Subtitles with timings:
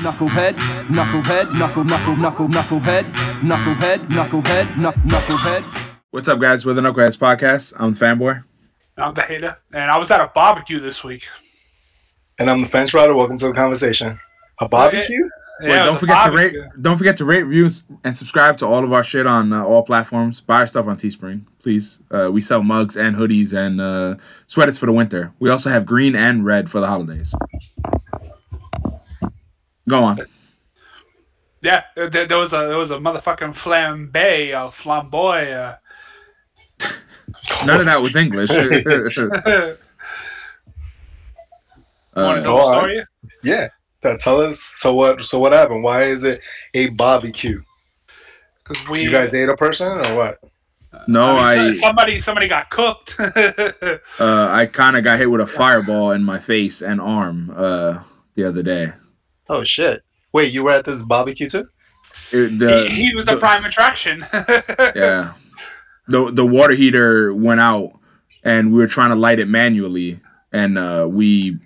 [0.00, 0.54] Knucklehead,
[0.88, 3.02] knucklehead, knuckle, knuckle, knuckle, knucklehead,
[3.42, 5.62] knucklehead, knucklehead, knuck, knucklehead.
[6.10, 6.64] What's up, guys?
[6.64, 7.74] We're the Knuckleheads Podcast.
[7.78, 8.42] I'm the fanboy.
[8.96, 11.28] I'm the hater, and I was at a barbecue this week.
[12.38, 13.14] And I'm the fence rider.
[13.14, 14.18] Welcome to the conversation.
[14.60, 15.28] A barbecue?
[15.60, 16.56] Yeah, Wait, it don't a forget to rate.
[16.80, 19.82] Don't forget to rate, reviews, and subscribe to all of our shit on uh, all
[19.82, 20.40] platforms.
[20.40, 22.02] Buy our stuff on Teespring, please.
[22.10, 25.34] Uh, we sell mugs and hoodies and uh, sweaters for the winter.
[25.38, 27.34] We also have green and red for the holidays.
[29.90, 30.20] Go on.
[31.62, 34.14] Yeah, there, there was a there was a motherfucking flambe,
[34.52, 35.52] a flamboy.
[35.52, 35.76] Uh,
[37.66, 38.50] None of that was English.
[38.50, 39.76] Want to
[42.16, 42.76] Uh, tell a go on.
[42.78, 43.04] story?
[43.42, 43.68] Yeah.
[44.02, 44.60] T- Tell us.
[44.76, 45.20] So what?
[45.22, 45.82] So what happened?
[45.82, 46.42] Why is it
[46.74, 47.60] a barbecue?
[48.64, 50.38] Because we You guys date a person or what?
[51.06, 53.16] no, I mean, I somebody somebody got cooked.
[53.20, 58.02] uh, I kind of got hit with a fireball in my face and arm uh,
[58.34, 58.92] the other day.
[59.50, 60.02] Oh shit!
[60.32, 61.68] Wait, you were at this barbecue too?
[62.30, 64.24] It- the- he, he was a the- prime attraction.
[64.32, 65.32] yeah.
[66.08, 67.92] The the water heater went out
[68.42, 70.20] and we were trying to light it manually
[70.52, 71.58] and uh, we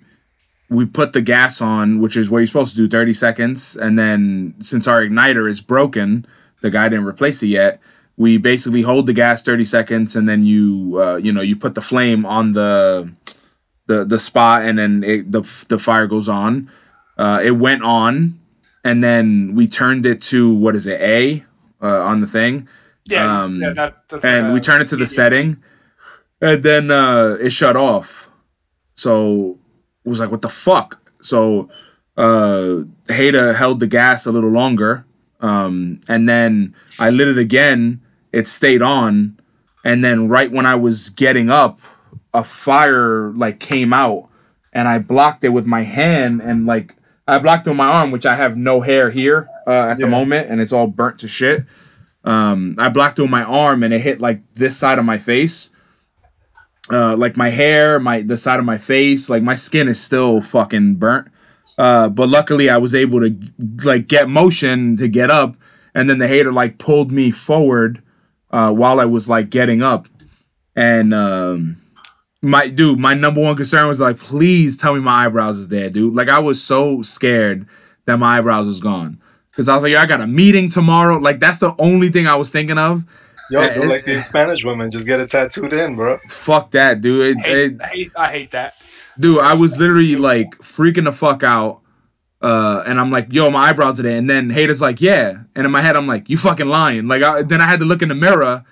[0.69, 3.97] we put the gas on, which is what you're supposed to do, 30 seconds, and
[3.99, 6.25] then since our igniter is broken,
[6.61, 7.79] the guy didn't replace it yet.
[8.17, 11.75] We basically hold the gas 30 seconds and then you uh, you know, you put
[11.75, 13.11] the flame on the
[13.87, 16.69] the the spot and then it, the the fire goes on.
[17.17, 18.39] Uh, it went on
[18.83, 21.43] and then we turned it to what is it, A
[21.81, 22.67] uh, on the thing?
[23.05, 25.57] Yeah, Um, yeah, that, that's and uh, we turned it to the setting
[26.41, 28.29] and then uh it shut off.
[28.93, 29.57] So
[30.03, 31.11] it was like what the fuck?
[31.21, 31.69] So
[32.17, 35.05] uh held the gas a little longer
[35.41, 38.01] um and then i lit it again.
[38.31, 39.37] It stayed on
[39.83, 41.79] and then right when i was getting up
[42.33, 44.29] a fire like came out
[44.73, 46.95] and i blocked it with my hand and like
[47.27, 50.49] i blocked on my arm which i have no hair here uh, at the moment
[50.49, 51.65] and it's all burnt to shit
[52.25, 55.69] um, I blocked on my arm and it hit like this side of my face.
[56.91, 60.41] Uh, like my hair, my the side of my face, like my skin is still
[60.41, 61.27] fucking burnt.
[61.77, 63.35] Uh, but luckily I was able to
[63.83, 65.55] like get motion to get up,
[65.95, 68.03] and then the hater like pulled me forward
[68.51, 70.07] uh, while I was like getting up,
[70.75, 71.77] and um,
[72.45, 75.89] my dude, my number one concern was like, please tell me my eyebrows is there,
[75.89, 76.13] dude.
[76.15, 77.67] Like I was so scared
[78.05, 79.19] that my eyebrows was gone.
[79.55, 81.17] Cause I was like, yo, I got a meeting tomorrow.
[81.17, 83.05] Like that's the only thing I was thinking of.
[83.49, 84.89] Yo, do like the Spanish women.
[84.91, 86.19] Just get it tattooed in, bro.
[86.27, 87.37] Fuck that, dude.
[87.37, 88.73] It, I hate, it- I hate, I hate that.
[89.19, 91.81] dude, I was literally like freaking the fuck out.
[92.41, 94.17] Uh, and I'm like, yo, my eyebrows are there.
[94.17, 95.43] And then Hater's like, yeah.
[95.55, 97.07] And in my head, I'm like, you fucking lying.
[97.07, 98.63] Like, I, then I had to look in the mirror.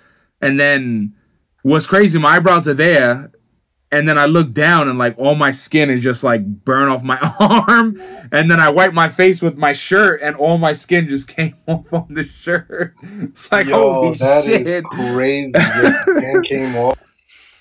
[0.41, 1.15] And then
[1.63, 3.31] what's crazy, my eyebrows are there.
[3.93, 7.03] And then I look down and like all my skin is just like burn off
[7.03, 7.95] my arm.
[8.31, 11.55] And then I wipe my face with my shirt and all my skin just came
[11.67, 12.95] off on the shirt.
[13.03, 14.91] It's like, Yo, holy that is shit.
[14.91, 15.69] crazy.
[15.75, 16.99] Your skin came off.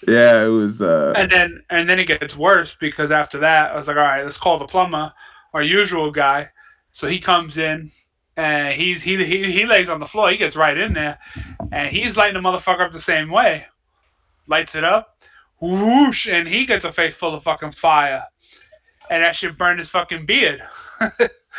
[0.08, 0.82] Yeah, it was.
[0.82, 4.02] uh And then and then it gets worse because after that I was like, all
[4.02, 5.12] right, let's call the plumber,
[5.54, 6.50] our usual guy.
[6.92, 7.90] So he comes in
[8.36, 10.30] and he's he he, he lays on the floor.
[10.30, 11.18] He gets right in there,
[11.72, 13.66] and he's lighting the motherfucker up the same way.
[14.48, 15.11] Lights it up,
[15.62, 18.24] whoosh, and he gets a face full of fucking fire,
[19.10, 20.62] and that should burn his fucking beard.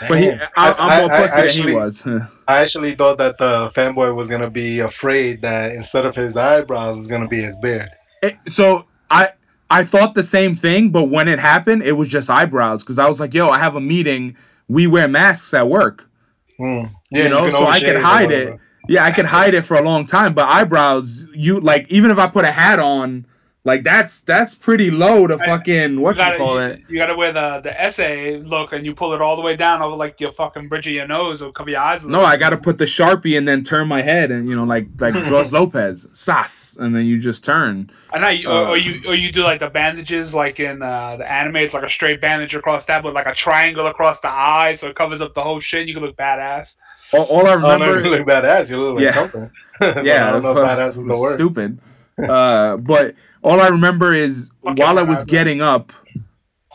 [0.09, 2.07] But he, I, I'm more I- I pussy than he was.
[2.47, 6.97] I actually thought that the fanboy was gonna be afraid that instead of his eyebrows,
[6.97, 7.89] it's gonna be his beard.
[8.23, 9.29] It- so I
[9.69, 13.07] I thought the same thing, but when it happened, it was just eyebrows because I
[13.07, 14.35] was like, "Yo, I have a meeting.
[14.67, 16.09] We wear masks at work,
[16.57, 16.81] Hmm.
[17.11, 18.57] you know, can so I could hide it.
[18.89, 20.33] Yeah, I could hide it for a long time.
[20.33, 23.27] But eyebrows, you like, even if I put a hat on,
[23.65, 26.81] like that's that's pretty low to fucking what you gotta, call it.
[26.89, 29.81] you gotta wear the the essay look, and you pull it all the way down
[29.81, 32.05] over like your fucking bridge of your nose or cover your eyes.
[32.05, 32.21] No.
[32.21, 34.87] I got to put the sharpie and then turn my head and you know like
[34.99, 37.89] like George Lopez, sas, and then you just turn.
[38.13, 41.15] And I, or, Uh, or you or you do like the bandages like in uh,
[41.17, 41.55] the anime.
[41.57, 44.87] It's like a straight bandage across that, with like a triangle across the eye, so
[44.89, 45.87] it covers up the whole shit.
[45.87, 46.75] You can look badass.
[47.13, 48.69] All, all I Oh, no, remember, you look badass.
[48.69, 49.11] You look like Yeah.
[49.11, 49.51] something.
[49.79, 51.33] But yeah, I don't know if fu- badass is the word.
[51.35, 51.79] stupid.
[52.17, 55.91] Uh, but all I remember is Fuck while I was getting up,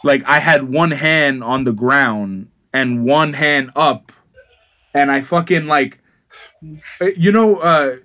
[0.04, 4.12] like I had one hand on the ground and one hand up,
[4.94, 6.00] and I fucking like,
[7.00, 7.96] uh, you know, uh,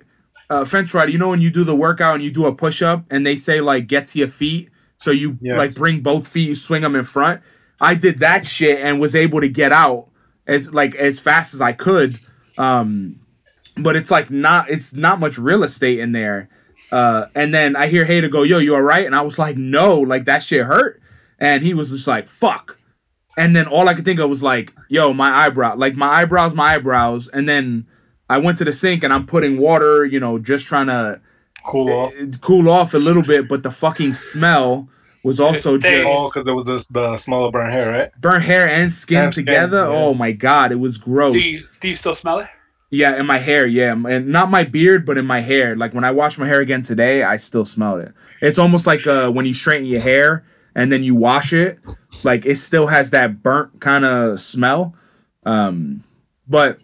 [0.50, 1.10] uh, fence rider.
[1.10, 3.36] You know when you do the workout and you do a push up and they
[3.36, 5.56] say like get to your feet, so you Yeah.
[5.56, 7.40] like bring both feet, you swing them in front.
[7.80, 10.08] I did that shit and was able to get out
[10.46, 12.16] as like as fast as I could.
[12.56, 13.20] Um,
[13.76, 16.48] but it's like not it's not much real estate in there.
[16.94, 19.56] Uh, and then I hear Hater go, "Yo, you all right?" And I was like,
[19.56, 21.00] "No, like that shit hurt."
[21.38, 22.78] And he was just like, "Fuck."
[23.36, 26.54] and then all I could think of was like, yo, my eyebrow, like my eyebrows,
[26.54, 27.84] my eyebrows, and then
[28.30, 31.20] I went to the sink and I'm putting water, you know, just trying to
[31.66, 32.12] Cool off.
[32.40, 34.88] cool off a little bit, but the fucking smell
[35.24, 38.10] was also They- just Oh, because it was the, the smell of burnt hair, right?
[38.20, 39.78] burnt hair and skin And skin, together.
[39.78, 39.86] yeah.
[39.98, 41.32] Oh my god, it was gross.
[41.32, 42.46] Do you, do you still smell it?
[42.90, 45.74] Yeah, in my hair, yeah, and not my beard, but in my hair.
[45.74, 48.12] Like when I wash my hair again today, I still smell it.
[48.40, 50.44] It's almost like uh, when you straighten your hair
[50.76, 51.80] and then you wash it,
[52.22, 54.94] like it still has that burnt kind of smell.
[55.44, 56.04] Um,
[56.46, 56.78] but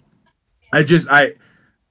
[0.72, 1.32] I just I,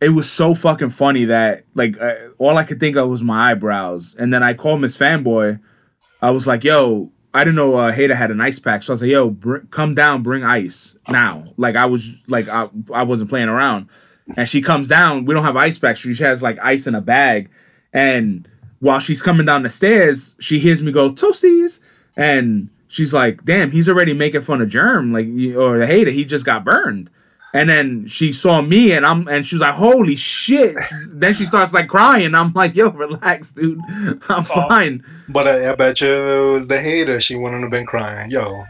[0.02, 3.52] it was so fucking funny that like uh, all I could think of was my
[3.52, 5.60] eyebrows, and then I called Miss Fanboy.
[6.22, 8.94] I was like, "Yo, I didn't know uh, Hater had an ice pack," so I
[8.94, 13.04] was like, "Yo, br- come down, bring ice now." Like I was like I I
[13.04, 13.88] wasn't playing around,
[14.36, 15.26] and she comes down.
[15.26, 16.00] We don't have ice packs.
[16.00, 17.50] She has like ice in a bag,
[17.94, 18.48] and
[18.80, 21.84] while she's coming down the stairs, she hears me go toasties,
[22.18, 26.12] and she's like, "Damn, he's already making fun of Germ, like or Hater.
[26.12, 27.10] He just got burned."
[27.54, 30.78] And then she saw me, and I'm, and she was like, "Holy shit!"
[31.10, 32.36] then she starts like crying.
[32.36, 33.80] I'm like, "Yo, relax, dude.
[34.30, 37.88] I'm fine." But I, I bet you it was the hater, she wouldn't have been
[37.88, 38.30] crying.
[38.30, 38.66] Yo,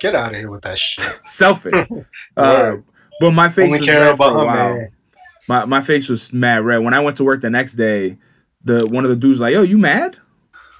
[0.00, 1.20] get out of here with that shit.
[1.26, 1.86] Selfish.
[2.36, 2.76] uh,
[3.20, 4.46] but my face Only was red for a while.
[4.46, 4.88] man.
[5.46, 6.78] My my face was mad red.
[6.78, 8.16] When I went to work the next day,
[8.64, 10.16] the one of the dudes was like, "Yo, you mad?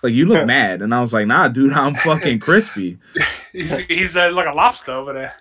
[0.02, 2.96] Like you look mad?" And I was like, "Nah, dude, I'm fucking crispy."
[3.52, 5.34] He's, he's uh, like a lobster over there.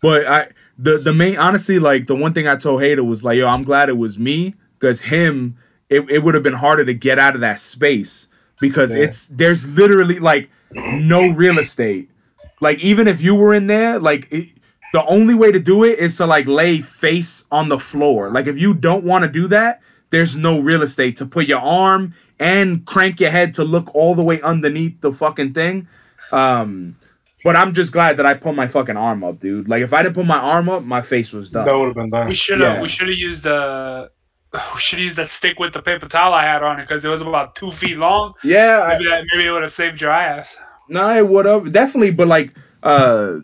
[0.00, 3.38] But I the the main honestly like the one thing I told Hater was like,
[3.38, 5.56] yo, I'm glad it was me because him
[5.88, 8.28] it, it would have been harder to get out of that space
[8.60, 9.04] because Yeah.
[9.04, 12.10] it's there's literally like no real estate.
[12.60, 14.48] Like even if you were in there, like it,
[14.92, 18.30] the only way to do it is to like lay face on the floor.
[18.30, 19.80] Like if you don't want to do that,
[20.10, 24.14] there's no real estate to put your arm and crank your head to look all
[24.14, 25.88] the way underneath the fucking thing.
[26.32, 26.96] Um
[27.46, 29.68] but I'm just glad that I put my fucking arm up, dude.
[29.68, 31.64] Like if I didn't put my arm up, my face was done.
[31.64, 32.26] That would have been done.
[32.26, 32.82] We should have Yeah.
[32.82, 34.10] we should have used the
[34.74, 37.04] we should have used that stick with the paper towel I had on it because
[37.04, 38.34] it was about two feet long.
[38.42, 40.58] Yeah, I, Maybe that maybe it would have saved your ass.
[40.88, 42.52] no, it would have definitely, but like,
[42.82, 43.36] uh,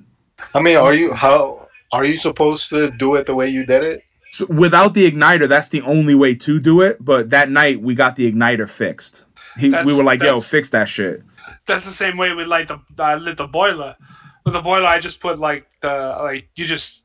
[0.52, 3.84] I mean, are you how are you supposed to do it the way you did
[3.84, 4.02] it?
[4.32, 6.96] so without the igniter, that's the only way to do it.
[7.10, 9.26] But that night, we got the igniter fixed.
[9.58, 11.20] He, we were like, "Yo, fix that shit."
[11.66, 13.96] That's the same way we light the I lit the boiler.
[14.44, 17.04] With the boiler, I just put like the like you just.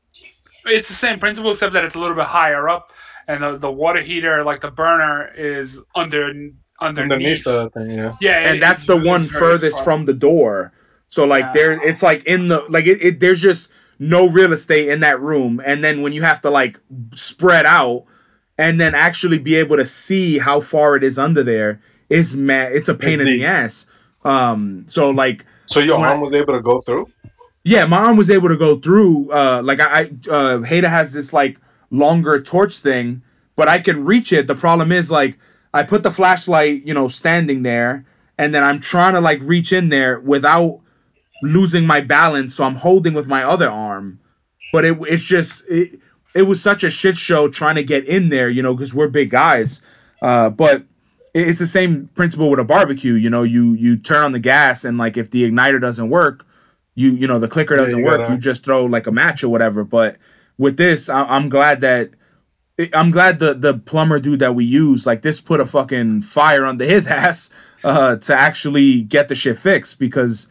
[0.66, 2.92] It's the same principle except that it's a little bit higher up,
[3.28, 6.26] and the, the water heater like the burner is under
[6.80, 7.12] underneath.
[7.12, 8.16] Underneath the thing, yeah.
[8.20, 9.84] yeah, And it- that's the one furthest far.
[9.84, 10.72] from the door.
[11.06, 11.52] So like, Yeah.
[11.54, 13.20] there, it's like in the like it, it.
[13.20, 16.78] There's just no real estate in that room, and then when you have to like
[17.14, 18.04] spread out,
[18.58, 22.72] and then actually be able to see how far it is under there is mad.
[22.72, 23.86] It's a pain in the ass.
[24.24, 24.84] Um.
[24.86, 25.44] So like.
[25.66, 27.08] So your When I- arm was able to go through?
[27.64, 29.30] Yeah, my arm was able to go through.
[29.30, 31.58] Uh, like I, I uh, Hater has this like
[31.90, 33.20] longer torch thing,
[33.56, 34.46] but I can reach it.
[34.46, 35.38] The problem is like
[35.74, 38.06] I put the flashlight, you know, standing there,
[38.38, 40.80] and then I'm trying to like reach in there without
[41.42, 42.54] losing my balance.
[42.54, 44.18] So I'm holding with my other arm,
[44.72, 46.00] but it it's just it,
[46.34, 49.08] it was such a shit show trying to get in there, you know, because we're
[49.08, 49.82] big guys.
[50.22, 50.84] Uh, but
[51.34, 53.14] it's the same principle with a barbecue.
[53.14, 56.46] You know, you you turn on the gas, and like if the igniter doesn't work,
[56.94, 58.18] you you know the clicker doesn't you work.
[58.20, 59.84] gotta- You just throw like a match or whatever.
[59.84, 60.16] But
[60.56, 62.10] with this, I, I'm glad that.
[62.94, 66.64] I'm glad the the plumber dude that we use like this put a fucking fire
[66.64, 70.46] under his ass uh, to actually get the shit fixed because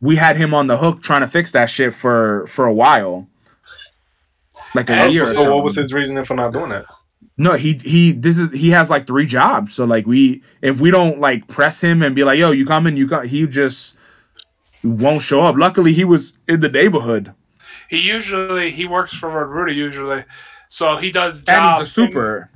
[0.00, 3.28] we had him on the hook trying to fix that shit for for a while,
[4.74, 6.84] like a And year or So what was his reasoning for not doing it?
[7.40, 9.72] No, he he this is he has like three jobs.
[9.74, 12.98] So like we if we don't like press him and be like, yo, you coming,
[12.98, 13.98] you come he just
[14.84, 15.56] won't show up.
[15.56, 17.32] Luckily he was in the neighborhood.
[17.88, 20.22] He usually he works for Rudy usually,
[20.68, 21.40] so he does.
[21.40, 21.48] Jobs.
[21.48, 22.50] And he's a super.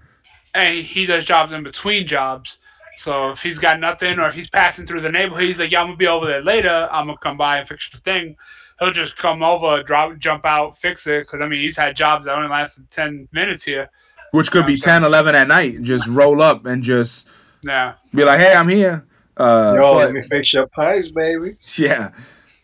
[0.55, 2.59] and he does jobs in between jobs.
[2.99, 5.81] So if he's got nothing, or if he's passing through the neighborhood, he's like, "Yeah,
[5.81, 6.91] I'm gonna be over there later.
[6.93, 8.37] I'm gonna come by and fix your thing."
[8.81, 11.21] He'll just come over, drop, jump out, fix it.
[11.21, 13.89] Because I mean, he's had jobs that only lasted ten minutes here.
[14.35, 15.83] Which could be 10, 11 at night.
[15.83, 17.29] Just roll up and just
[17.63, 19.05] Yeah, be like, hey, I'm here.
[19.37, 21.57] Uh, Yo, but- let me fix your pipes, baby.
[21.79, 22.11] Yeah.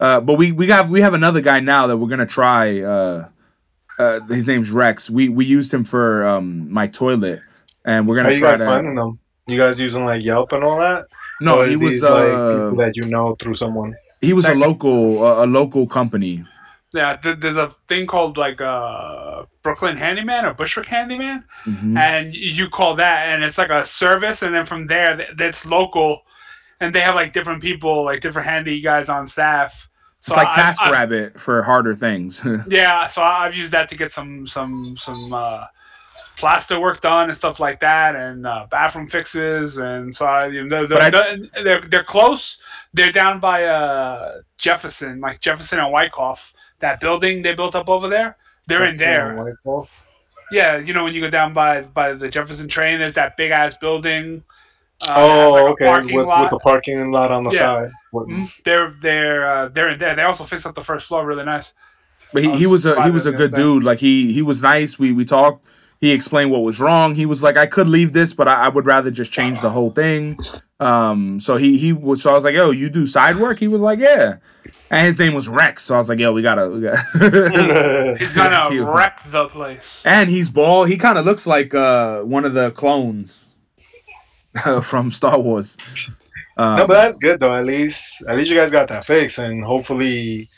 [0.00, 2.80] Uh, but we we got we have another guy now that we're gonna try.
[2.80, 3.28] Uh,
[3.98, 5.10] uh, his name's Rex.
[5.10, 7.40] We we used him for um, my toilet,
[7.84, 8.64] and we're gonna you try guys to.
[8.66, 9.18] finding them?
[9.46, 11.04] You guys using like Yelp and all that?
[11.42, 13.94] No, Or he was these, like uh, people that you know through someone.
[14.22, 16.44] he was a local uh, a local company.
[16.92, 17.16] Yeah.
[17.16, 21.98] Th- there's a thing called like uh, Brooklyn Handyman or Bushwick Handyman, Mhm.
[21.98, 25.64] and you call that, and it's like a service, and then from there, th- that's
[25.66, 26.22] local,
[26.80, 30.68] and they have like different people, like different handy guys on staff It's like I-
[30.68, 32.44] I- TaskRabbit for harder things.
[32.68, 35.64] Yeah, so I- I've used that to get some some some uh,
[36.36, 40.64] plaster work done and stuff like that, and uh, bathroom fixes, and so I, you
[40.64, 42.58] know, they're, I- they're, they're they're close.
[42.94, 46.52] They're down by uh, Jefferson, like Jefferson and Wyckoff.
[46.80, 48.36] That building they built up over there.
[48.66, 49.56] They're in there.
[50.52, 53.52] Yeah, you know when you go down by by the Jefferson train, there's that big
[53.52, 54.42] ass building.
[55.02, 56.14] Uh, Oh, like, okay.
[56.14, 57.58] With, with the parking lot on the Yeah.
[57.58, 57.90] side.
[58.10, 58.62] What- Mhm.
[58.64, 60.14] They're they're uh, they're in there.
[60.16, 61.72] They also fixed up the first floor really nice.
[62.32, 63.82] But he, he was a he was a good dude.
[63.84, 64.98] Like he he was nice.
[64.98, 65.64] We we talked.
[66.00, 67.14] He explained what was wrong.
[67.14, 69.68] He was like, I could leave this, but I, I would rather just change the
[69.70, 70.38] whole thing.
[70.80, 72.22] Um, so he he was.
[72.22, 73.58] So I was like, yo, you do side work?
[73.58, 74.36] He was like, yeah.
[74.90, 75.84] And his name was Rex.
[75.84, 76.68] So I was like, yo, we gotta.
[76.68, 78.16] We gotta.
[78.18, 80.02] He's gonna wreck the place.
[80.04, 80.88] and he's bald.
[80.88, 83.56] He kind of looks like uh one of the clones
[84.82, 85.78] from Star Wars.
[86.56, 87.54] Um, no, but that's good though.
[87.54, 90.50] At least, at least you guys got that fixed, and hopefully,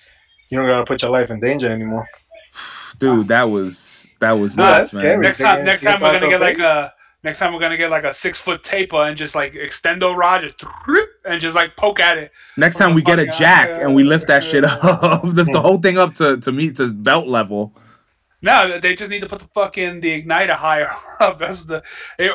[0.49, 2.09] you don't gotta put your life in danger anymore.
[2.99, 5.21] dude, that was that was No, nuts, man.
[5.21, 6.93] Next time, next time we're gonna get like a.
[7.25, 10.43] Next time we're gonna get like a six foot taper and just like extendo rod,
[10.43, 10.57] just
[11.25, 12.33] and just like poke at it.
[12.57, 13.81] Next time we get a jack hell.
[13.83, 16.93] and we lift that shit up, lift the whole thing up to to meet to
[16.93, 17.75] belt level.
[18.45, 21.38] No, they just need to put the fucking the igniter higher up.
[21.38, 21.85] That's the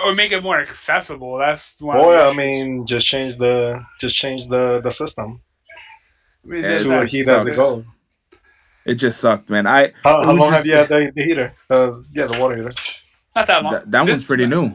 [0.05, 1.37] or make it more accessible.
[1.37, 5.41] That's one of the Or I mean, just change the just change the the system
[6.45, 7.85] I mean, Yeah, to it's a heat as it sucks.
[8.85, 9.67] It just sucked, man.
[9.67, 11.53] I How, how was long have you had the, the heater?
[11.69, 12.71] Uh, yeah, the water heater.
[13.37, 13.73] Not that long.
[13.73, 14.73] that, that This- one's pretty new.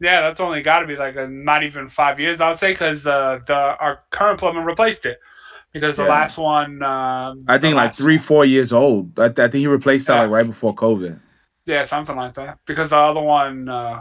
[0.00, 2.70] Yeah, that's only got to be like a, not even five years, I would say,
[2.70, 5.18] because uh, the our current plumber replaced it
[5.72, 6.08] because the Yeah.
[6.10, 6.82] last one.
[6.84, 9.18] Um, I think like three, four years old.
[9.18, 10.20] I, I think he replaced that Yeah.
[10.22, 11.18] like right before COVID.
[11.66, 12.58] Yeah, something like that.
[12.64, 14.00] Because the other one, uh,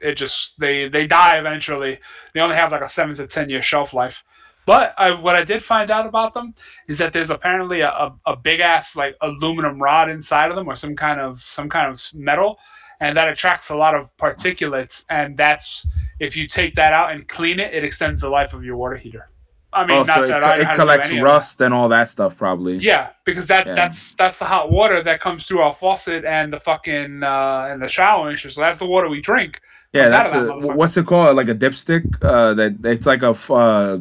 [0.00, 1.98] it just they they die eventually.
[2.32, 4.22] They only have like a seven to ten year shelf life.
[4.66, 6.52] But I, what I did find out about them
[6.88, 10.68] is that there's apparently a, a, a big ass like aluminum rod inside of them,
[10.68, 12.58] or some kind of some kind of metal,
[13.00, 15.04] and that attracts a lot of particulates.
[15.10, 15.86] And that's
[16.20, 18.96] if you take that out and clean it, it extends the life of your water
[18.96, 19.30] heater.
[19.72, 22.06] I mean, Oh, not so it, that I it do collects rust and all that
[22.08, 22.76] stuff, probably.
[22.76, 23.74] Yeah, because that Yeah.
[23.74, 27.82] that's that's the hot water that comes through our faucet and the fucking uh, and
[27.82, 28.52] the shower and shit.
[28.52, 29.60] So that's the water we drink.
[29.92, 31.36] Yeah, that's of a, that what's it called?
[31.36, 32.04] Like a dipstick?
[32.22, 33.98] Uh, that it's like a uh,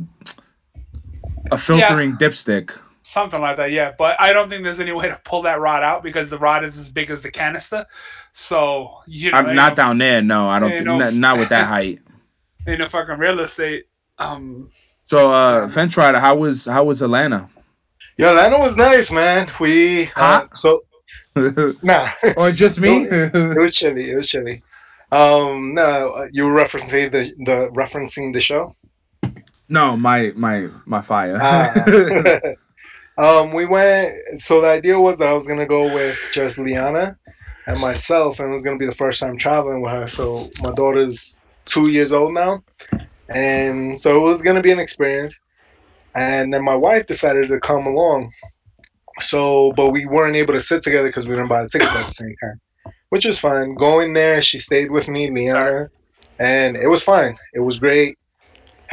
[1.52, 2.78] a filtering dipstick.
[3.06, 3.92] Something like that, yeah.
[3.98, 6.64] But I don't think there's any way to pull that rod out because the rod
[6.64, 7.86] is as big as the canister.
[8.34, 10.22] So you know, I'm ain't not down there.
[10.22, 10.72] No, I don't.
[10.72, 12.00] Ain't think no- not, not with that height.
[12.68, 13.86] in a fucking real estate.
[14.18, 14.70] Um,
[15.06, 17.50] So, uh, Fentrider, how was how was Atlanta?
[18.18, 19.50] Yeah, Atlanta was nice, man.
[19.60, 20.50] We uh, Hot?
[20.62, 20.82] so
[21.84, 23.04] nah, or just me?
[23.12, 24.12] it was chilly.
[24.12, 24.62] It was chilly.
[25.12, 28.76] Um, no, you were referencing the the referencing the show.
[29.70, 31.38] no, my my my fire.
[31.40, 31.72] Ah.
[33.18, 34.12] um, we went.
[34.42, 37.18] So the idea was that I was gonna go with just Liana
[37.68, 40.08] and myself, and it was gonna be the first time traveling with her.
[40.08, 42.64] So my daughter's two years old now,
[43.30, 45.40] and so it was gonna be an experience.
[46.16, 48.32] And then my wife decided to come along.
[49.20, 52.06] So, but we weren't able to sit together because we didn't buy the tickets at
[52.06, 52.62] the same time,
[53.10, 53.76] which is fine.
[53.76, 55.90] Going there, she stayed with me, Liana,
[56.40, 57.36] and it was fine.
[57.54, 58.18] It was great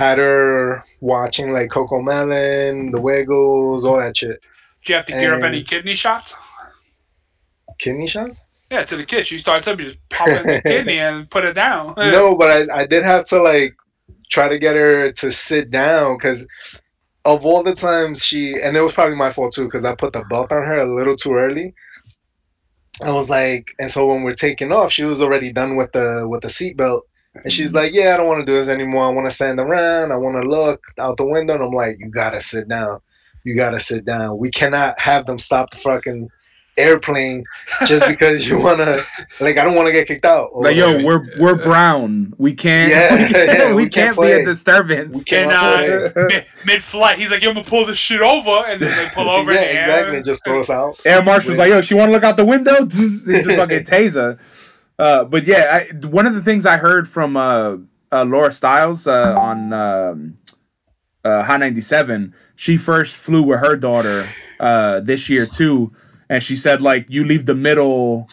[0.01, 4.41] had her watching like Cocomelon, The Wiggles, all that shit.
[4.83, 6.35] do you have to gear up any kidney shots?
[7.79, 8.43] Kidney shots?
[8.71, 9.31] Yeah, to the kids.
[9.31, 11.95] You start something, just pop in the kidney and put it down.
[11.97, 13.75] no, but I, I did have to like
[14.31, 16.47] try to get her to sit down because
[17.25, 20.13] of all the times she, and it was probably my fault too because I put
[20.13, 21.75] the belt on her a little too early.
[23.05, 26.27] I was like, and so when we're taking off, she was already done with the
[26.29, 27.03] with the seatbelt.
[27.35, 29.07] And she's like, Yeah, I don't want to do this anymore.
[29.07, 30.13] I want to stand around.
[30.13, 31.55] I want to look out the window.
[31.55, 33.01] And I'm like, You gotta sit down.
[33.45, 34.39] You gotta sit down.
[34.39, 36.29] We cannot have them stop the fucking
[36.81, 37.45] airplane
[37.87, 39.03] just because you wanna
[39.41, 40.51] like I don't wanna get kicked out.
[40.53, 42.35] or like, yo, we're we're brown.
[42.39, 42.91] We can't.
[42.91, 45.25] Yeah, we can't, yeah, we we can't can't be a disturbance.
[45.31, 48.65] We And can't uh, mid, mid-flight, he's like, "Yo, I'm gonna pull this shit over,"
[48.67, 50.23] and then they pull over yeah, in the air.
[50.23, 51.01] Just throw us out.
[51.05, 52.85] Air Marshal's like, yo, she want to look out the window?
[52.87, 54.39] Just fucking taser.
[54.99, 57.77] Uh, but yeah, I, one of the things I heard from uh,
[58.13, 60.37] uh, Laura Stylez uh, on um,
[61.25, 65.93] uh, Hot 97, she first flew with her daughter uh, this year too.
[66.31, 68.31] And she said, like, you leave the middle,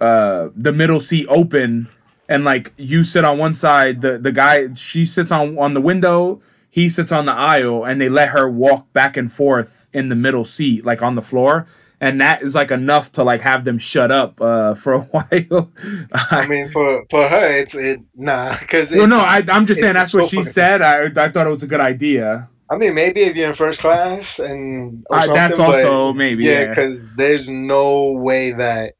[0.00, 1.88] uh, the middle seat open
[2.28, 5.80] and like you sit on one side, the, the guy, she sits on, on the
[5.80, 10.08] window, he sits on the aisle and they let her walk back and forth in
[10.08, 11.66] the middle seat, like on the floor.
[12.00, 15.70] And that is like enough to like have them shut up uh, for a while.
[16.12, 19.94] I mean, for for her, it's it nah because well, no, I, I'm just saying
[19.94, 20.82] that's what she said.
[20.82, 22.50] I, I thought it was a good idea.
[22.70, 26.68] I mean, maybe if you're in first class and Uh, that's also maybe yeah, yeah.
[26.74, 28.94] because there's no way that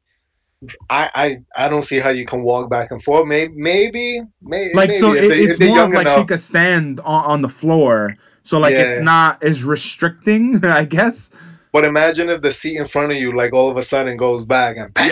[0.89, 1.09] I,
[1.55, 3.27] I I don't see how you can walk back and forth.
[3.27, 6.07] Maybe maybe maybe like so if it, they- it's if they're more of young like
[6.07, 6.27] she enough.
[6.27, 11.35] could stand on, on the floor so like it's not as restricting i guess
[11.73, 14.45] But imagine if the seat in front of you, like all of a sudden, goes
[14.45, 15.11] back and bang,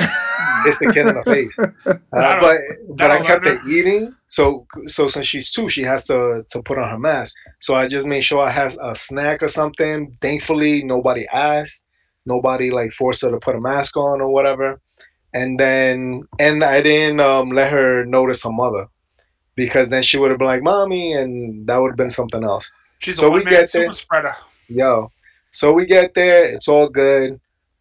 [0.66, 1.52] hits the kid in the face.
[2.16, 2.56] Uh, but
[2.96, 4.16] but I kept it eating.
[4.38, 7.36] So so since she's two, she has to to put on her mask.
[7.60, 10.16] So I just made sure I had a snack or something.
[10.22, 11.86] Thankfully, nobody asked.
[12.26, 14.80] Nobody like forced her to put a mask on or whatever.
[15.34, 18.88] And then and I didn't um, let her notice her mother
[19.56, 22.72] because then she would have been like, "Mommy," and that would have been something else.
[23.00, 23.92] She's So a we get there.
[23.92, 24.36] spreader.
[24.68, 25.12] Yo,
[25.52, 26.46] so we get there.
[26.46, 27.40] It's all good.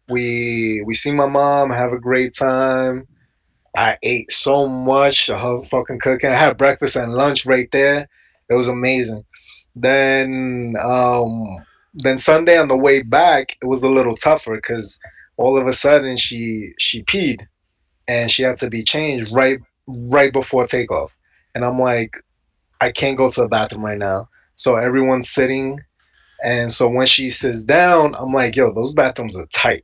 [0.09, 1.69] We we see my mom.
[1.71, 3.07] Have a great time.
[3.75, 6.31] I ate so much of her fucking cooking.
[6.31, 8.07] I had breakfast and lunch right there.
[8.49, 9.25] It was amazing.
[9.75, 14.99] Then um then Sunday on the way back, it was a little tougher because
[15.37, 17.45] all of a sudden she she peed
[18.07, 21.15] and she had to be changed right right before takeoff.
[21.53, 22.17] And I'm like,
[22.81, 24.29] I can't go to the bathroom right now.
[24.55, 25.79] So everyone's sitting
[26.43, 29.83] and so when she sits down, I'm like, yo, those bathrooms are tight.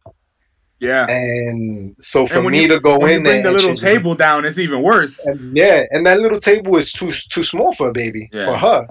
[0.82, 3.86] Yeah And so for and when me you, to go in there, the little she-
[3.92, 7.72] table down it's even worse and yeah, and that little table is too too small
[7.78, 8.46] for a baby Yeah.
[8.48, 8.82] for her.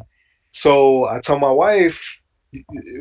[0.53, 0.73] So
[1.09, 1.99] I tell my wife,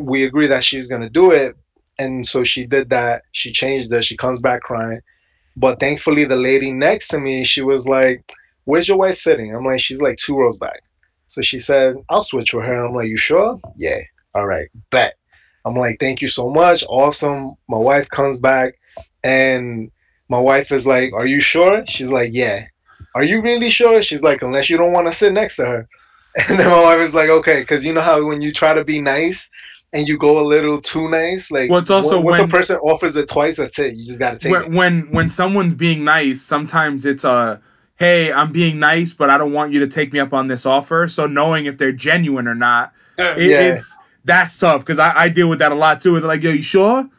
[0.02, 1.56] we agree that she's gonna do it,
[2.04, 3.24] and so she did that.
[3.40, 4.04] She changed it.
[4.10, 5.02] She comes back crying,
[5.64, 8.20] but thankfully the lady next to me, she was like,
[8.66, 10.82] "Where's your wife sitting?" I'm like, "She's like two rows back."
[11.28, 14.02] So she said, "I'll switch with her." I'm like, "You sure?" Yeah.
[14.36, 14.68] All right.
[14.92, 15.14] Bet.
[15.70, 16.84] I'm like, "Thank you so much.
[16.90, 18.74] Awesome." My wife comes back,
[19.24, 19.92] and
[20.30, 22.66] my wife is like, "Are you sure?" She's like, "Yeah."
[23.16, 24.02] Are you really sure?
[24.04, 25.88] She's like, unless you don't want to sit next to her.
[26.48, 28.84] And then my wife is like, okay, because you know how when you try to
[28.86, 29.50] be nice
[29.94, 32.76] and you go a little too nice, like Well, it's also once when- a person
[32.78, 33.96] offers it twice, that's it.
[33.98, 34.72] You just gotta take when, it.
[34.72, 37.60] when when someone's being nice sometimes it's a
[37.98, 40.66] hey i'm being nice but i don't want you to take me up on this
[40.66, 43.36] offer so knowing if they're genuine or not Yeah.
[43.36, 43.62] it Yeah.
[43.72, 46.20] is that's tough because I, I deal with that a lot too.
[46.20, 47.10] They're like, "Yo, you sure?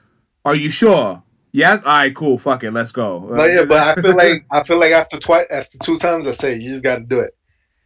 [0.44, 1.22] Are you sure?
[1.52, 1.82] Yes.
[1.84, 2.38] All right, cool.
[2.38, 5.46] Fuck it, let's go." No, yeah, but I feel like I feel like after twice,
[5.50, 7.34] after two times, I say you just gotta do it.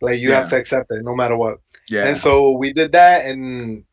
[0.00, 1.58] Like you have to accept it, no matter what.
[1.88, 3.84] yeah, And so we did that, and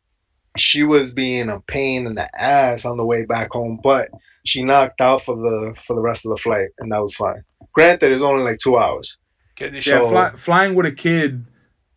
[0.57, 4.09] she was being a pain in the ass on the way back home, but
[4.43, 7.43] she knocked out for the for the rest of the flight, and that was fine.
[7.73, 9.17] Granted, it's only like two hours.
[9.55, 9.99] Getting the yeah.
[9.99, 11.45] so- Fly, flying with a kid,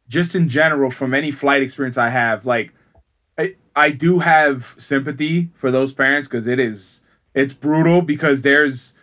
[0.09, 2.73] just in general, from any flight experience I have, like,
[3.77, 8.97] I do have sympathy for those parents because it is it's brutal because there's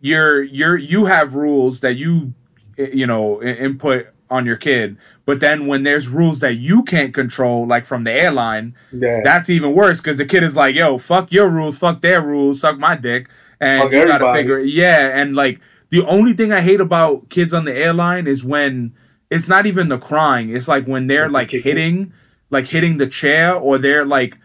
[0.00, 2.34] you're you're you have rules that you
[2.78, 7.14] eh, you know input on your kid but then when there's rules that you can't
[7.14, 10.98] control like from the airline Yeah, that's even worse because the kid is like, yo,
[10.98, 13.28] fuck your rules, fuck their rules, suck my dick.
[13.60, 14.38] And Fuck you gotta everybody.
[14.38, 18.44] figure yeah, and like the only thing I hate about kids on the airline is
[18.44, 18.94] when
[19.30, 20.50] it's not even the crying.
[20.54, 22.12] It's like when they're like hitting
[22.50, 24.38] like hitting the chair or they're like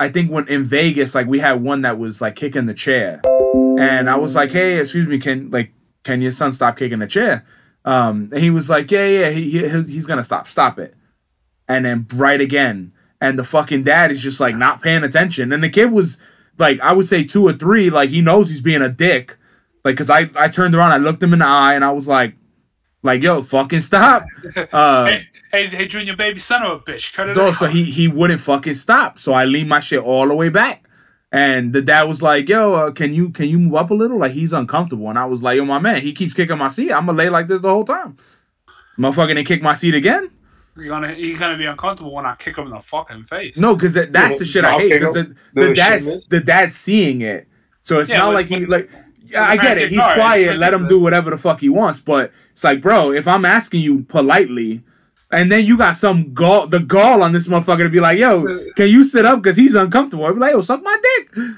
[0.00, 3.20] I think when in Vegas, like we had one that was like kicking the chair.
[3.80, 5.72] And I was like, hey, excuse me, can like
[6.04, 7.44] can your son stop kicking the chair?
[7.84, 10.94] Um, and he was like, yeah, yeah, he, he he's gonna stop, stop it
[11.68, 12.92] and then bright again.
[13.20, 15.52] And the fucking dad is just like not paying attention.
[15.52, 16.22] And the kid was
[16.56, 19.36] like, I would say two or three, like he knows he's being a dick.
[19.84, 22.08] Like, cause I, I turned around, I looked him in the eye, and I was
[22.08, 22.34] like,
[23.02, 24.22] like, yo, fucking stop.
[24.72, 25.18] Uh,
[25.50, 27.54] Hey, hey, hey, junior baby son of a bitch, cut it so, out.
[27.54, 29.18] so he he wouldn't fucking stop.
[29.18, 30.84] So I leaned my shit all the way back.
[31.30, 34.18] And the dad was like, "Yo, uh, can you can you move up a little?
[34.18, 36.90] Like he's uncomfortable." And I was like, "Yo, my man, he keeps kicking my seat.
[36.92, 38.16] I'm gonna lay like this the whole time."
[38.98, 40.30] Motherfucker didn't kick my seat again.
[40.76, 43.56] You're gonna, he's gonna be uncomfortable when I kick him in the fucking face.
[43.56, 44.92] No, because that, that's the shit I hate.
[44.92, 47.46] Because the, the the dad's the dad's seeing it,
[47.82, 48.90] so it's Yeah, not when- like he like.
[49.24, 49.90] Yeah, I get it.
[49.90, 50.56] He's quiet.
[50.56, 52.00] Let him do whatever the fuck he wants.
[52.00, 54.82] But it's like, bro, if I'm asking you politely,
[55.30, 58.44] and then you got some gall, the gall on this motherfucker to be like, yo,
[58.76, 60.24] can you sit up because he's uncomfortable?
[60.26, 61.36] I'd be like, yo, suck my dick.
[61.36, 61.54] No,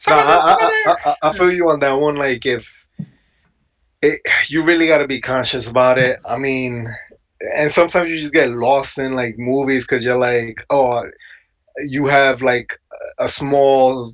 [0.00, 2.16] Son of a- I, I, I, I, I feel you on that one.
[2.16, 2.84] Like if
[4.02, 6.18] it, you really got to be conscious about it.
[6.24, 6.88] I mean,
[7.56, 11.04] and sometimes you just get lost in like movies because you're like, oh,
[11.84, 12.78] you have like
[13.20, 14.12] a small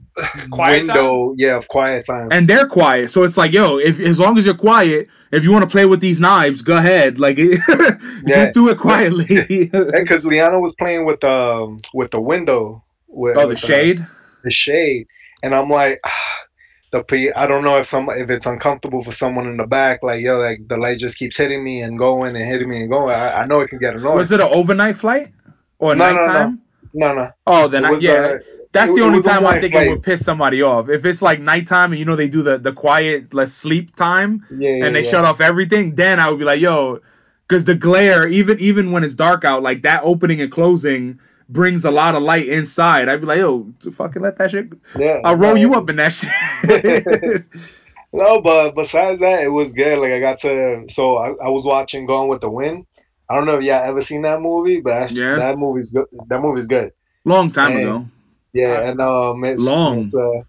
[0.50, 0.96] Quiet time?
[0.96, 2.28] window, yeah, of quiet time.
[2.30, 5.52] And they're quiet, so it's like, yo, if as long as you're quiet, if you
[5.52, 7.18] want to play with these knives, go ahead.
[7.18, 7.36] Like,
[8.32, 9.70] just do it quietly.
[9.92, 14.06] Because Liana was playing with um with the window, with, oh, the with shade.
[14.42, 15.06] the shade,
[15.42, 16.34] and I'm like, ah,
[16.92, 20.02] the pe- I don't know if some if it's uncomfortable for someone in the back,
[20.02, 22.90] like yo, like the light just keeps hitting me and going and hitting me and
[22.90, 23.14] going.
[23.14, 24.16] I, I know it can get annoying.
[24.16, 25.32] Was it an overnight flight
[25.78, 26.26] or No, no, no.
[26.26, 26.62] nighttime?
[26.94, 27.30] No, no.
[27.46, 28.38] Oh, then It I, was, yeah.
[28.74, 30.88] That's it- the only time I think it would piss somebody off.
[30.90, 34.44] If it's like nighttime and you know they do the the quiet, let's sleep time,
[34.50, 35.10] Yeah, yeah, and they yeah.
[35.10, 37.00] shut off everything, then I would be like, yo,
[37.48, 41.84] because the glare, even even when it's dark out, like that opening and closing brings
[41.84, 43.08] a lot of light inside.
[43.08, 44.72] I'd be like, yo, to fucking let that shit.
[44.98, 47.44] Yeah, I'll roll you up in that shit.
[48.16, 49.98] No, but besides that, it was good.
[49.98, 52.86] Like I got to, so I, I was watching Gone with the Wind.
[53.28, 55.34] I don't know if y'all ever seen that movie, but Yeah.
[55.34, 56.06] that movie's good.
[56.28, 56.92] That movie's good.
[57.24, 58.06] Long time ago.
[58.54, 59.96] Yeah, and uh, Miss Long.
[59.96, 60.42] Miss uh,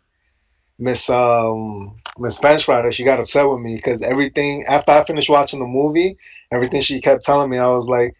[0.78, 5.30] Miss um Miss French Friday, she got upset with me because everything after I finished
[5.30, 6.18] watching the movie,
[6.52, 8.15] everything she kept telling me, I was like,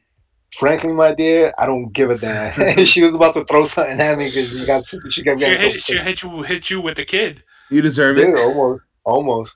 [0.58, 2.86] frankly, my dear, I don't give a damn.
[2.88, 5.72] she was about to throw something at me because she got she kept She getting
[5.72, 7.44] hit, she hit you hit you with the kid.
[7.70, 8.36] You deserve yeah, it.
[8.36, 9.56] almost almost.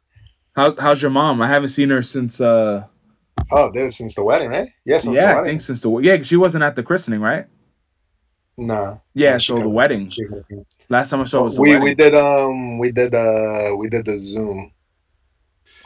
[0.56, 1.42] How, how's your mom?
[1.42, 2.40] I haven't seen her since.
[2.40, 2.86] uh
[3.52, 4.70] Oh, this since the wedding, right?
[4.86, 7.22] Yes, since the Yeah, I think since the yeah, 'cause she wasn't at the christening,
[7.22, 7.46] right?
[8.60, 8.98] Nah.
[9.14, 10.12] Yeah, Yeah, so the wedding.
[10.90, 11.84] Last time I saw was the we wedding.
[11.84, 14.72] we did um we did uh we did the Zoom.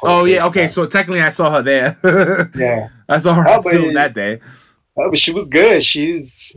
[0.02, 0.68] oh yeah, okay.
[0.68, 1.98] So technically, I saw her there.
[2.56, 4.40] yeah, I saw her Oh, on but- Zoom that day.
[4.98, 5.84] oh, but she was good.
[5.84, 6.56] She's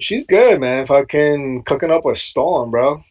[0.00, 0.86] she's good, man.
[0.86, 3.02] Fucking cooking up a storm, bro.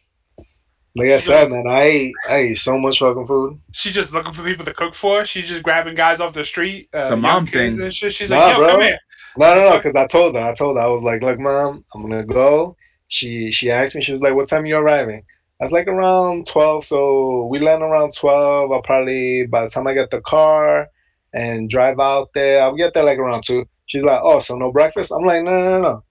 [0.98, 3.60] Like I said, man, I ate I ate so much fucking food.
[3.72, 5.24] She's just looking for people to cook for.
[5.26, 6.88] She's just grabbing guys off the street.
[6.94, 7.90] Uh, It's a mom thing.
[7.90, 8.68] She's Nah, like, yo, bro.
[8.68, 8.98] come here.
[9.38, 11.84] No, no, no, because I told her, I told her, I was like, look, mom,
[11.94, 12.76] I'm gonna go.
[13.08, 15.22] She she asked me, she was like, what time you arriving?
[15.60, 18.72] I was like around twelve, so we land around twelve.
[18.72, 20.88] I'll probably by the time I get the car
[21.32, 23.66] and drive out there, I'll get there like around two.
[23.86, 25.12] She's like, oh, so no breakfast?
[25.12, 26.04] I'm like, no, no, no, no,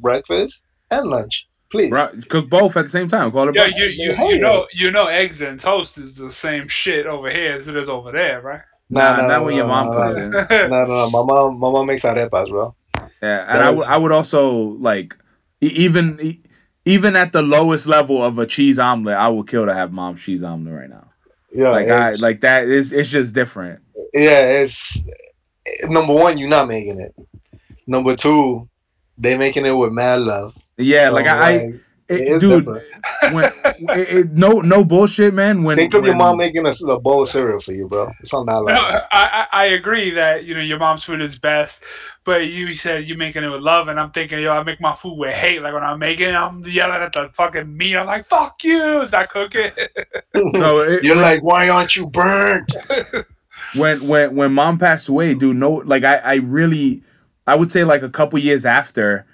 [0.00, 1.90] breakfast and lunch, please.
[1.90, 3.30] Bro, cook both at the same time.
[3.30, 3.54] Call it.
[3.54, 3.76] Yo, both.
[3.76, 7.54] you you, you know you know eggs and toast is the same shit over here
[7.54, 8.62] as it is over there, right?
[8.90, 10.68] Nah, not when your mom no, cooks no, it.
[10.68, 12.74] No, no, no, my mom, my mom makes arepas, bro.
[13.22, 15.16] Yeah, and I would I would also like
[15.60, 16.38] even
[16.84, 20.24] even at the lowest level of a cheese omelet, I would kill to have mom's
[20.24, 21.08] cheese omelet right now.
[21.52, 23.80] Yeah, Like I like that is it's just different.
[24.14, 25.04] yeah, it's
[25.84, 27.14] number one, you're not making it.
[27.86, 28.68] Number two,
[29.18, 30.56] they making it with mad love.
[30.76, 31.72] Yeah, So, like I, I
[32.10, 32.70] it it- is dude,
[33.24, 33.52] when
[33.92, 35.64] it, it, no no bullshit, man.
[35.64, 38.12] When, Think of your mom making a, a bowl of cereal for you, bro.
[38.20, 38.80] It's on that No, level.
[38.80, 41.82] I, I I agree that you know your mom's food is best,
[42.24, 44.94] but you said you're making it with love, and I'm thinking, yo, I make my
[44.94, 45.62] food with hate.
[45.62, 47.96] Like when I'm making, it, I'm yelling at the fucking meat.
[47.98, 49.72] I'm like, fuck you, is that cooking?
[50.34, 52.72] no, it, You're like, why aren't you burnt?
[53.72, 57.02] when when when mom passed away, dude, no, like I I really,
[57.46, 59.26] I would say like a couple years after,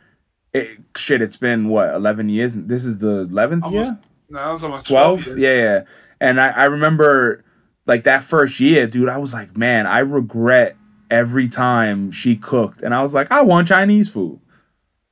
[0.56, 2.54] it, shit, it's been what eleven years.
[2.54, 5.38] This is the eleventh year, no, that was almost 12 12.
[5.38, 5.84] yeah yeah.
[6.20, 7.44] And I, I remember
[7.86, 10.76] like that first year dude i was like man i regret
[11.10, 12.82] every time she cooked.
[12.82, 14.40] And i was like i want chinese food.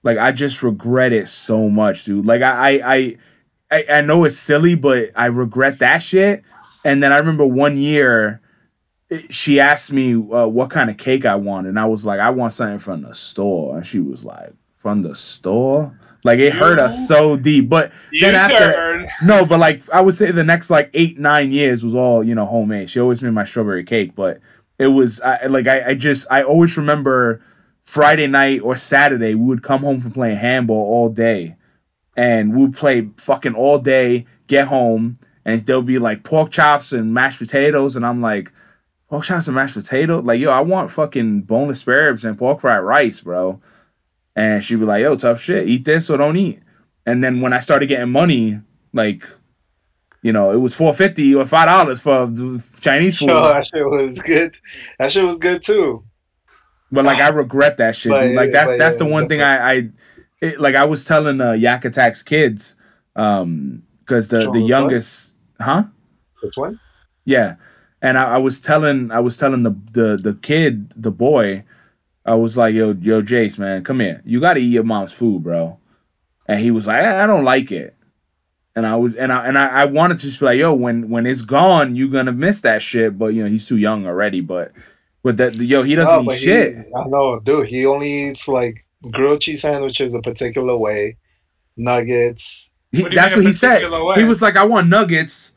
[0.03, 2.27] Like i just regret it so much dude.
[2.27, 3.17] Like i i i,
[3.71, 6.43] I, I know it's silly but i regret that shit.
[6.85, 8.41] And then i remember one year
[9.31, 12.31] she asked me uh, what kind of cake i want and i was like i
[12.31, 13.77] want something from the store.
[13.77, 14.53] And she was like
[14.85, 19.07] from the store like it hurt us so deep but You then after heard.
[19.25, 22.35] no, but like I would say the next like eight nine years was all you
[22.35, 22.91] know homemade.
[22.91, 24.41] She always made my strawberry cake, but
[24.79, 27.41] it was I, like I, I just I always remember
[27.83, 31.57] Friday night or Saturday we would come home from playing handball all day,
[32.15, 34.27] and we would play fucking all day.
[34.49, 35.17] Get home
[35.47, 38.53] and there'll be like pork chops and mashed potatoes, and I'm like.
[39.11, 42.61] Pork chops and mashed potato, like yo, I want fucking boneless spare ribs and pork
[42.63, 43.61] fried rice, bro.
[44.37, 45.69] And she'd be like, "Yo, tough shit.
[45.69, 46.61] Eat this or don't eat."
[47.07, 48.61] And then when I started getting money,
[48.93, 49.25] like,
[50.23, 53.29] you know, it was four fifty or five dollars for the Chinese food.
[53.29, 54.57] Yo, that shit was good.
[54.99, 56.03] That shit was good too.
[56.91, 58.37] But like, I regret that shit, But- dude.
[58.37, 59.89] Like that's but that's yeah, the one thing I, I
[60.41, 60.75] it, like.
[60.75, 62.77] I was telling uh, Yak Attack's kids,
[63.17, 65.85] um, because the the youngest, huh?
[66.43, 66.81] Which one?
[67.25, 67.57] Yeah,
[68.03, 71.65] and I, I was telling I was telling the the the kid the boy,
[72.25, 74.23] I was like, yo yo Jace man, come here.
[74.25, 75.79] You got to eat your mom's food, bro.
[76.47, 77.95] And he was like, I, I don't like it.
[78.77, 81.09] And I was and I and I, I wanted to just be like, yo, when
[81.11, 83.19] when it's gone, you're gonna miss that shit.
[83.19, 84.41] But you know he's too young already.
[84.41, 84.73] But
[85.23, 86.77] but that yo he doesn't No, eat but he- shit.
[86.97, 87.69] I know, dude.
[87.69, 88.79] He only eats like
[89.13, 91.17] grilled cheese sandwiches a particular way,
[91.77, 92.73] nuggets.
[92.93, 93.91] He, What that's what he said.
[93.91, 94.15] way?
[94.17, 95.57] He was like, I want nuggets.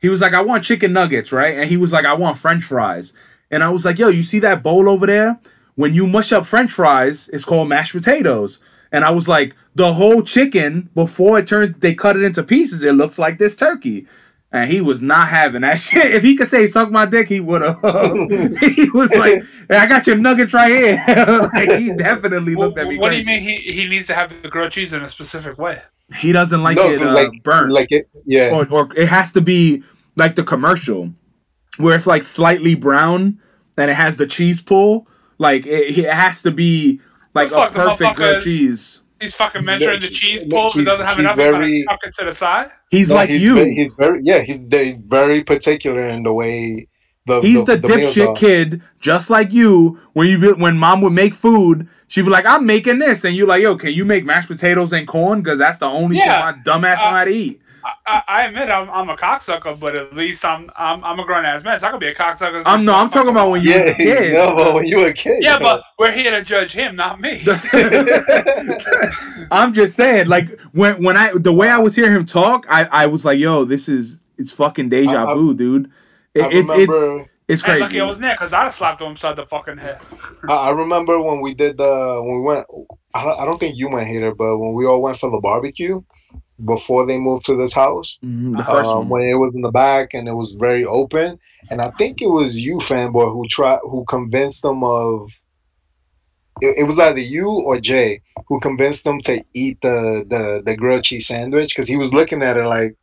[0.00, 1.58] He was like, I want chicken nuggets, right?
[1.58, 3.14] And he was like, I want French fries.
[3.50, 5.38] And I was like, Yo, you see that bowl over there?
[5.78, 8.58] When you mush up French fries, it's called mashed potatoes.
[8.90, 12.82] And I was like, the whole chicken before it turns, they cut it into pieces.
[12.82, 14.04] It looks like this turkey.
[14.50, 16.12] And he was not having that shit.
[16.16, 17.76] If he could say suck my dick, he would have.
[18.60, 21.04] he was like, I got your nuggets right here.
[21.54, 24.16] like, he definitely What, looked at me what do you mean he, he needs to
[24.16, 25.80] have the grilled cheese in a specific way?
[26.16, 27.70] He doesn't like No, it uh, like burnt.
[27.72, 28.06] like it.
[28.24, 28.50] Yeah.
[28.50, 29.84] or, or it has to be
[30.16, 31.12] like the commercial
[31.76, 33.38] where it's like slightly brown
[33.76, 35.06] and it has the cheese pull.
[35.38, 37.00] Like it, it has to be
[37.34, 39.02] like a perfect grilled cheese.
[39.20, 40.72] He's fucking measuring the cheese no, pull.
[40.72, 41.34] He doesn't have enough.
[41.36, 42.70] He's very- gonna tuck it to the side.
[42.90, 43.54] He's No, like he's you.
[43.56, 44.42] ve- he's very yeah.
[44.44, 46.86] He's they very particular in the way
[47.26, 49.98] the He's the, meals dipshit kid, just like you.
[50.14, 53.34] When you be, when mom would make food, she'd be like, "I'm making this," and
[53.36, 55.42] you're like, "Yo, can you make mashed potatoes and corn?
[55.42, 56.52] Because that's the only Yeah.
[56.52, 57.60] shit my dumbass know Uh, how to eat."
[58.06, 61.44] I, I admit I'm, I'm a cocksucker, but at least I'm I'm, I'm a grown
[61.44, 61.78] ass man.
[61.78, 62.62] So I could be a cocksucker.
[62.66, 64.32] I'm no, I'm talking about when you Yeah, was a kid.
[64.34, 65.42] no, but when you were a kid.
[65.42, 67.42] Yeah, but we're here to judge him, not me.
[69.50, 72.84] I'm just saying, like when when I the way I was hearing him talk, I
[72.90, 75.90] I was like, yo, this is it's fucking deja I- I- vu, dude.
[76.34, 78.00] It, I it's it's it's And lucky crazy.
[78.00, 79.98] I wasn't there because I'd have slapped him upside the fucking head.
[80.48, 82.66] I, I remember when we did the when we went.
[83.14, 85.40] I don't, I don't think you went here, but when we all went for the
[85.40, 86.02] barbecue
[86.64, 89.08] before they moved to this house, Mhm, the first um, one.
[89.08, 91.38] when it was in the back and it was very open,
[91.70, 95.28] and I think it was you, fanboy, who tried who convinced them of.
[96.60, 100.76] It, it was either you or Jay who convinced them to eat the the the
[100.76, 102.96] grilled cheese sandwich because he was looking at it like.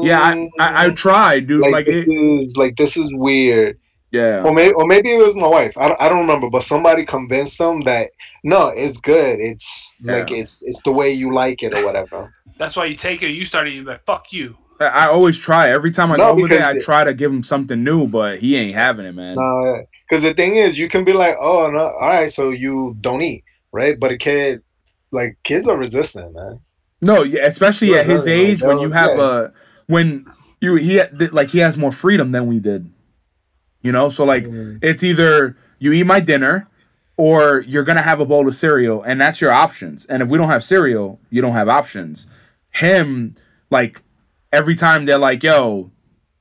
[0.00, 1.62] Yeah, I, I I "Mm, tried, dude.
[1.62, 3.78] like, Like, this it, is like this is weird.
[4.12, 4.42] Yeah.
[4.44, 5.76] Or maybe, or maybe it was my wife.
[5.78, 8.10] I don't, I don't remember, but somebody convinced them that
[8.44, 9.40] no, it's good.
[9.40, 12.32] It's like it's it's the way you like it or whatever.
[12.58, 13.30] That's why you take it.
[13.30, 14.56] You start eating like fuck you.
[14.78, 15.70] I, I always try.
[15.70, 18.38] Every time I No, go over there, I try to give him something new, but
[18.38, 19.36] he ain't having it, man.
[20.08, 23.22] Because the thing is, you can be like, oh no, all right, so you don't
[23.22, 23.98] eat, right?
[23.98, 24.62] But a kid,
[25.10, 26.60] like kids are resistant, man.
[27.00, 29.22] No, especially Yeah, at his no, no, age when you have yeah.
[29.24, 29.52] a
[29.86, 30.26] when
[30.60, 32.92] you he had- like he has more freedom than we did.
[33.82, 34.78] You know, so like Mm.
[34.82, 36.68] it's either you eat my dinner
[37.16, 40.06] or you're gonna have a bowl of cereal, and that's your options.
[40.06, 42.26] And if we don't have cereal, you don't have options.
[42.70, 43.34] Him,
[43.70, 44.00] like
[44.52, 45.90] every time they're like, "Yo,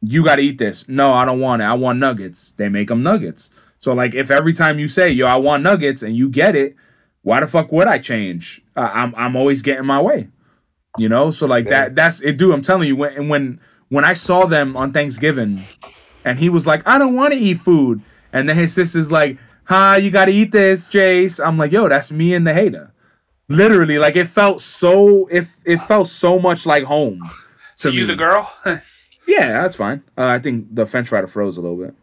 [0.01, 1.65] you gotta eat this." No, I don't want it.
[1.65, 2.51] I want nuggets.
[2.53, 3.49] They make them nuggets.
[3.79, 6.75] So like, if every time you say, "Yo, I want nuggets," and you get it,
[7.23, 8.61] why the fuck would I change?
[8.75, 10.27] Uh, I'm I'm always getting my way.
[10.97, 11.71] You know, so like Yeah.
[11.81, 11.95] that.
[11.95, 12.53] That's it, dude.
[12.53, 15.63] I'm telling you, when when when I saw them on Thanksgiving,
[16.25, 18.01] and he was like, "I don't want to eat food,"
[18.33, 21.87] and then his sister's like, "Huh, you got to eat this, Jace." I'm like, "Yo,
[21.87, 22.91] that's me and the hater."
[23.49, 25.27] Literally, like it felt so.
[25.27, 27.21] It it felt so much like home
[27.79, 28.05] to you me.
[28.07, 28.51] the girl?
[29.27, 30.03] Yeah, that's fine.
[30.17, 31.93] Uh, I think the French rider froze a little bit.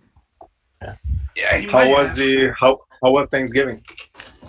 [1.36, 1.58] yeah.
[1.58, 2.16] He How was have.
[2.16, 3.84] the how how was Thanksgiving?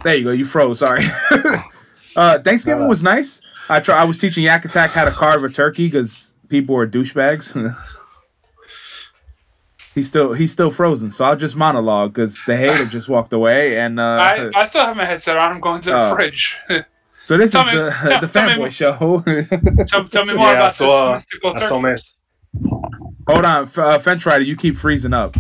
[0.04, 0.32] There you go.
[0.32, 0.80] You froze.
[0.80, 1.04] Sorry.
[2.16, 3.42] uh, Thanksgiving was nice.
[3.68, 3.98] I try.
[3.98, 7.54] I was teaching Yak Attack how to carve a turkey because people were douchebags.
[9.96, 13.78] he's still he's still frozen, so I'll just monologue because the hater just walked away,
[13.80, 15.52] and uh, I, I still have my headset on.
[15.52, 16.16] I'm going to the Oh.
[16.16, 16.58] fridge.
[17.24, 19.24] so this tell is me- the tell- the tell me fanboy show.
[19.88, 22.02] tell, tell me more Yeah, I about saw- this mystical I saw turkey.
[23.28, 25.36] Hold on, F- uh, French rider, you keep freezing up.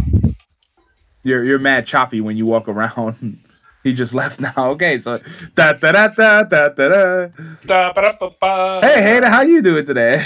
[1.23, 3.39] You're you're mad choppy when you walk around.
[3.83, 4.53] he just left now.
[4.57, 5.17] Okay, so
[5.55, 7.27] da da da da da da da.
[7.65, 8.79] Da, ba, da, ba, ba.
[8.83, 10.21] Hey, hater, how you doing today?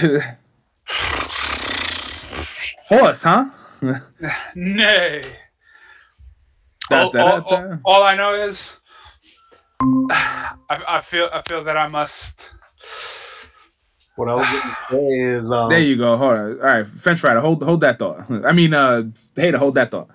[2.90, 3.46] Horse, huh?
[4.56, 5.36] Nay.
[6.90, 7.56] Da, all, da, da, all- da.
[7.56, 8.72] all- all I know is,
[10.12, 12.50] I, I feel I feel that I must.
[14.16, 16.18] What I was gonna say is um, There you go.
[16.18, 16.52] Hold on.
[16.62, 18.30] All right, French rider, hold hold that thought.
[18.46, 19.04] I mean, uh,
[19.36, 20.10] hater, hold that thought.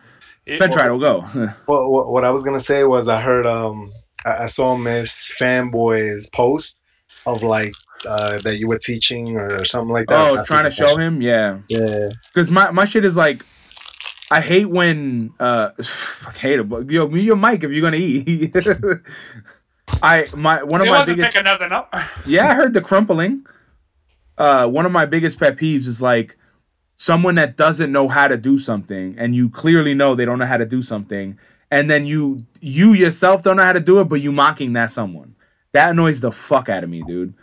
[0.47, 1.21] French rider, will go.
[1.67, 3.91] what, what, what I was gonna say was I heard um
[4.25, 5.09] I, I saw Miss
[5.41, 6.79] Fanboy's post
[7.27, 7.73] of like
[8.07, 10.17] uh, that you were teaching or something like that.
[10.17, 11.59] oh, trying to show him, yeah.
[11.69, 12.09] Yeah.
[12.33, 13.45] Because my, my shit is like,
[14.31, 17.97] I hate when uh, fuck hate it, but yo, mute your mic if you're gonna
[17.97, 18.55] eat.
[20.03, 21.95] I my one of He my wasn't biggest picking nothing up.
[22.27, 23.47] yeah, I heard the crumpling.
[24.37, 26.37] Uh, one of my biggest pet peeves is like
[26.95, 30.47] someone that doesn't know how to do something, and you clearly know they don't know
[30.47, 31.39] how to do something,
[31.71, 34.91] and then you you yourself don't know how to do it, but you mocking that
[34.91, 35.35] someone.
[35.73, 37.35] That annoys the fuck out of me, dude.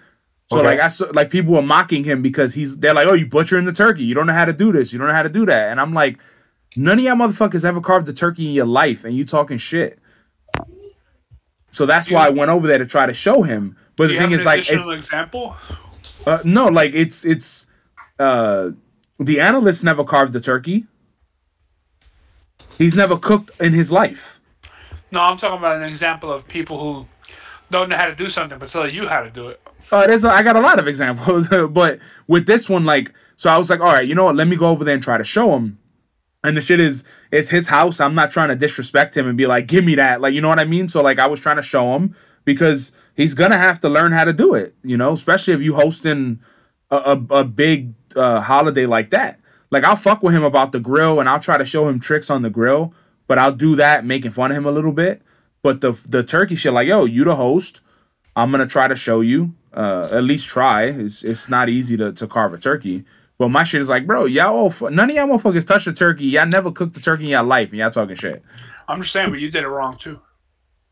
[0.47, 0.67] So Okay.
[0.67, 3.65] like I saw, like people were mocking him because he's they're like, oh, you butchering
[3.65, 4.03] the turkey.
[4.03, 4.93] You don't know how to do this.
[4.93, 5.71] You don't know how to do that.
[5.71, 6.19] And I'm like,
[6.77, 9.99] none of y'all motherfuckers ever carved a turkey in your life, and you talking shit.
[11.69, 13.75] So that's why I went over there to try to show him.
[13.97, 15.55] But the thing is, like, it's, example.
[16.25, 17.69] uh, no, like it's it's
[18.19, 18.71] uh
[19.19, 20.85] the analyst never carved the turkey.
[22.77, 24.39] He's never cooked in his life.
[25.11, 27.07] No, I'm talking about an example of people who
[27.71, 29.61] don't know how to do something but tell you how to do it.
[29.91, 33.49] Uh, there's a, I got a lot of examples, but with this one, like, so
[33.49, 34.35] I was like, all right, you know what?
[34.35, 35.77] Let me go over there and try to show him.
[36.45, 37.99] And the shit is, it's his house.
[37.99, 40.49] I'm not trying to disrespect him and be like, give me that, like, you know
[40.49, 40.87] what I mean?
[40.87, 44.23] So like, I was trying to show him because he's gonna have to learn how
[44.23, 46.39] to do it, you know, especially if you hosting
[46.91, 49.39] a a, a big uh, holiday like that.
[49.71, 52.29] Like, I'll fuck with him about the grill and I'll try to show him tricks
[52.29, 52.93] on the grill,
[53.27, 55.21] but I'll do that making fun of him a little bit.
[55.63, 57.81] But the the turkey shit, like, yo, you the host.
[58.35, 59.55] I'm gonna try to show you.
[59.73, 60.83] Uh, at least try.
[60.83, 63.03] It's it's not easy to, to carve a turkey.
[63.37, 66.25] But my shit is like, bro, y'all all none of y'all motherfuckers touch a turkey.
[66.25, 68.43] Y'all never cooked a turkey in your life, and y'all talking shit.
[68.87, 70.13] I'm just saying, but you did it wrong too.
[70.13, 70.19] Me?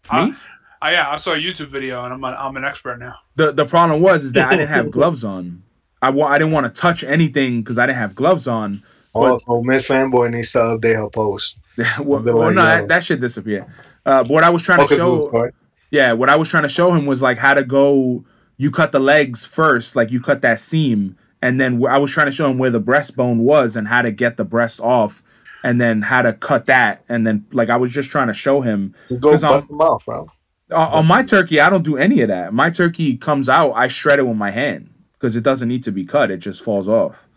[0.09, 0.35] I,
[0.81, 3.15] I, yeah, I saw a YouTube video and I'm an, I'm an expert now.
[3.35, 5.63] The the problem was is that I didn't have gloves on.
[6.01, 8.83] I wa- I didn't want to touch anything because I didn't have gloves on.
[9.15, 11.59] oh Also, Miss Fanboy needs to update her post.
[11.99, 13.65] well, well, no, that, that shit disappeared.
[14.05, 15.53] Uh, what I was trying to show, cool, right?
[15.91, 18.25] yeah, what I was trying to show him was like how to go.
[18.57, 22.27] You cut the legs first, like you cut that seam, and then I was trying
[22.27, 25.21] to show him where the breastbone was and how to get the breast off,
[25.63, 28.61] and then how to cut that, and then like I was just trying to show
[28.61, 28.93] him.
[29.09, 30.29] Just go 'Cause I'm- off, bro.
[30.71, 32.53] Uh, on my turkey, I don't do any of that.
[32.53, 35.91] My turkey comes out, I shred it with my hand because it doesn't need to
[35.91, 37.27] be cut; it just falls off.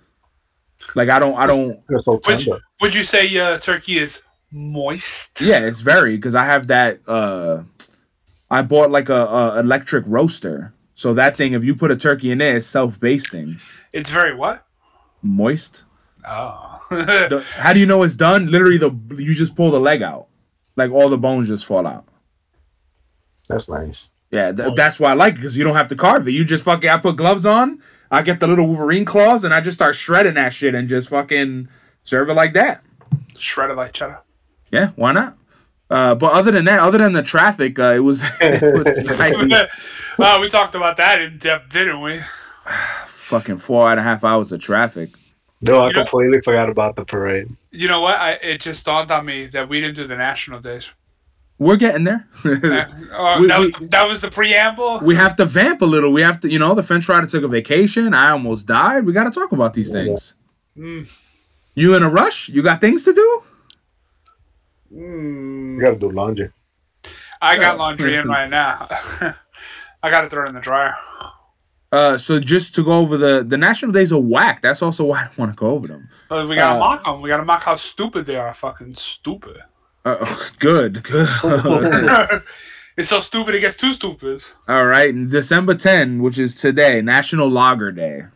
[0.95, 1.81] Like I don't, I don't.
[1.91, 2.61] You're so Which tender.
[2.81, 5.41] would you say uh, turkey is moist?
[5.41, 7.01] Yeah, it's very because I have that.
[7.09, 7.65] uh
[8.49, 12.31] I bought like a, a electric roaster, so that thing, if you put a turkey
[12.31, 13.59] in there, it's self basting,
[13.93, 14.67] It's very what?
[15.27, 15.85] moist.
[16.27, 16.73] Oh.
[16.89, 18.47] The- how do you know it's done?
[18.47, 20.29] Literally, the you just pull the leg out,
[20.77, 22.05] like all the bones just fall out.
[23.49, 24.13] That's nice.
[24.31, 26.31] Yeah, th- that's why I like it because you don't have to carve it.
[26.31, 26.89] You just fucking.
[26.89, 27.83] I put gloves on.
[28.09, 31.11] I get the little Wolverine claws and I just start shredding that shit and just
[31.11, 31.69] fucking
[32.05, 32.85] serve it like that.
[33.37, 34.21] Shredded like cheddar.
[34.71, 35.37] Yeah, why not?
[35.91, 40.01] Uh, but other than that, other than the traffic, uh, it was it was nice.
[40.21, 42.21] oh, we talked about that in depth, didn't we?
[43.27, 45.11] fucking four and a half hours of traffic.
[45.61, 47.49] No, I You know- completely forgot about the parade.
[47.73, 48.17] You know what?
[48.17, 50.89] I, it just dawned on me that we didn't do the national days.
[51.59, 52.29] We're getting there.
[52.45, 55.01] Uh, We- that, was, we- that was the preamble.
[55.01, 56.13] we have to vamp a little.
[56.13, 58.15] We have to, you know, the fence rider took a vacation.
[58.15, 59.05] I almost died.
[59.07, 60.37] We got to talk about these things.
[60.77, 61.09] Mm.
[61.75, 62.49] You in a rush?
[62.51, 63.43] You got things to do?
[64.91, 66.51] You gotta do laundry.
[67.43, 68.87] I got laundry in right now.
[70.03, 70.95] I got to throw it in the dryer.
[71.93, 74.61] Uh, so just to go over the the national days are whack.
[74.61, 76.09] That's also why I don't want to go over them.
[76.31, 77.21] Uh, We got to Uh, mock them.
[77.23, 78.53] We got to mock how stupid they are.
[78.53, 79.59] Fucking stupid.
[80.05, 80.25] Uh,
[80.59, 81.29] good, good.
[82.97, 84.43] it's so stupid it gets too stupid.
[84.69, 88.27] All right, December 10, which is today, National Lager Day.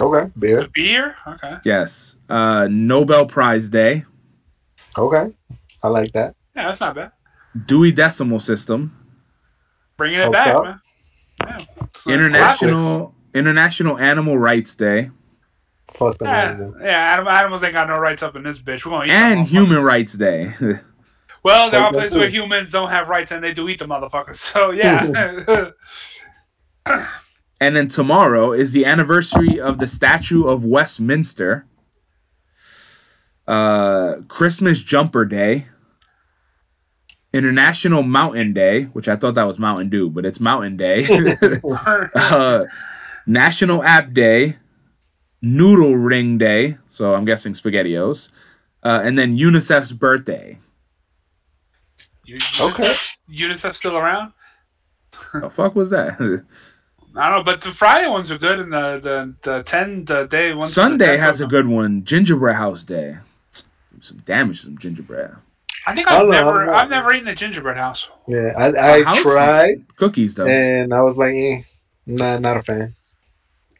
[0.00, 0.62] Okay, beer.
[0.62, 1.14] The beer?
[1.26, 1.56] Okay.
[1.64, 2.16] Yes.
[2.28, 4.04] Uh, Nobel Prize Day,
[4.98, 5.32] Okay,
[5.82, 6.34] I like that.
[6.56, 7.12] Yeah, that's not bad.
[7.66, 8.92] Dewey Decimal System,
[9.96, 10.62] Bringing it Hope back, so.
[10.64, 10.80] man.
[11.46, 11.64] Yeah.
[11.94, 15.10] It's International International Animal Rights Day,
[15.92, 16.16] Fuck.
[16.20, 16.76] Yeah, animals.
[16.82, 18.84] yeah animals ain't got no rights up in this bitch.
[18.84, 19.84] We're gonna eat and Human motherfuckers.
[19.84, 20.52] Rights Day.
[21.42, 24.36] Well, there are places where humans don't have rights and they do eat the motherfuckers.
[24.50, 25.70] So yeah.
[27.60, 31.66] and then tomorrow is the anniversary of the Statue of Westminster.
[33.46, 35.66] Uh, Christmas Jumper Day.
[37.32, 41.06] International Mountain Day, which I thought that was Mountain Dew, but it's Mountain Day.
[42.14, 42.64] uh,
[43.26, 44.56] National App Day,
[45.40, 48.32] Noodle Ring Day, so I'm guessing SpaghettiOs,
[48.82, 50.58] uh, and then UNICEF's birthday.
[52.28, 52.92] Okay.
[53.30, 54.32] UNICEF still around?
[55.32, 56.14] the fuck was that?
[57.16, 60.26] I don't know, but the Friday ones are good, and the the, the ten the
[60.26, 60.72] day ones.
[60.72, 63.18] Sunday the has a good one, Gingerbread House Day.
[64.00, 65.36] Some damage, to some gingerbread
[65.86, 68.08] I think I I've don't know, never I'm not- I've never eaten a gingerbread house.
[68.28, 69.22] Yeah, I, house?
[69.22, 70.46] tried cookies though.
[70.46, 71.62] and I was like, eh,
[72.06, 72.94] not not a fan.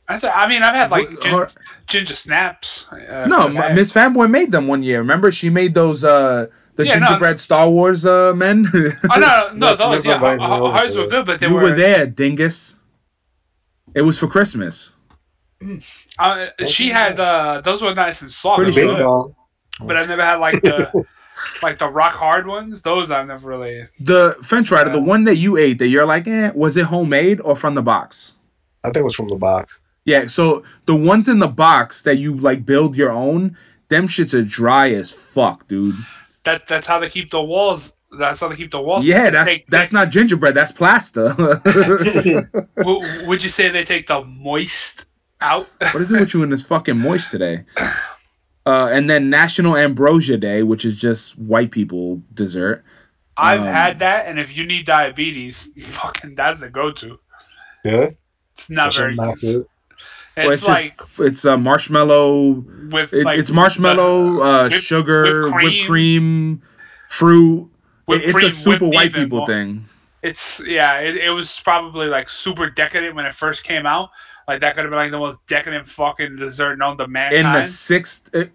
[0.09, 1.51] I said, I mean, I've had like gin- her-
[1.87, 2.87] ginger snaps.
[2.91, 4.99] Uh, no, Miss Fanboy made them one year.
[4.99, 7.07] Remember, she made those uh the Yeah, no.
[7.07, 8.67] gingerbread Star Wars uh men.
[9.13, 11.49] Oh no, no, those yeah, invited me her- over hers for were good, but they
[11.49, 11.61] you were.
[11.63, 12.81] were there, dingus.
[13.95, 14.95] It was for Christmas.
[16.19, 19.35] Uh, she had uh, those were nice and soft, Pretty they were Bing good, dong.
[19.83, 21.05] but I've never had like the
[21.63, 22.83] like the rock hard ones.
[22.83, 23.89] Those I've never really.
[23.99, 27.41] The French rider, the one that you ate, that you're like, eh, was it homemade
[27.41, 28.37] or from the box?
[28.85, 29.81] I think it was from the box.
[30.05, 33.57] Yeah, so the ones in the box that you like build your own,
[33.89, 35.95] them shits are dry as fuck, dude.
[36.45, 37.93] That that's how they keep the walls.
[38.19, 39.05] That's how they keep the walls.
[39.05, 41.35] Yeah, that's take- that's they- not gingerbread, that's plaster.
[43.27, 45.05] would you say they take the moist
[45.41, 45.69] out?
[45.79, 47.65] What is it with you in this fucking moist today?
[48.67, 52.85] Uh, and then National Ambrosia Day, which is just white people dessert.
[53.37, 57.19] I've Um, had that, and if you need diabetes, fucking that's the go-to.
[57.85, 58.11] Yeah.
[58.53, 59.15] It's not very.
[59.15, 59.45] Not It's.
[60.37, 62.65] Well, it's like just it's uh, marshmallow.
[62.91, 66.63] with It, like it's marshmallow, uh, whipped- sugar, whipped whipped cream,
[67.09, 67.69] fruit.
[68.07, 69.47] whipped It- it's cream, a super white people more.
[69.47, 69.87] thing.
[70.23, 70.99] It's yeah.
[71.01, 74.11] It, it was probably like super decadent when it first came out.
[74.51, 77.47] Like that could have been like the most decadent fucking dessert known to mankind.
[77.47, 78.47] In the sixth, uh,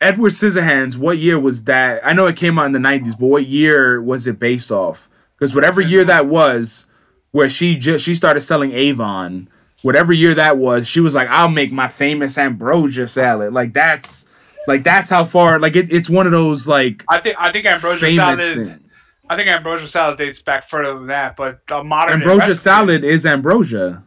[0.00, 0.96] Edward Scissorhands.
[0.96, 2.06] What year was that?
[2.06, 5.10] I know it came out in the nineties, but what year was it based off?
[5.36, 6.88] Because whatever year that was,
[7.32, 9.48] where she just she started selling Avon,
[9.82, 14.40] whatever year that was, she was like, "I'll make my famous ambrosia salad." Like that's
[14.68, 15.58] like that's how far.
[15.58, 18.54] Like it, it's one of those like I think I think ambrosia famous salad.
[18.54, 18.90] thing.
[19.28, 23.26] I think ambrosia salad dates back further than that, but a modern Ambrosia salad is
[23.26, 24.04] ambrosia.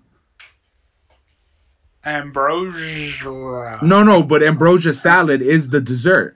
[2.06, 3.80] Ambrosia.
[3.82, 6.36] No, no, but ambrosia salad is the dessert.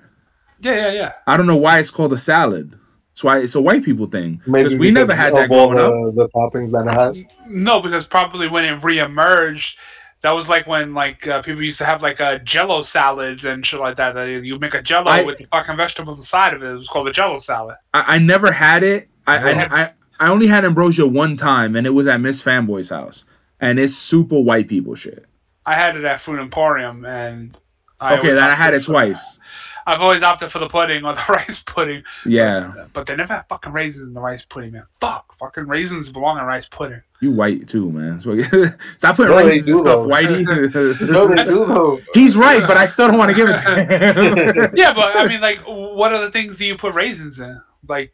[0.61, 1.11] Yeah, yeah, yeah.
[1.27, 2.77] I don't know why it's called a salad.
[3.09, 4.41] That's why it's a white people thing.
[4.47, 6.15] Maybe Because we never had that of all growing up.
[6.15, 7.23] the, the toppings that it has.
[7.47, 9.75] No, because probably when it reemerged,
[10.21, 13.63] that was like when like uh, people used to have like uh, Jello salads and
[13.65, 14.13] shit like that.
[14.15, 16.67] that you make a Jello I- with the fucking vegetables inside of it.
[16.71, 17.75] It was called a Jello salad.
[17.93, 19.09] I, I never had it.
[19.27, 19.67] I, Yeah.
[19.69, 23.25] I, I I only had ambrosia one time, and it was at Miss Fanboy's house,
[23.59, 25.25] and it's super white people shit.
[25.65, 27.57] I had it at Food Emporium, and
[27.99, 29.39] I okay, always then I had it for- twice.
[29.85, 33.47] I've always opted for the pudding or the rice pudding, Yeah, but they never have
[33.49, 34.83] fucking raisins in the rice pudding, man.
[35.01, 37.01] Fuck, fucking raisins belong in rice pudding.
[37.19, 38.17] you white too, man.
[38.17, 38.37] So,
[38.97, 40.07] stop putting No, raisins and stuff, though.
[40.07, 41.01] whitey.
[41.09, 41.99] No, they do though.
[42.13, 44.71] He's right, but I still don't want to give it to him.
[44.73, 47.61] Yeah, but I mean, like, what other things do you put raisins in?
[47.85, 48.13] Like,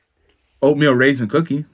[0.64, 1.66] Oatmeal raisin cookie.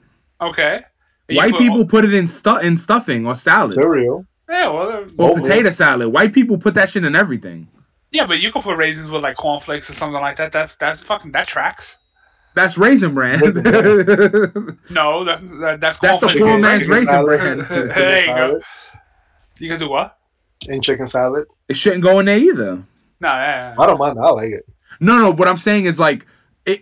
[0.42, 0.82] okay,
[1.30, 3.76] White put- people put it in stu- in stuffing or salads.
[3.76, 4.26] Cereal.
[4.48, 5.42] Yeah, well, Or Oatmeal.
[5.44, 6.08] potato salad.
[6.12, 7.68] White people put that shit in everything.
[8.12, 10.52] yeah, but you can put raisins with like cornflakes or something like that.
[10.52, 11.96] That's that's fucking that tracks.
[12.54, 13.38] That's Raisin Bran.
[14.94, 17.38] No, that's that, that's That's the poor man's raisin salad.
[17.38, 17.66] brand.
[17.94, 18.60] There you go.
[19.58, 20.16] You can do what?
[20.68, 21.46] And chicken salad.
[21.68, 22.76] it shouldn't go in there either.
[23.20, 23.74] No, yeah, yeah.
[23.78, 24.18] I don't mind.
[24.18, 24.66] I like it.
[25.00, 25.30] No, no.
[25.32, 26.26] What I'm saying is like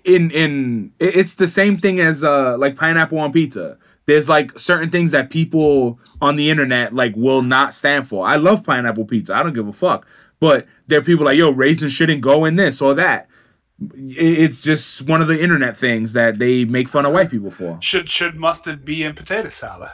[0.05, 3.77] in in it's the same thing as uh like pineapple on pizza.
[4.07, 8.27] There's like certain things that people on the internet like will not stand for.
[8.27, 9.35] I love pineapple pizza.
[9.35, 10.07] I don't give a fuck.
[10.41, 13.29] But there are people like yo raisins shouldn't go in this or that.
[13.95, 17.79] It's just one of the internet things that they make fun of white people for.
[17.81, 19.91] Should should mustard be in potato salad?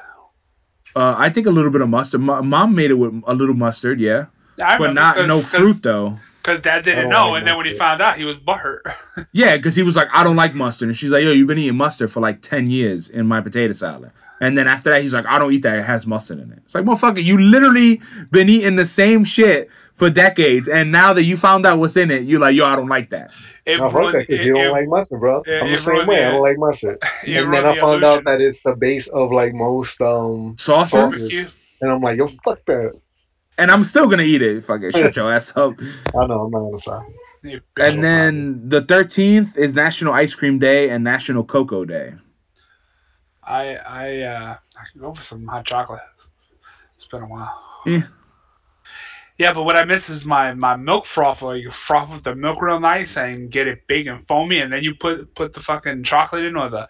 [0.94, 2.20] Uh, I think a little bit of mustard.
[2.20, 6.18] My mom made it with a little mustard, yeah, but not no fruit though.
[6.42, 8.80] Because dad didn't know, like and then when he found out, he was butthurt.
[9.32, 10.88] Yeah, because he was like, I don't like mustard.
[10.88, 13.72] And she's like, Yo, you've been eating mustard for like 10 years in my potato
[13.72, 14.12] salad.
[14.40, 15.78] And then after that, he's like, I don't eat that.
[15.78, 16.60] It has mustard in it.
[16.64, 20.66] It's like, motherfucker, you literally been eating the same shit for decades.
[20.68, 23.10] And now that you found out what's in it, you're like, Yo, I don't like
[23.10, 23.30] that.
[23.66, 25.42] It No, fuck ruined- that, 'cause it- you don't it- like mustard, bro.
[25.46, 26.24] it- I'm the same ruined way.
[26.24, 26.98] I don't like mustard.
[27.24, 28.04] it and ruined then I found illusion.
[28.04, 30.92] out that it's the base of like most um Sauces?
[30.94, 31.48] Barbecue.
[31.82, 32.98] and I'm like, yo, fuck that.
[33.60, 34.64] And I'm still gonna eat it.
[34.64, 35.74] Fucking shut your ass up.
[36.14, 37.06] I know, I'm not gonna stop.
[37.78, 42.14] And then the 13th is National Ice Cream Day and National Cocoa Day.
[43.42, 46.00] I I uh I can go for some hot chocolate.
[46.96, 47.82] It's been a while.
[47.86, 48.02] Yeah.
[49.40, 51.56] Yeah, but what I miss is my, my milk frother.
[51.56, 54.82] You froth with the milk real nice and get it big and foamy, and then
[54.82, 56.86] you put put the fucking chocolate in or the,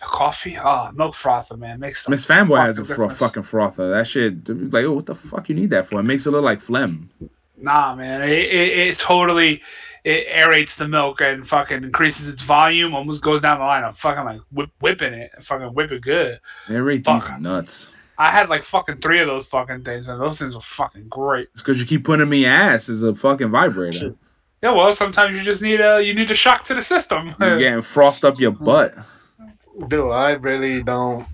[0.00, 0.58] the coffee.
[0.58, 3.90] Oh, milk frother, man, makes Miss Fanboy has a fucking fro- fucking frother.
[3.90, 5.98] That shit, like, oh, what the fuck you need that for?
[5.98, 7.08] It makes it look like phlegm.
[7.56, 9.62] Nah, man, it, it, it totally
[10.04, 12.94] it aerates the milk and fucking increases its volume.
[12.94, 13.82] Almost goes down the line.
[13.82, 16.38] I'm fucking like whip, whipping it, fucking whip it good.
[16.68, 17.40] Aerate these Fuck.
[17.40, 17.93] nuts.
[18.18, 20.18] I had like fucking three of those fucking things, man.
[20.18, 21.48] Those things were fucking great.
[21.52, 24.14] It's because you keep putting me ass as a fucking vibrator.
[24.62, 27.34] Yeah, well, sometimes you just need a you need a shock to the system.
[27.38, 28.94] You're getting frothed up your butt.
[29.88, 31.26] Dude, I really don't.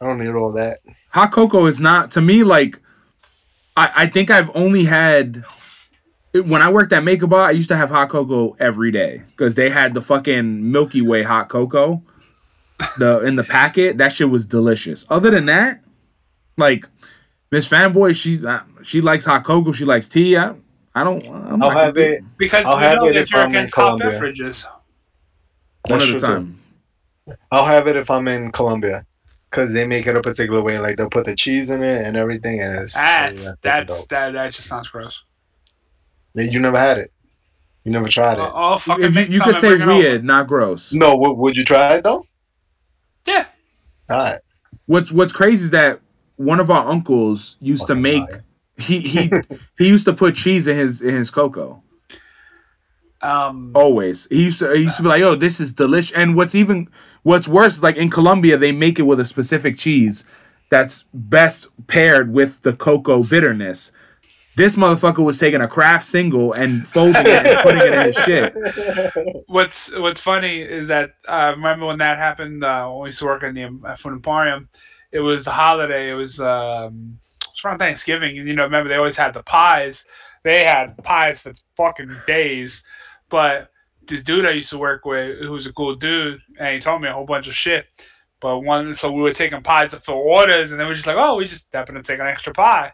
[0.00, 0.80] I don't need all that.
[1.10, 2.78] Hot cocoa is not to me like.
[3.76, 5.44] I I think I've only had.
[6.32, 9.54] When I worked at Maker Bar, I used to have hot cocoa every day because
[9.54, 12.02] they had the fucking Milky Way hot cocoa,
[12.98, 13.98] the in the packet.
[13.98, 15.06] That shit was delicious.
[15.10, 15.80] Other than that,
[16.56, 16.86] like
[17.50, 19.72] Miss Fanboy, she uh, she likes hot cocoa.
[19.72, 20.36] She likes tea.
[20.36, 20.54] I,
[20.94, 21.26] I don't.
[21.26, 23.54] I'm I'll have it because I'll we have know it that if you're I'm in
[23.56, 24.10] against hot Colombia.
[24.10, 24.64] beverages.
[25.88, 26.26] one That's at a true, too.
[26.26, 26.56] time.
[27.52, 29.06] I'll have it if I'm in Colombia,
[29.50, 30.78] cause they make it a particular way.
[30.78, 34.32] Like they'll put the cheese in it and everything, and it's That's yeah, that's that
[34.32, 35.24] that just sounds gross.
[36.34, 37.12] You never had it.
[37.84, 38.50] You never tried it.
[38.52, 39.94] Oh, fucking If you, make you could say bring it over.
[39.98, 40.92] weird, not gross.
[40.92, 42.26] No, w- would you try it though?
[43.30, 43.46] Yeah,
[44.08, 44.40] All right.
[44.86, 46.00] What's What's crazy is that
[46.36, 48.22] one of our uncles used to make.
[48.24, 48.44] liar.
[48.80, 49.30] He he
[49.78, 51.82] he used to put cheese in his in his cocoa.
[53.22, 54.26] um, Always.
[54.30, 56.88] He used to he used to be like, "Oh, this is delicious." And what's even
[57.22, 60.24] what's worse is like in Colombia they make it with a specific cheese,
[60.70, 63.92] that's best paired with the cocoa bitterness.
[64.60, 68.16] This motherfucker was taking a Kraft single and folding it and putting it in his
[68.16, 68.54] shit.
[69.46, 73.20] What's What's funny is that I uh, remember when that happened uh, when we used
[73.20, 74.68] to work in the Food Emporium.
[75.12, 76.10] It was the holiday.
[76.10, 79.42] It was um, it was around Thanksgiving, and you know, remember they always had the
[79.44, 80.04] pies.
[80.42, 82.84] They had pies for fucking days,
[83.30, 83.70] but
[84.08, 87.00] this dude I used to work with, who was a cool dude, and he told
[87.00, 87.86] me a whole bunch of shit.
[88.40, 91.06] But one, so we were taking pies to fill orders, and then we are just
[91.06, 92.92] like, oh, we just happen to take an extra pie.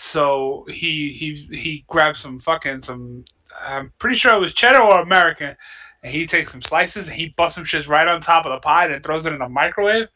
[0.00, 3.24] So he he he grabbed some fucking some.
[3.60, 5.56] I'm pretty sure it was cheddar or American,
[6.04, 8.60] and he takes some slices and he busts some shit right on top of the
[8.60, 10.08] pie and throws it in the microwave.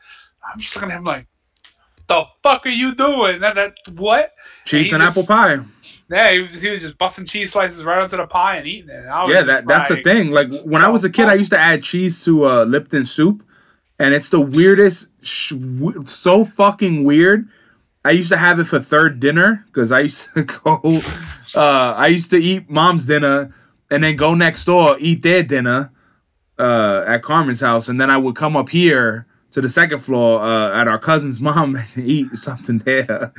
[0.49, 1.27] I'm just looking at him like,
[2.07, 3.41] the fuck are you doing?
[3.41, 4.35] That, that what?
[4.65, 5.59] Cheese and, and apple pie.
[6.09, 8.91] Yeah, he was, he was just busting cheese slices right onto the pie and eating
[8.91, 9.05] it.
[9.05, 10.31] yeah, that, that's like, the thing.
[10.31, 13.45] Like when I was a kid, I used to add cheese to uh, Lipton soup,
[13.99, 15.55] and it's the weirdest, sh-
[16.05, 17.49] so fucking weird.
[18.05, 21.01] I used to have it for third dinner because I used to go.
[21.55, 23.55] Uh, I used to eat mom's dinner
[23.91, 25.93] and then go next door eat their dinner
[26.59, 30.41] uh, at Carmen's house, and then I would come up here to the second floor
[30.43, 33.33] uh, at our cousin's mom and eat something there.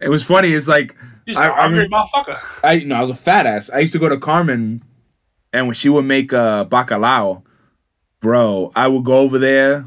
[0.00, 0.52] it was funny.
[0.52, 0.96] It's like
[1.28, 2.40] I, I, motherfucker.
[2.64, 3.70] I you know I was a fat ass.
[3.70, 4.82] I used to go to Carmen,
[5.52, 7.42] and when she would make uh, bacalao,
[8.20, 9.84] bro, I would go over there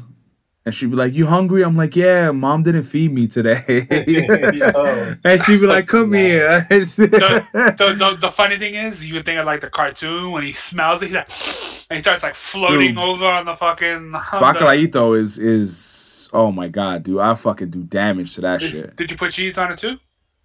[0.64, 3.62] and she'd be like, "You hungry?" I'm like, "Yeah, mom didn't feed me today."
[5.24, 7.46] and she'd be like, "Come here." the,
[7.78, 10.52] the, the, the, funny thing is, you would think of like the cartoon when he
[10.52, 11.28] smells it, he's like,
[11.90, 14.12] and he starts like floating dude, over on the fucking.
[14.12, 17.20] Bacalaito is is oh my god, dude!
[17.20, 18.96] I fucking do damage to that did, shit.
[18.96, 19.98] Did you put cheese on it too?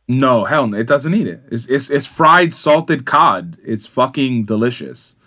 [0.08, 1.42] No, hell, no, it doesn't eat it.
[1.52, 3.58] It's it's it's fried salted cod.
[3.66, 5.18] It's fucking delicious.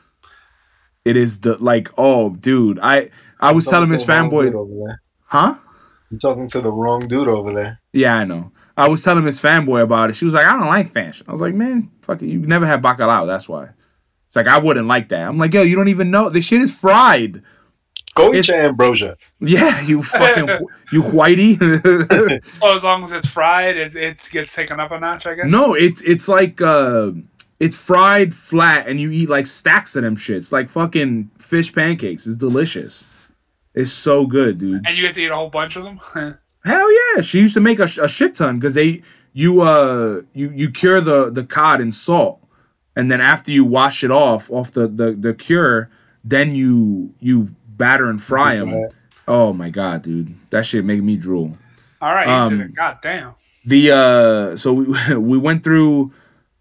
[1.05, 3.11] It is de- like, oh, dude, I
[3.41, 5.55] I was telling Miss Fanboy, huh?
[6.11, 7.80] I'm talking to the wrong dude over there.
[7.93, 8.53] Yeah, I know.
[8.76, 10.16] I was telling Miss Fanboy about it.
[10.16, 11.26] She was like, I don't like fashion.
[11.28, 12.28] I was like, man, fuck it.
[12.28, 13.26] You never had bacalao.
[13.26, 13.70] That's why.
[14.28, 15.28] It's like, I wouldn't like that.
[15.28, 16.30] I'm like, yo, you don't even know.
[16.30, 17.43] This shit is fried.
[18.14, 19.16] Go eat your ambrosia.
[19.41, 20.49] Yeah, you fucking,
[20.93, 21.59] you whitey.
[22.62, 25.51] oh, as long as it's fried, it, it gets taken up a notch, I guess?
[25.51, 27.12] No, it's, it's like, uh,
[27.61, 32.26] it's fried flat and you eat like stacks of them shits, like fucking fish pancakes.
[32.26, 33.09] It's delicious.
[33.78, 34.84] It's so good, dude.
[34.88, 36.00] And you get to eat a whole bunch of them.
[36.64, 37.22] Hell yeah!
[37.22, 39.02] She used to make a, a shit ton because they
[39.32, 42.42] you uh you you cure the the cod in salt,
[42.96, 45.90] and then after you wash it off off the the, the cure,
[46.24, 48.88] then you you batter and fry them.
[49.28, 51.56] Oh my god, dude, that shit make me drool.
[52.00, 53.34] All right, um, god damn.
[53.64, 56.10] The uh, so we we went through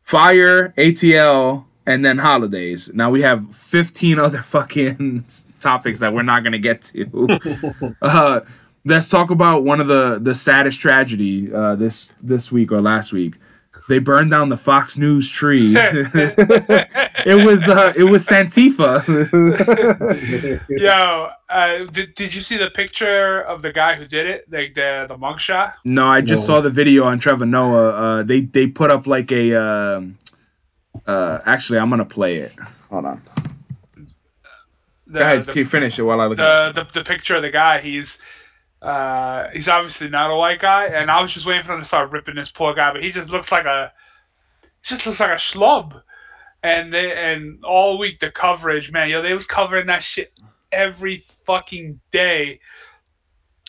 [0.03, 2.93] fire, ATL, and then holidays.
[2.93, 5.23] Now we have 15 other fucking
[5.59, 7.95] topics that we're not gonna get to.
[8.03, 8.41] uh,
[8.85, 13.11] let's talk about one of the the saddest tragedy uh, this this week or last
[13.11, 13.37] week.
[13.89, 15.73] They burned down the Fox News tree.
[15.77, 19.01] it was uh, it was Santifa.
[20.67, 24.73] Yo, uh, did, did you see the picture of the guy who did it, like
[24.73, 25.75] the the mugshot?
[25.85, 26.55] No, I just no.
[26.55, 27.89] saw the video on Trevor Noah.
[27.91, 30.17] Uh, they they put up like a um,
[31.07, 32.53] uh, actually, I'm gonna play it.
[32.89, 33.21] Hold on.
[35.07, 36.75] The, Go ahead, the, keep finish it while I look the, at it.
[36.75, 38.19] The, the picture of the guy, he's
[38.81, 41.85] uh, he's obviously not a white guy, and I was just waiting for him to
[41.85, 43.93] start ripping this poor guy, but he just looks like a
[44.83, 46.01] just looks like a schlub.
[46.63, 50.37] And they, and all week the coverage, man, yo, they was covering that shit
[50.71, 52.59] every fucking day,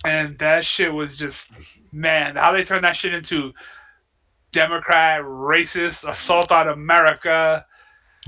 [0.04, 1.50] and that shit was just
[1.92, 3.52] man, how they turned that shit into
[4.52, 7.64] Democrat, racist, assault on America.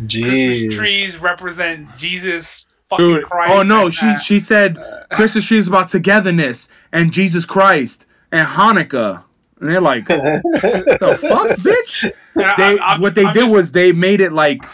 [0.00, 0.24] Jeez.
[0.24, 2.66] Christmas trees represent Jesus.
[2.96, 4.20] Dude, Christ oh no, she that.
[4.20, 9.22] she said uh, Christmas trees about togetherness and Jesus Christ and Hanukkah.
[9.60, 12.10] And they're like, the fuck, bitch.
[12.34, 14.64] Yeah, they, I, I, what they I'm did just, was they made it like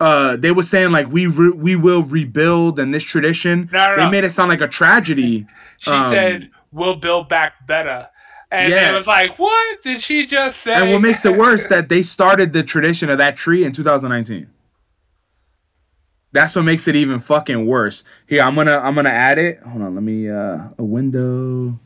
[0.00, 3.68] uh, they were saying like we re- we will rebuild and this tradition.
[3.72, 4.10] No, no, they no.
[4.10, 5.46] made it sound like a tragedy.
[5.78, 8.08] She um, said we'll build back better.
[8.50, 8.90] And yeah.
[8.90, 10.74] it was like, what did she just say?
[10.74, 14.48] And what makes it worse that they started the tradition of that tree in 2019.
[16.32, 18.04] That's what makes it even fucking worse.
[18.26, 19.60] Here, I'm gonna I'm gonna add it.
[19.60, 21.78] Hold on, let me uh a window.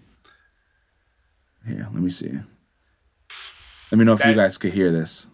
[1.66, 2.40] Here, let me see.
[3.92, 5.28] Let me know if that, you guys could hear this.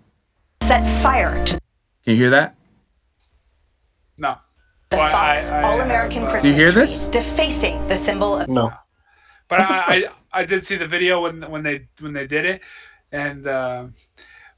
[0.63, 1.53] Set fire to
[2.05, 2.55] Can you hear that?
[4.19, 4.37] No.
[4.91, 6.43] The well, Fox All American Christmas.
[6.43, 7.09] Do you hear this?
[7.09, 8.73] Defacing the symbol of No.
[9.49, 12.61] But I, I, I did see the video when when they when they did it,
[13.13, 13.87] and uh,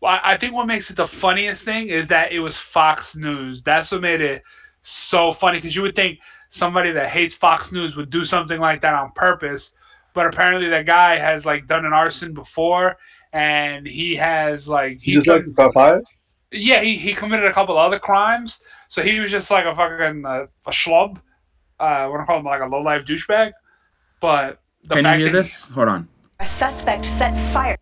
[0.01, 3.63] well, I think what makes it the funniest thing is that it was Fox News.
[3.63, 4.43] That's what made it
[4.83, 8.81] so funny because you would think somebody that hates Fox News would do something like
[8.81, 9.73] that on purpose,
[10.15, 12.97] but apparently that guy has like done an arson before,
[13.33, 16.03] and he has like He like done, the
[16.51, 20.25] yeah he, he committed a couple other crimes, so he was just like a fucking
[20.25, 21.19] uh, a schlub.
[21.79, 23.53] Uh, I want to call him like a low life douchebag,
[24.21, 25.71] but the Can you hear this?
[25.71, 26.09] Hold on.
[26.39, 27.77] A suspect set fire.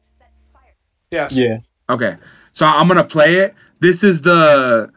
[1.11, 1.33] yes.
[1.33, 1.45] Yeah.
[1.45, 1.59] Yeah.
[1.91, 2.17] Okay,
[2.53, 3.55] so I'm gonna play it.
[3.81, 4.93] This is the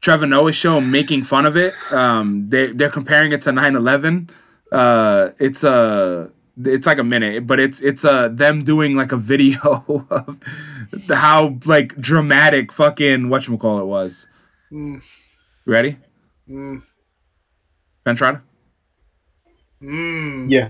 [0.00, 1.74] Trevor Noah show making fun of it.
[1.92, 4.30] Um, they they're comparing it to 9/11.
[4.72, 6.30] Uh, it's a
[6.62, 9.60] it's like a minute, but it's it's uh them doing like a video
[10.10, 10.40] of
[11.08, 14.28] how like dramatic fucking what call it was.
[14.72, 15.02] Mm.
[15.66, 15.96] Ready?
[16.48, 16.82] Mm.
[18.04, 18.42] Ben Trotta?
[19.82, 20.50] Mm.
[20.50, 20.68] Yeah.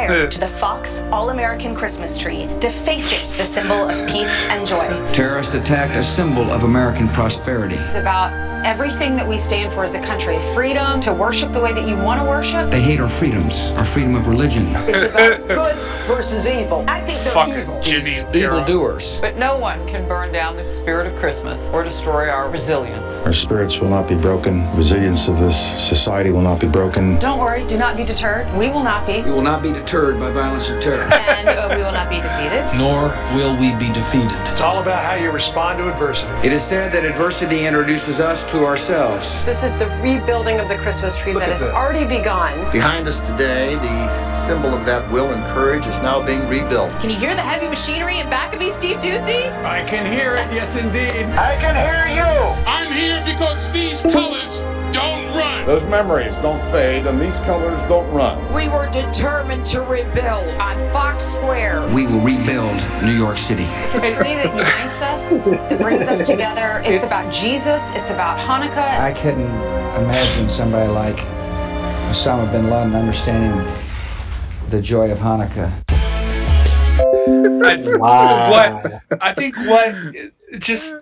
[0.00, 4.88] Fire to the Fox All American Christmas tree, defacing the symbol of peace and joy.
[5.12, 7.76] Terrorists attacked a symbol of American prosperity.
[7.76, 8.32] It's about
[8.66, 11.96] everything that we stand for as a country freedom to worship the way that you
[11.98, 12.72] want to worship.
[12.72, 14.66] They hate our freedoms, our freedom of religion.
[14.88, 15.76] It's about good
[16.08, 16.84] versus evil.
[16.88, 17.80] I think they're Fucking evil.
[17.80, 19.20] Jimmy Evildoers.
[19.20, 23.24] But no one can burn down the spirit of Christmas or destroy our resilience.
[23.26, 24.66] Our spirits will not be broken.
[24.76, 27.16] Resilience of this society will not be broken.
[27.20, 28.52] Don't worry, do not be deterred.
[28.58, 29.22] We will not be.
[29.22, 31.04] We will not be deterred by violence and terror.
[31.12, 32.64] And uh, we will not be defeated.
[32.76, 34.32] nor will we be defeated.
[34.50, 36.32] It's all about how you respond to adversity.
[36.46, 39.44] It is said that adversity introduces us to ourselves.
[39.44, 42.58] This is the rebuilding of the Christmas tree that has already begun.
[42.72, 46.90] Behind us today, the symbol of that will and courage is now being rebuilt.
[47.00, 49.52] Can you hear the heavy machinery in back of me, Steve Doocy?
[49.64, 51.26] I can hear it, yes indeed.
[51.36, 52.24] I can hear you!
[52.66, 54.73] I'm here because these colors don't run.
[55.66, 58.36] Those memories don't fade and these colors don't run.
[58.52, 61.88] We were determined to rebuild on Fox Square.
[61.94, 63.64] We will rebuild New York City.
[63.64, 66.82] It's a tree that unites us, it brings us together.
[66.84, 69.00] It's about Jesus, it's about Hanukkah.
[69.00, 69.40] I couldn't
[70.04, 71.16] imagine somebody like
[72.10, 73.66] Osama bin Laden understanding
[74.68, 75.72] the joy of Hanukkah.
[77.64, 78.50] I, Wow.
[78.50, 79.94] what I think what
[80.58, 80.92] just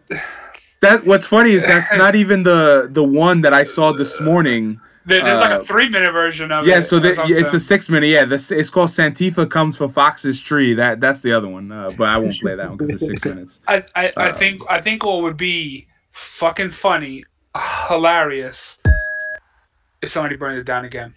[0.82, 4.78] That what's funny is that's not even the the one that I saw this morning.
[5.06, 6.76] there- there's like Uh, a three minute version of Yeah, it.
[6.76, 7.10] Yeah, so the,
[7.42, 8.08] it's a six minute.
[8.08, 10.74] Yeah, this it's called Santifa comes for Fox's tree.
[10.74, 11.72] That that's the other one.
[11.72, 13.60] Uh, but I won't play that one because it's six minutes.
[13.68, 17.24] I, I, I Uh, think I think what would be fucking funny,
[17.88, 18.78] hilarious,
[20.02, 21.14] if somebody burned it down again.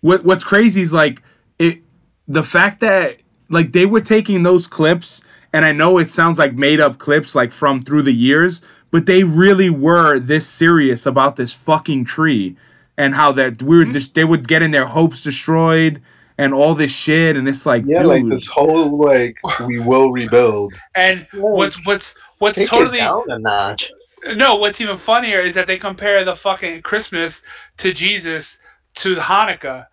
[0.00, 1.22] What what's crazy is like
[1.58, 1.80] it
[2.28, 3.16] the fact that
[3.48, 5.24] like they were taking those clips
[5.56, 9.06] and I know it sounds like made up clips like from through the years, but
[9.06, 12.56] they really were this serious about this fucking tree
[12.98, 13.92] and how that we were Mm-hmm.
[13.92, 16.02] just they would get in their hopes destroyed
[16.38, 20.12] and all this shit and it's like Yeah, dude like this whole like we will
[20.12, 20.74] rebuild.
[20.96, 23.92] And what's what's what's Take totally it down a notch.
[24.34, 27.42] no, what's even funnier is that they compare the fucking Christmas
[27.78, 28.58] to Jesus
[28.96, 29.86] to Hanukkah.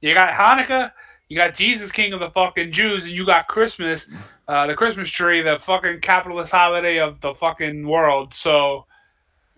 [0.00, 0.92] You got Hanukkah,
[1.28, 4.08] you got Jesus, King of the fucking Jews, and you got Christmas,
[4.46, 8.32] uh, the Christmas tree, the fucking capitalist holiday of the fucking world.
[8.32, 8.86] So,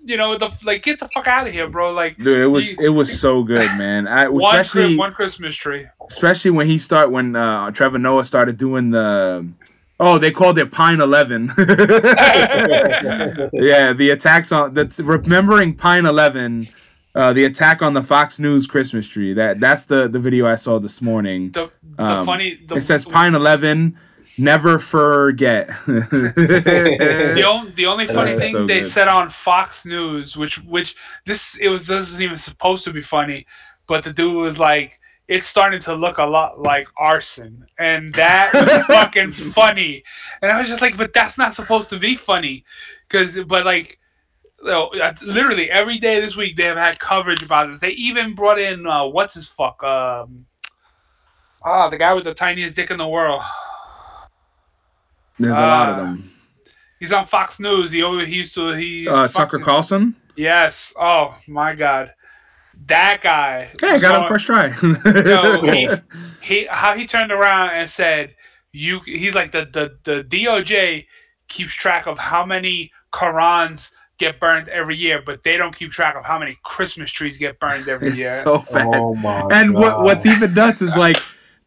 [0.05, 1.93] you know, the like, get the fuck out of here, bro.
[1.93, 4.09] Like, Dude, it was you- it was so good, man.
[4.09, 5.87] I, one, especially one Christmas tree.
[6.09, 9.47] especially when he start when uh, Trevor Noah started doing the
[10.01, 11.53] oh they called it Pine Eleven.
[13.53, 16.67] yeah, the attacks on that's remembering Pine Eleven.
[17.15, 19.33] Uh, the attack on the Fox News Christmas tree.
[19.33, 21.51] That that's the the video I saw this morning.
[21.51, 23.97] The, the Um, funny, the, it says Pine Eleven.
[24.39, 25.67] Never forget.
[25.87, 28.89] the only the only funny thing so they good.
[28.89, 30.97] said on Fox News, which which
[31.27, 33.45] this it was this isn't even supposed to be funny,
[33.87, 34.99] but the dude was like,
[35.29, 40.05] it's starting to look a lot like arson, and that was fucking funny.
[40.41, 42.65] And I was just like, but that's not supposed to be funny,
[43.09, 43.99] because but like.
[44.67, 47.81] Uh, Literally every day this week they have had coverage about this.
[47.81, 50.47] They even brought in uh, what's his fuck um
[51.65, 53.43] ah the guy with the tiniest dick in the world.
[55.39, 56.31] There's a lot of Uh, them.
[56.99, 57.91] He's on Fox News.
[57.91, 60.15] He he used to he Uh, Tucker Carlson.
[60.37, 60.93] Yes.
[60.99, 62.13] Oh my God,
[62.87, 63.71] that guy.
[63.83, 64.69] Yeah, I got him first try.
[64.83, 65.89] No, he,
[66.43, 68.35] he how he turned around and said,
[68.73, 71.07] "You." He's like the the the DOJ
[71.49, 76.15] keeps track of how many Qurans get burned every year, but they don't keep track
[76.15, 78.29] of how many Christmas trees get burned every It's year.
[78.31, 78.87] so bad.
[78.95, 81.17] Oh my and what what's even nuts is like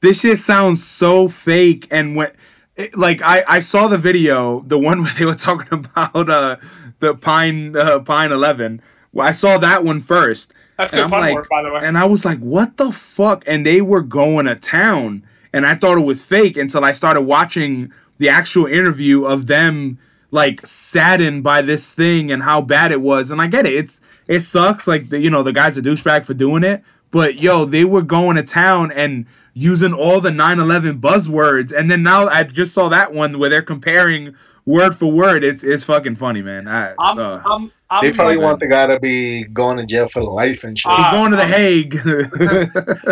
[0.01, 2.31] this shit sounds so fake and when
[2.77, 6.57] it, like I, I saw the video the one where they were talking about uh
[6.99, 8.81] the pine uh, pine 11
[9.11, 11.73] well, i saw that one first That's and good I'm pun like work, by the
[11.73, 11.79] way.
[11.83, 15.23] and i was like what the fuck and they were going to town
[15.53, 19.99] and i thought it was fake until i started watching the actual interview of them
[20.33, 24.01] like saddened by this thing and how bad it was and i get it it's
[24.27, 27.65] it sucks like the, you know the guy's a douchebag for doing it but yo,
[27.65, 32.41] they were going to town and using all the 9/11 buzzwords, and then now I
[32.41, 34.33] just saw that one where they're comparing
[34.65, 35.43] word for word.
[35.43, 36.67] It's it's fucking funny, man.
[36.67, 39.85] I, I'm, uh, I'm, I'm They probably like- want the guy to be going to
[39.85, 40.91] jail for life and shit.
[40.91, 41.95] he's going to the Hague.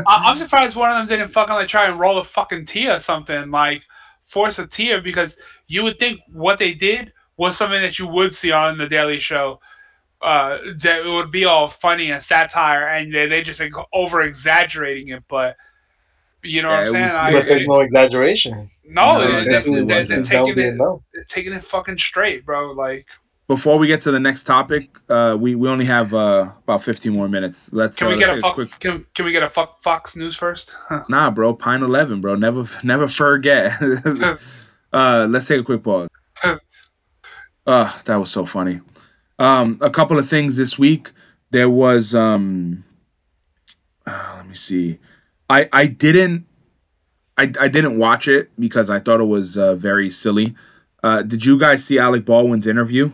[0.07, 2.95] I- I'm surprised one of them didn't fucking like try and roll a fucking tear
[2.95, 3.85] or something like
[4.31, 8.33] force a tear because you would think what they did was something that you would
[8.33, 9.59] see on the Daily Show.
[10.21, 14.21] Uh, that it would be all funny and satire, and they they just like, over
[14.21, 15.23] exaggerating it.
[15.27, 15.55] But
[16.43, 17.01] you know Yeah, what I'm saying?
[17.03, 18.69] was- I- but there's no exaggeration.
[18.85, 20.29] no, No, they, it they, definitely they, wasn't.
[20.29, 20.99] they're taking it, enough.
[21.27, 22.71] taking it fucking straight, bro.
[22.71, 23.07] Like,
[23.51, 27.11] Before we get to the next topic, uh, we we only have uh, about 15
[27.11, 27.69] more minutes.
[27.73, 28.53] Let's can uh, we let's get a fuck?
[28.53, 28.79] quick.
[28.79, 30.73] Can, can we get a fuck Fox News first?
[31.09, 32.35] Nah, bro, Pine 11, bro.
[32.35, 33.73] Never never forget.
[34.93, 36.07] uh, let's take a quick pause.
[37.67, 38.79] Uh, that was so funny.
[39.37, 41.11] Um, a couple of things this week.
[41.49, 42.85] There was um,
[44.07, 44.99] uh, let me see.
[45.49, 46.45] I I didn't
[47.37, 50.55] I I didn't watch it because I thought it was uh, very silly.
[51.03, 53.11] Uh, did you guys see Alec Baldwin's interview?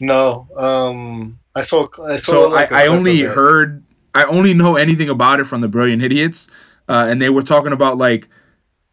[0.00, 1.88] No, um, I saw.
[2.04, 2.32] I saw.
[2.32, 3.84] so like, I, I only heard
[4.14, 6.50] I only know anything about it from the Brilliant Idiots,
[6.88, 8.28] uh, and they were talking about like,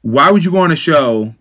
[0.02, 1.36] why would you go on a show?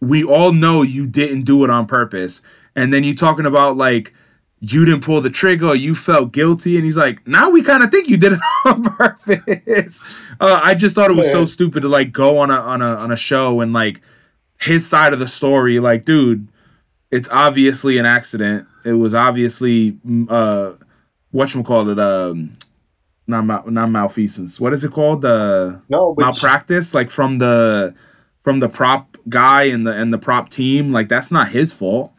[0.00, 2.42] We all know you didn't do it on purpose,
[2.74, 4.12] and then you talking about like
[4.58, 7.90] you didn't pull the trigger, you felt guilty, and he's like, now we kind of
[7.90, 10.32] think you did it on purpose.
[10.40, 12.94] Uh, I just thought it was so stupid to like go on a on a
[12.96, 14.00] on a show and like
[14.60, 16.48] his side of the story, like, dude,
[17.10, 18.66] it's obviously an accident.
[18.86, 20.74] It was obviously mm, uh
[21.34, 22.52] whatchamacallit, um
[23.26, 24.60] not mal- not malfeasance.
[24.60, 25.22] What is it called?
[25.22, 27.94] The No, but malpractice, like from the
[28.42, 30.92] from the prop guy and the and the prop team.
[30.92, 32.12] Like that's not his fault.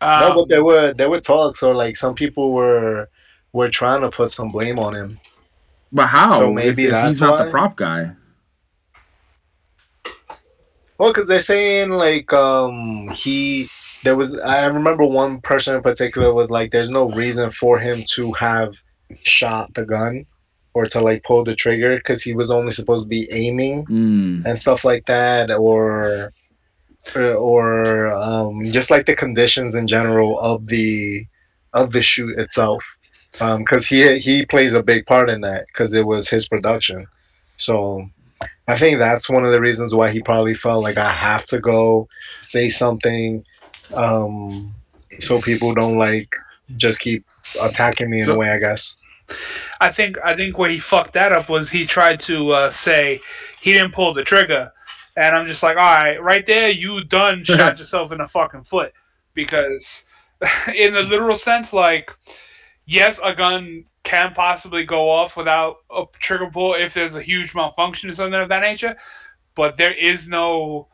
[0.00, 3.08] no, Um, but there were there were talks, or like some people were
[3.52, 5.20] were trying to put some blame on him.
[5.92, 6.40] But how?
[6.40, 8.16] So maybe if that's he's not the prop guy.
[10.98, 13.68] Well, because they're saying like um he
[14.04, 18.04] there was I remember one person in particular was like there's no reason for him
[18.16, 18.74] to have
[19.22, 20.26] shot the gun
[20.74, 24.44] or to like pull the trigger because he was only supposed to be aiming Mm.
[24.46, 26.32] and stuff like that or
[27.16, 31.26] or um just like the conditions in general of the
[31.74, 32.82] of the shoot itself
[33.32, 37.06] because he he plays a big part in that because it was his production
[37.56, 38.08] so
[38.66, 41.60] I think that's one of the reasons why he probably felt like I have to
[41.60, 42.08] go
[42.40, 43.44] say something,
[43.92, 44.74] um,
[45.20, 46.34] so people don't like
[46.76, 47.24] just keep
[47.60, 48.50] attacking me in So- a way.
[48.50, 48.96] I guess.
[49.80, 53.20] I think I think where he fucked that up was he tried to uh, say
[53.60, 54.70] he didn't pull the trigger,
[55.16, 58.64] and I'm just like, all right, right there, you done shot yourself in the fucking
[58.64, 58.92] foot
[59.32, 60.04] because,
[60.76, 62.10] in the literal sense, like,
[62.84, 67.54] yes, a gun can possibly go off without a trigger pull if there's a huge
[67.54, 68.94] malfunction or something of that nature,
[69.54, 70.88] but there is no.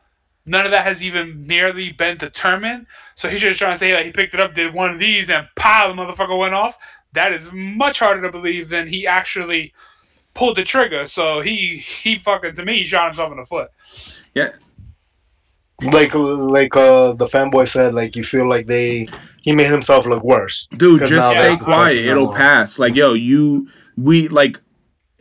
[0.47, 2.87] None of that has even nearly been determined.
[3.15, 5.31] So he's just trying to say that he picked it up, did one of these,
[5.31, 6.77] and pow, the motherfucker went off
[7.13, 9.73] that is much harder to believe than he actually
[10.35, 11.07] pulled the trigger.
[11.07, 13.71] So he he fucking to me he shot himself in the foot.
[14.35, 14.51] Yeah.
[15.83, 19.09] Like like uh, the fanboy said, like you feel like they
[19.43, 20.69] he made himself look worse.
[20.77, 22.01] Dude, just stay quiet.
[22.01, 22.79] It'll pass.
[22.79, 24.61] Like, yo, you we like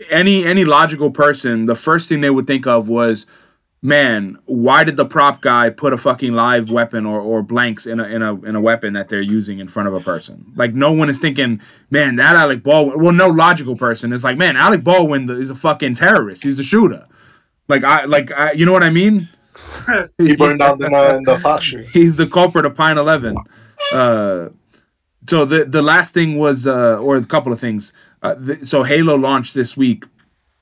[0.10, 3.26] any any logical person, the first thing they would think of was,
[3.82, 8.00] man, why did the prop guy put a fucking live weapon or, or blanks in
[8.00, 10.52] a in a in a weapon that they're using in front of a person?
[10.56, 13.02] Like, no one is thinking, man, that Alec Baldwin.
[13.02, 16.44] Well, no logical person is like, man, Alec Baldwin is a fucking terrorist.
[16.44, 17.08] He's the shooter.
[17.68, 19.30] Like, I like, I, you know what I mean?
[20.18, 21.86] He burned down the, uh, the shoot.
[21.94, 23.38] He's the culprit of Pine Eleven.
[23.94, 24.50] Uh,
[25.28, 27.94] so the the last thing was, uh, or a couple of things.
[28.22, 30.06] Uh, so Halo launched this week.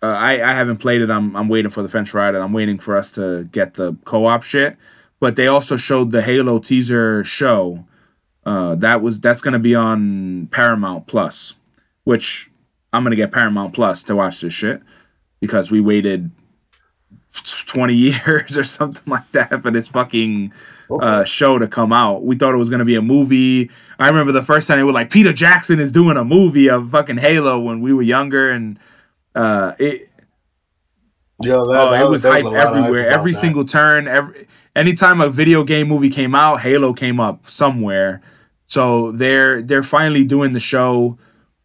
[0.01, 1.09] Uh, I I haven't played it.
[1.09, 3.97] I'm I'm waiting for the French ride, and I'm waiting for us to get the
[4.05, 4.77] co-op shit.
[5.19, 7.85] But they also showed the Halo teaser show.
[8.45, 11.55] Uh, that was that's gonna be on Paramount Plus,
[12.03, 12.51] which
[12.93, 14.81] I'm gonna get Paramount Plus to watch this shit
[15.39, 16.31] because we waited
[17.65, 20.53] 20 years or something like that for this fucking
[21.01, 22.23] uh, show to come out.
[22.23, 23.71] We thought it was gonna be a movie.
[23.97, 26.91] I remember the first time they were like, Peter Jackson is doing a movie of
[26.91, 28.79] fucking Halo when we were younger, and
[29.37, 30.09] uh, it
[31.39, 33.09] Yo, that, oh, that it was there hype a lot hype everywhere.
[33.09, 33.37] Every that.
[33.37, 38.21] single turn, every anytime a video game movie came out, Halo came up somewhere.
[38.65, 41.17] So they're they're finally doing the show.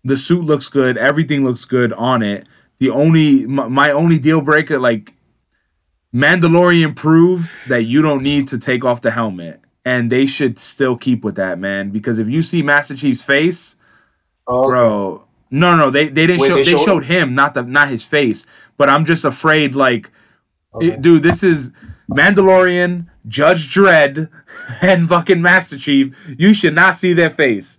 [0.04, 0.98] The suit looks good.
[0.98, 2.48] Everything looks good on it.
[2.78, 5.14] The only my, my only deal breaker, like
[6.14, 9.60] Mandalorian, proved that you don't need to take off the helmet.
[9.84, 11.90] and they should still keep with that, man.
[11.90, 13.76] Because if you see Master Chief's face,
[14.46, 16.56] Oh, bro, no, no, they they didn't Wait, show.
[16.56, 18.46] they They, showed showed him, not the not his face.
[18.76, 20.10] But I'm just afraid, like,
[20.80, 21.72] it- dude, this is
[22.10, 24.28] Mandalorian, Judge Dredd,
[24.82, 26.34] and fucking Master Chief.
[26.38, 27.78] You should not see their face.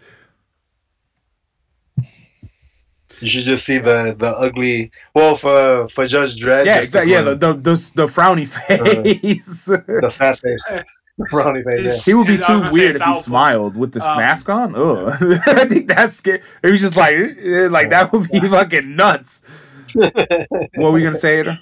[3.19, 4.91] You should just see the the ugly.
[5.15, 7.11] Well, for for Judge Dredd, Yeah, the exactly.
[7.13, 9.03] Yeah, the, the the the frowny uh-huh.
[9.03, 9.65] face.
[9.65, 10.59] the fat face,
[11.17, 11.81] brownie face.
[11.83, 11.97] Yeah.
[12.05, 14.75] He would be too weird if he smiled with this Um, mask on.
[14.75, 15.07] Oh,
[15.47, 16.41] I think that's scary.
[16.61, 19.91] He was just like, eh, like that would be fucking nuts.
[19.93, 21.41] what were we gonna say?
[21.41, 21.59] Ada?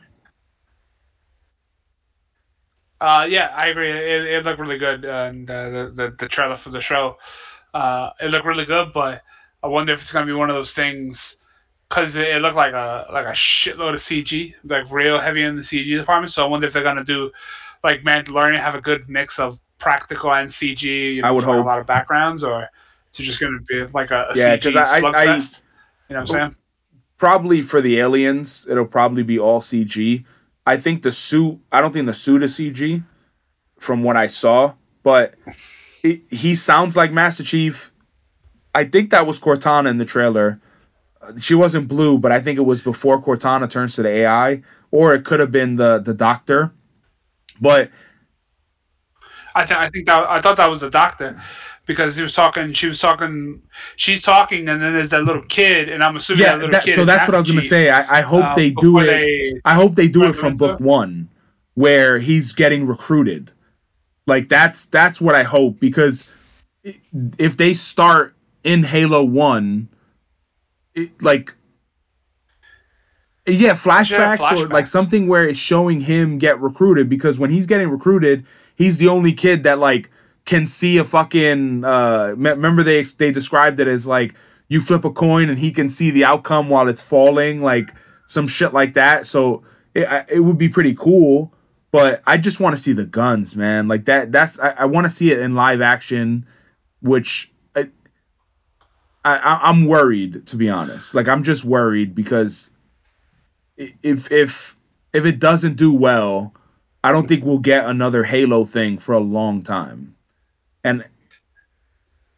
[2.99, 3.91] Uh, yeah, I agree.
[3.91, 7.17] It, it looked really good, and uh, the, the the trailer for the show,
[7.73, 8.93] uh, it looked really good.
[8.93, 9.23] But
[9.63, 11.37] I wonder if it's gonna be one of those things,
[11.89, 15.55] because it, it looked like a like a shitload of CG, like real heavy in
[15.55, 16.31] the CG department.
[16.31, 17.31] So I wonder if they're gonna do
[17.83, 21.15] like Mandalorian, have a good mix of practical and CG.
[21.15, 21.63] You know, I would hope.
[21.63, 22.69] a lot of backgrounds, or
[23.13, 25.61] is it just gonna be like a, a Yeah, CG I- slugfest?
[26.09, 26.55] you know what I'm saying?
[27.17, 30.25] Probably for the aliens, it'll probably be all CG.
[30.65, 31.59] I think the suit.
[31.71, 33.03] I don't think the suit is CG,
[33.79, 34.73] from what I saw.
[35.03, 35.33] But
[36.03, 37.91] it, he sounds like Master Chief.
[38.73, 40.59] I think that was Cortana in the trailer.
[41.37, 44.61] She wasn't blue, but I think it was before Cortana turns to the AI,
[44.91, 46.71] or it could have been the the Doctor.
[47.61, 47.91] But
[49.55, 51.39] I, th- I think that I thought that was the doctor
[51.85, 52.73] because he was talking.
[52.73, 53.61] She was talking.
[53.95, 56.83] She's talking, and then there's that little kid, and I'm assuming yeah, that little that,
[56.83, 56.95] kid.
[56.95, 57.89] so that's what I was gonna say.
[57.89, 59.05] I, I hope um, they do it.
[59.05, 61.29] they I hope they do it from book one,
[61.75, 63.51] where he's getting recruited.
[64.27, 66.27] Like that's that's what I hope because
[66.83, 69.89] if they start in Halo One,
[70.95, 71.55] it, like
[73.47, 77.89] yeah, flashbacks, or like something where it's showing him get recruited because when he's getting
[77.89, 80.11] recruited, he's the only kid that like
[80.45, 81.83] can see a fucking.
[81.83, 84.35] Uh, me- remember they they described it as like
[84.67, 87.93] you flip a coin and he can see the outcome while it's falling, like
[88.27, 89.25] some shit like that.
[89.25, 89.63] So
[89.95, 91.53] it it would be pretty cool.
[91.91, 93.87] But I just want to see the guns, man.
[93.87, 94.31] Like that.
[94.31, 96.45] That's I, I want to see it in live action,
[97.01, 101.15] which I, I I'm worried to be honest.
[101.15, 102.73] Like I'm just worried because
[103.77, 104.77] if if
[105.13, 106.53] if it doesn't do well,
[107.03, 110.15] I don't think we'll get another Halo thing for a long time.
[110.83, 111.05] And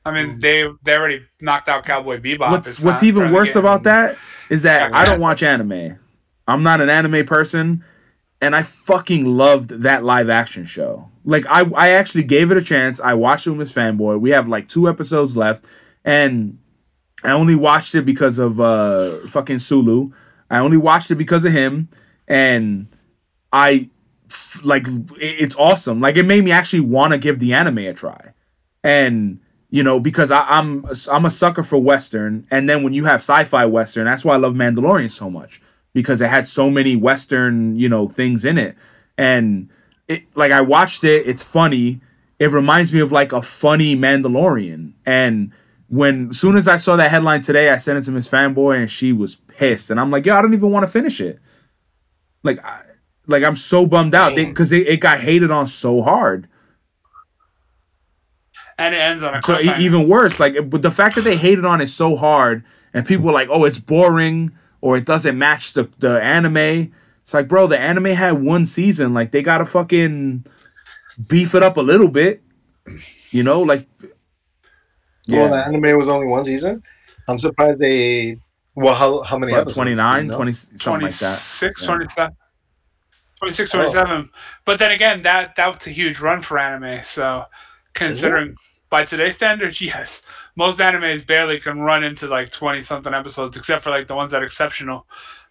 [0.06, 2.52] I mean, they they already knocked out Cowboy Bebop.
[2.52, 4.18] what's what's even worse about that
[4.50, 5.98] is that Yeah, I don't watch anime.
[6.48, 7.84] I'm not an anime person,
[8.42, 11.10] and I fucking loved that live action show.
[11.24, 13.00] Like I I actually gave it a chance.
[13.00, 14.20] I watched it with Fanboy.
[14.20, 15.68] We have like two episodes left,
[16.04, 16.60] and
[17.24, 20.12] I only watched it because of uh fucking Sulu.
[20.54, 21.90] I only watched it because of him,
[22.28, 22.88] and
[23.52, 23.90] I
[24.64, 24.86] like
[25.20, 26.00] it's awesome.
[26.00, 28.34] Like it made me actually want to give the anime a try,
[28.84, 29.40] and
[29.72, 33.16] you know because I, I'm I'm a sucker for western, and then when you have
[33.16, 35.60] sci-fi western, that's why I love Mandalorian so much
[35.92, 38.78] because it had so many western you know things in it,
[39.18, 39.72] and
[40.08, 41.28] it like I watched it.
[41.28, 42.00] It's funny.
[42.38, 45.52] It reminds me of like a funny Mandalorian, and
[45.94, 48.78] when as soon as I saw that headline today, I sent it to Miss Fanboy,
[48.78, 51.40] and she was pissed, and I'm like, yo, I don't even want to finish it.
[52.42, 52.82] Like, I,
[53.28, 56.48] like I'm so bummed out because it, it got hated on so hard.
[58.78, 61.38] and it ends on a So e- even worse, like but the fact that they
[61.38, 62.64] hated on it so hard,
[62.94, 66.92] and people were like, "Oh, it's boring," or "It doesn't match the the anime."
[67.22, 69.14] It's like, bro, the anime had one season.
[69.14, 70.46] Like they gotta fucking
[71.28, 72.42] beef it up a little bit.
[73.32, 73.88] You know, like
[75.30, 76.84] Well, the anime was only one season.
[77.28, 78.38] I'm surprised they.
[78.76, 79.76] Well, how how many what, episodes?
[79.76, 80.36] 29, Do you know?
[80.38, 81.40] 20, something like that.
[81.60, 81.88] 26, Yeah.
[81.88, 82.36] 27.
[83.40, 84.24] 26, Oh.
[84.66, 87.04] But then again, that that was a huge run for anime.
[87.04, 87.46] So
[87.94, 88.56] considering
[88.90, 90.24] by today's standards, yes,
[90.56, 94.32] most animes barely can run into like 20 something episodes, except for like the ones
[94.32, 95.06] that are exceptional.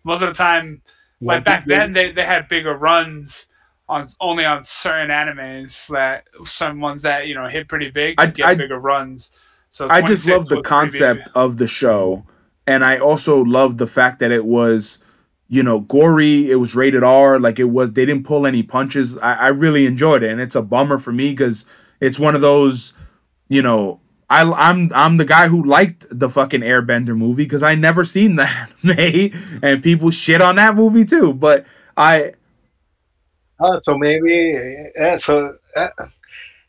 [0.04, 0.82] Most of the time,
[1.20, 3.46] like One back then, they, they had bigger runs
[3.88, 8.26] on only on certain animes that some ones that you know hit pretty big I-
[8.26, 9.30] get I- bigger runs.
[9.72, 12.26] So I just 26 love the was pretty concept of the show,
[12.66, 15.02] and I also love the fact that it was,
[15.48, 16.50] you know, gory.
[16.50, 17.40] It was rated R.
[17.40, 17.94] Like it was.
[17.94, 19.18] They didn't pull any punches.
[19.18, 21.66] I, I really enjoyed it, and it's a bummer for me because
[22.00, 22.94] it's one of those,
[23.48, 24.00] you know.
[24.30, 28.36] I, I'm I'm the guy who liked the fucking Airbender movie because I never seen
[28.36, 31.34] the anime and people shit on that movie too.
[31.34, 31.66] But
[31.96, 32.34] I
[33.60, 35.16] Oh, so maybe yeah.
[35.16, 35.88] So uh,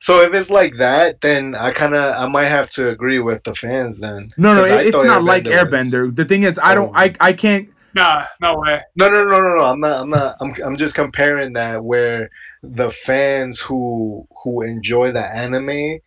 [0.04, 3.42] so if it's like that, then I kind of I might have to agree with
[3.46, 4.32] the fans then.
[4.38, 5.54] no no 'Cause I it- it's thought not like was-.
[5.56, 6.14] Airbender.
[6.14, 8.82] The thing is I don't I I can't Nah, no way.
[8.96, 9.64] No, no, no, no, no.
[9.72, 9.92] I'm not.
[10.02, 10.36] I'm not.
[10.42, 10.52] I'm.
[10.66, 12.32] I'm just comparing that where
[12.64, 16.00] the fans who who enjoy the anime,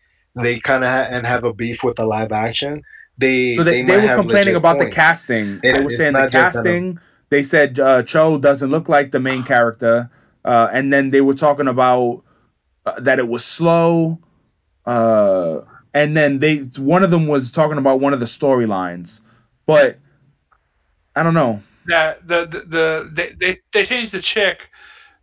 [0.43, 2.83] they kind of ha- and have a beef with the live action.
[3.19, 5.49] They So they, they, might were complaining legit about the casting.
[5.63, 6.99] It- they were saying the not just that, um, casting.
[7.31, 10.11] They said uh, Cho doesn't look like the main character,
[10.45, 12.25] uh, and then they were talking about
[12.87, 14.19] uh, that it was slow.
[14.87, 15.61] Uh,
[15.93, 19.23] and then they one of them was talking about one of the storylines,
[19.67, 19.99] but
[21.17, 21.63] I don't know.
[21.87, 24.71] that the the, the they, they they changed the chick,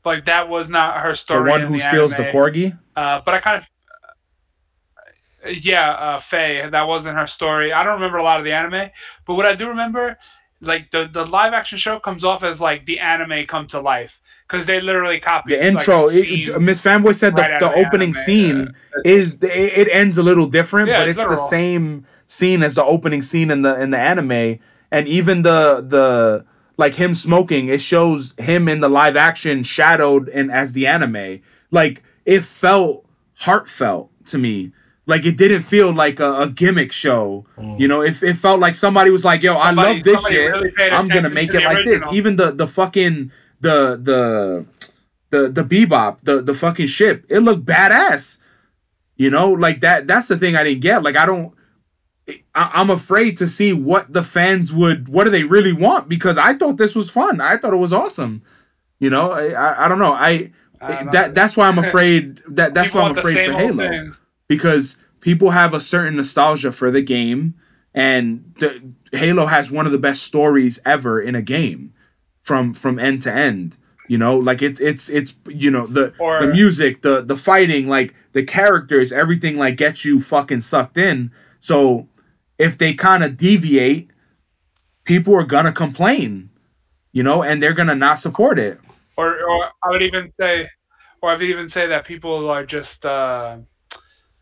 [0.03, 1.45] like that was not her story.
[1.45, 2.35] The one who steals the anime.
[2.35, 2.79] corgi.
[2.95, 6.67] Uh, but I kind of, yeah, uh, Faye.
[6.69, 7.71] That wasn't her story.
[7.71, 8.89] I don't remember a lot of the anime,
[9.25, 10.17] but what I do remember,
[10.59, 14.19] like the the live action show comes off as like the anime come to life
[14.53, 17.67] because they literally copied The intro, Like, it- Miss Fanboy said the, right out the
[17.69, 18.13] the opening anime.
[18.13, 18.73] scene
[19.03, 22.75] is it, it ends a little different, Yeah, but it's it's the same scene as
[22.75, 24.59] the opening scene in the in the anime,
[24.91, 26.45] and even the the
[26.77, 31.39] like him smoking, it shows him in the live action shadowed and as the anime.
[31.71, 33.05] Like it felt
[33.39, 34.71] heartfelt to me.
[35.05, 37.45] Like it didn't feel like a, a gimmick show.
[37.57, 37.77] Mm.
[37.79, 40.49] You know, if it felt like somebody was like, "Yo, Somebody- I love this shit.
[40.51, 43.29] really I'm gonna make to it the like this." Even the the fucking
[43.63, 44.65] the the
[45.31, 48.41] the the bebop, the the fucking ship, it looked badass.
[49.15, 50.07] You know, like that.
[50.07, 51.03] That's the thing I didn't get.
[51.03, 51.53] Like I don't.
[52.55, 55.07] I, I'm afraid to see what the fans would.
[55.07, 56.07] What do they really want?
[56.09, 57.41] Because I thought this was fun.
[57.41, 58.41] I thought it was awesome.
[58.99, 60.13] You know, I I, I don't know.
[60.13, 60.51] I,
[61.11, 62.37] that that's why I'm afraid.
[62.47, 64.15] That that's People why I'm afraid for Halo thing.
[64.47, 67.53] because people have a certain nostalgia for the game,
[67.93, 71.93] and the, Halo has one of the best stories ever in a game,
[72.43, 73.77] from from end to end.
[74.09, 77.87] You know, like it's it's it's you know the Or- the music, the the fighting,
[77.87, 81.31] like the characters, everything like gets you fucking sucked in.
[81.59, 82.07] So
[82.59, 84.11] if they kind of deviate,
[85.05, 86.49] people are gonna complain,
[87.13, 88.77] you know, and they're gonna not support it.
[89.15, 90.67] or or I would even say,
[91.21, 93.55] or I would even say that people are just uh,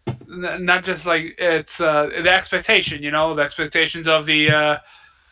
[0.07, 4.77] n- not just like it's uh, the expectation, you know, the expectations of the uh,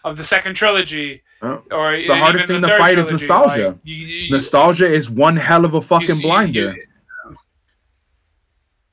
[0.04, 1.24] of the second trilogy.
[1.42, 1.64] Oh.
[1.72, 3.68] Or The hardest thing even to fight is nostalgia.
[3.70, 6.76] like, you- you- Nostalgia is one hell of a fucking see- blinder.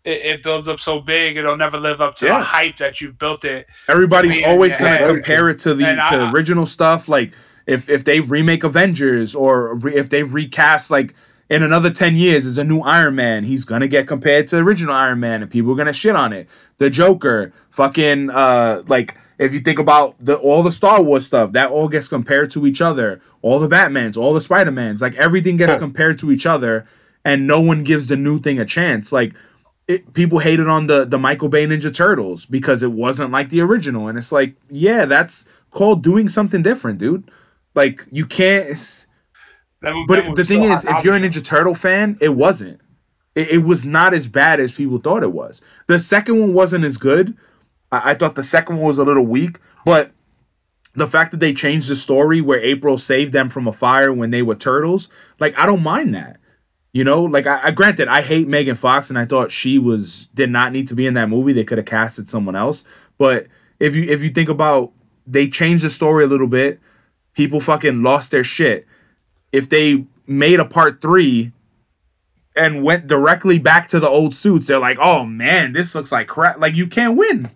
[0.04, 2.38] it, it builds up so big, it'll never live up to Yeah.
[2.38, 3.66] the hype that you built it.
[3.88, 7.08] Everybody's always gonna compare it to the And to I- original stuff.
[7.08, 7.32] Like
[7.66, 11.14] if if they remake Avengers or re, if they recast like
[11.50, 14.62] in another ten years is a new Iron Man, he's gonna get compared to the
[14.62, 16.48] original Iron Man, and people are gonna shit on it.
[16.78, 21.52] The Joker, fucking uh, like if you think about the all the Star Wars stuff,
[21.52, 23.20] that all gets compared to each other.
[23.42, 26.86] All the Batmans, all the Spider Mans, like everything gets compared to each other,
[27.24, 29.12] and no one gives the new thing a chance.
[29.12, 29.34] Like
[29.88, 33.60] it, people hated on the the Michael Bay Ninja Turtles because it wasn't like the
[33.60, 37.30] original, and it's like, yeah, that's called doing something different, dude.
[37.74, 39.06] Like you can't.
[39.82, 42.80] That But the thing so is, if you're a Ninja Turtle fan, it wasn't.
[43.34, 45.60] It, it was not as bad as people thought it was.
[45.86, 47.36] The second one wasn't as good.
[47.90, 50.12] I, I thought the second one was a little weak, but
[50.94, 54.30] the fact that they changed the story where April saved them from a fire when
[54.30, 56.38] they were turtles, like I don't mind that.
[56.92, 60.28] You know, like I, I granted I hate Megan Fox and I thought she was
[60.28, 61.52] did not need to be in that movie.
[61.52, 62.84] They could have casted someone else.
[63.18, 64.92] But if you if you think about
[65.26, 66.80] they changed the story a little bit,
[67.34, 68.86] people fucking lost their shit.
[69.52, 71.52] If they made a part three
[72.56, 76.28] and went directly back to the old suits, they're like, oh man, this looks like
[76.28, 76.58] crap.
[76.58, 77.50] Like you can't win.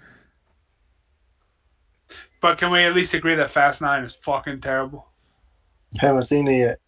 [2.41, 5.07] But can we at least agree that Fast Nine is fucking terrible?
[6.01, 6.79] I Haven't seen it yet.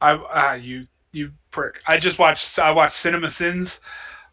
[0.00, 1.80] I ah you you prick.
[1.86, 3.80] I just watched I watched Cinema Sins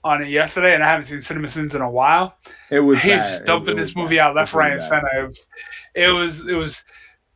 [0.03, 2.35] on it yesterday, and I haven't seen Cinema Sins in a while.
[2.69, 3.19] It was He bad.
[3.31, 4.27] was It- dumping it this movie bad.
[4.27, 5.07] out left, right, and center.
[5.19, 5.43] It was
[5.95, 6.83] it was it was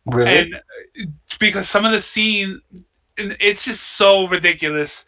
[0.06, 0.38] Really?
[0.40, 1.04] and uh,
[1.40, 2.60] because some of the scene,
[3.18, 5.06] and it's just so ridiculous.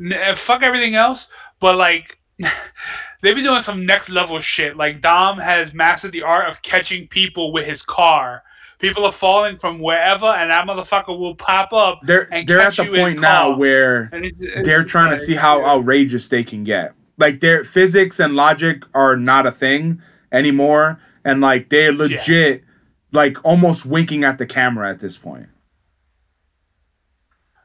[0.00, 1.28] N- uh, Fuck everything else,
[1.60, 2.18] but like.
[3.22, 4.76] They've been doing some next level shit.
[4.76, 8.42] Like Dom has mastered the art of catching people with his car.
[8.80, 12.00] People are falling from wherever, and that motherfucker will pop up.
[12.02, 13.56] They're they're at the point now car.
[13.58, 16.92] where it's- it's they're trying to see how outrageous they can get.
[17.16, 20.02] Like their physics and logic are not a thing
[20.32, 22.64] anymore, and like they're legit,
[23.12, 25.46] like almost winking at the camera at this point.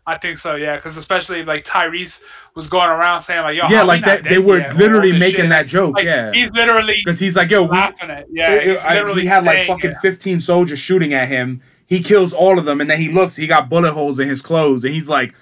[0.06, 0.76] I think so, yeah.
[0.76, 2.22] Because especially like Tyrese
[2.58, 4.24] was going around saying like, "Yo, yeah, like that.
[4.28, 5.50] They were yet?" All literally making shit.
[5.52, 5.96] that joke.
[5.96, 8.26] Like, yeah, he's literally because he's like, yo, we, laughing at.
[8.30, 9.98] Yeah, it- I- he had like fucking it.
[10.02, 11.62] 15 soldiers shooting at him.
[11.86, 13.38] He kills all of them, and then he looks.
[13.38, 15.34] He got bullet holes in his clothes, and he's like,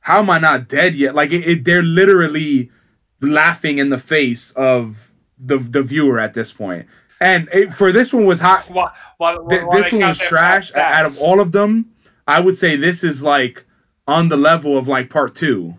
[0.00, 2.70] "How am I not dead yet?" Like it, they're literally
[3.20, 6.86] laughing in the face of the the viewer at this point.
[7.20, 8.70] And it, for this one was hot.
[8.70, 10.74] While, while, Th- while this one was trash.
[10.74, 11.90] Out of all of them,
[12.26, 13.64] I would say this is like
[14.06, 15.76] on the level of like part two.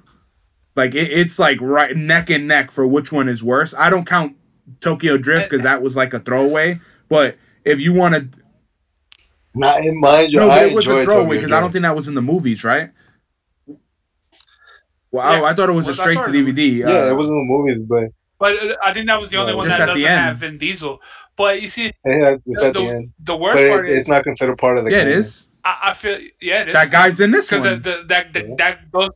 [0.76, 3.74] Like it, it's like right neck and neck for which one is worse.
[3.78, 4.36] I don't count
[4.80, 6.80] Tokyo Drift because that was like a throwaway.
[7.10, 8.40] But if you want to,
[9.54, 11.96] Not in mind you, no, but it was a throwaway because I don't think that
[11.96, 12.92] was in the movies, right?
[15.12, 15.44] Well, I- Yeah.
[15.44, 16.78] I, thought it was a straight thought to it was- DVD.
[16.78, 18.04] Yeah, uh, it was in the movies, but
[18.40, 20.26] But uh, I think that was the only Yeah, one just that at doesn't end.
[20.26, 21.02] have Vin Diesel.
[21.36, 23.14] But you see, yeah, it's the, at the, the, end.
[23.20, 25.14] the worst But part it, is it's not considered part of the yeah, it canon.
[25.18, 25.48] is.
[25.64, 26.74] I, I feel yeah, it is.
[26.74, 27.82] That guy's in this because one.
[27.82, 29.10] the, that that that those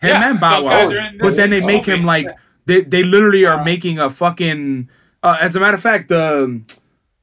[0.00, 0.92] Him yeah, and Bow Wow.
[1.20, 2.28] But then they make him like
[2.66, 4.88] they they literally are Uh, making a fucking.
[5.22, 6.60] Uh, as a matter of fact, the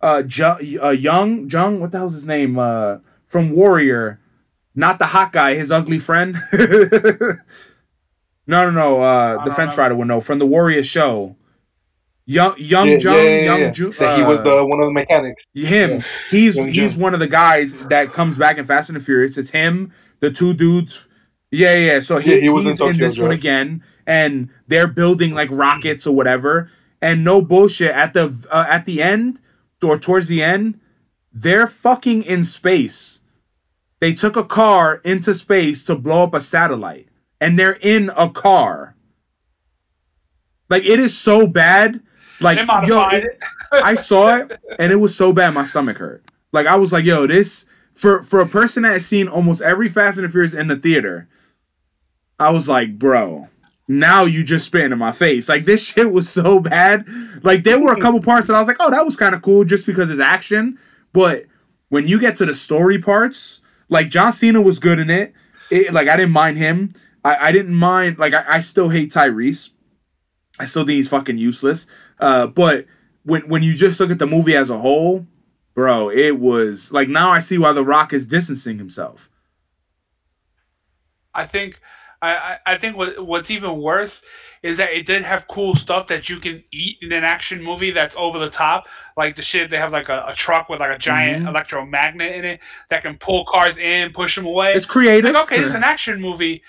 [0.02, 2.60] uh, Ju- uh Young Jung, what the hell's his name?
[2.60, 4.20] Uh, from Warrior,
[4.76, 6.36] not the hot guy, his ugly friend.
[8.48, 9.02] no, no, no.
[9.02, 9.84] Uh, the fence know.
[9.84, 11.36] rider would know from the Warrior show.
[12.28, 13.70] Young Young Yeah, Jung, yeah, yeah, Young yeah.
[13.72, 15.44] Ju- That he was uh, uh, one of the mechanics.
[15.54, 15.92] him.
[16.00, 16.04] Yeah.
[16.32, 17.02] He's Young he's Jung.
[17.04, 19.38] one of the guys that comes back in Fast and the Furious.
[19.38, 21.08] It's him, the two dudes.
[21.56, 22.00] Yeah, yeah.
[22.00, 25.34] So he, Yeah, he was in he's in, Tokyo this one again, and they're building
[25.34, 26.70] like rockets or whatever.
[27.02, 29.42] And no bullshit at the uh, at the end
[29.84, 30.80] or towards the end,
[31.32, 33.22] they're fucking in space.
[34.00, 37.08] They took a car into space to blow up a satellite,
[37.40, 38.96] and they're in a car.
[40.70, 42.02] Like it is so bad.
[42.42, 43.40] Like yo, it- it.
[43.72, 46.24] I saw it and it was so bad my stomach hurt.
[46.52, 49.90] Like I was like, yo, this for for a person that has seen almost every
[49.90, 51.28] Fast and the Furious in the theater,
[52.40, 53.50] I was like, bro,
[53.88, 55.48] now you just spit in my face.
[55.50, 57.06] Like this shit was so bad.
[57.44, 59.42] Like there were a couple parts that I was like, oh, that was kind of
[59.42, 60.78] cool just because it's action.
[61.14, 61.46] But
[61.90, 65.34] when you get to the story parts, like John Cena was good in it.
[65.70, 66.90] it like I didn't mind him.
[67.24, 69.72] I, I didn't mind like I, I still hate Tyrese.
[70.60, 71.88] I still think he's fucking useless.
[72.20, 72.86] Uh, but
[73.24, 75.28] when when you just look at the movie as a whole,
[75.74, 79.30] bro, it was like now I see why The Rock is distancing himself.
[81.34, 81.80] I think
[82.34, 84.22] I, I think what what's even worse
[84.64, 87.92] is that it did have cool stuff that you can eat in an action movie
[87.92, 88.86] that's over the top.
[89.16, 91.50] Like the shit they have like a, a truck with like a giant Mhm.
[91.50, 92.60] electromagnet in it
[92.90, 94.74] that can pull cars in, push them away.
[94.74, 95.34] It's creative.
[95.34, 96.64] Like, okay, it's an action movie.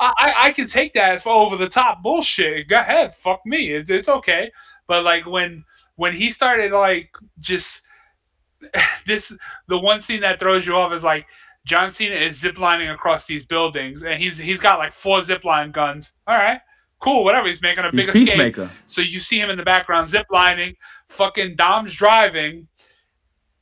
[0.00, 2.68] I, I, I can take that as over the top bullshit.
[2.68, 3.72] Go ahead, fuck me.
[3.72, 4.50] It's, it's okay.
[4.86, 5.64] But like when
[5.96, 7.82] when he started like just
[9.06, 9.32] this
[9.68, 11.26] the one scene that throws you off is like
[11.64, 16.12] John Cena is ziplining across these buildings and he's he's got like four zipline guns.
[16.26, 16.60] All right,
[16.98, 17.46] cool, whatever.
[17.46, 18.28] He's making a He's big escape.
[18.28, 18.70] Peacemaker.
[18.86, 20.76] So you see him in the background ziplining.
[21.08, 22.66] Fucking Dom's driving.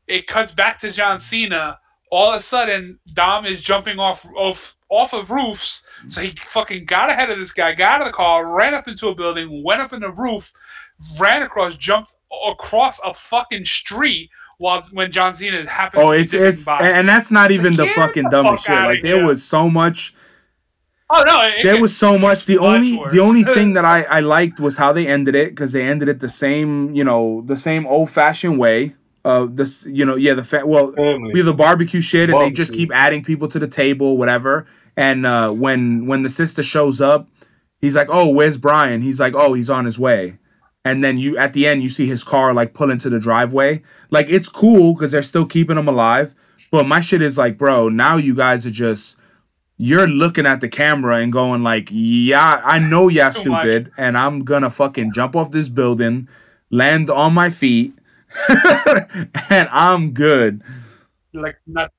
[0.06, 1.78] It cuts back to John Cena.
[2.10, 5.82] All of a sudden, Dom is jumping off off off of roofs.
[6.08, 8.88] So he fucking got ahead of this guy, got out of the car, ran up
[8.88, 10.52] into a building, went up in the roof,
[11.18, 12.16] ran across, jumped
[12.48, 14.30] across a fucking street
[14.60, 16.78] while when John Cena happens Oh, it's zipping it's by.
[16.78, 18.84] and and that's not even the get fucking the dumbest fuck shit.
[18.86, 19.26] Like there here.
[19.26, 20.14] was so much.
[21.08, 22.44] oh no, it There gets- was so much.
[22.44, 23.12] The only worse.
[23.12, 26.08] the only thing that I I liked was how they ended it because they ended
[26.08, 28.94] it the same you know the same old fashioned way.
[29.22, 31.34] Of this, you know, yeah, the fa- well, Family.
[31.34, 34.64] we have the barbecue shit, and they just keep adding people to the table, whatever.
[34.96, 37.28] And uh, when when the sister shows up,
[37.82, 40.38] he's like, "Oh, where's Brian?" He's like, "Oh, he's on his way."
[40.84, 43.82] And then you at the end you see his car like pull into the driveway.
[44.10, 46.34] Like it's cool because they're still keeping him alive.
[46.70, 49.20] But my shit is like, bro, now you guys are just
[49.76, 53.62] you're looking at the camera and going like, yeah, I know y'all Too much.
[53.62, 56.28] stupid, and I'm gonna fucking jump off this building,
[56.70, 57.94] land on my feet,
[59.50, 60.62] and I'm good.
[61.32, 61.92] like not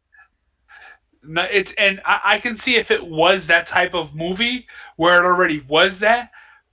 [1.23, 5.17] no, it's and I, I can see if it was that type of movie where
[5.23, 6.31] it already was that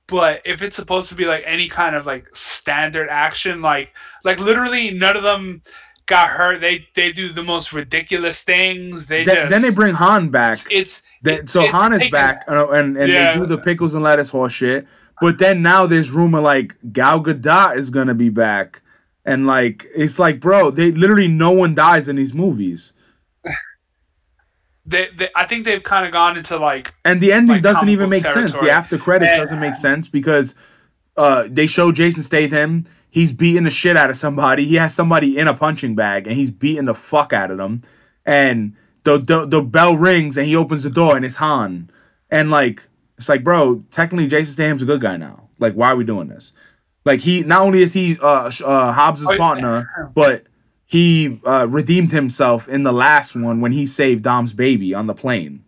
[0.09, 3.93] but if it's supposed to be like any kind of like standard action like
[4.25, 5.63] like literally none of them
[6.07, 9.95] got hurt they they do the most ridiculous things they Th- just then they bring
[9.95, 10.59] Han back.
[10.71, 13.33] it's it- so Han is back, uh, and and Yeah.
[13.33, 14.87] they do the pickles and lettuce horse shit.
[15.21, 18.83] But then now there's rumor like Gal Gadot is gonna be back,
[19.27, 22.93] and like it's like, bro, they literally no one dies in these movies,
[24.89, 27.89] they, they, I think they've kind of gone into like and the ending Like doesn't
[27.89, 28.59] even make sense.
[28.59, 30.55] The after credits And- doesn't make sense because
[31.17, 32.85] uh, they show Jason Statham.
[33.11, 34.67] He's beating the shit out of somebody.
[34.67, 37.83] He has somebody in a punching bag, and he's beating the fuck out of them.
[38.25, 38.75] And
[39.05, 41.91] the the, the bell rings, and he opens the door, and it's Han.
[42.31, 42.87] And like,
[43.17, 45.49] it's like, bro, technically Jason Statham's a good guy now.
[45.59, 46.53] Like, why are we doing this?
[47.05, 50.45] Like, he not only is he uh, uh Hobbs' Oh, partner, but
[50.89, 55.15] he uh, redeemed himself in the last one when he saved Dom's baby on the
[55.15, 55.65] plane.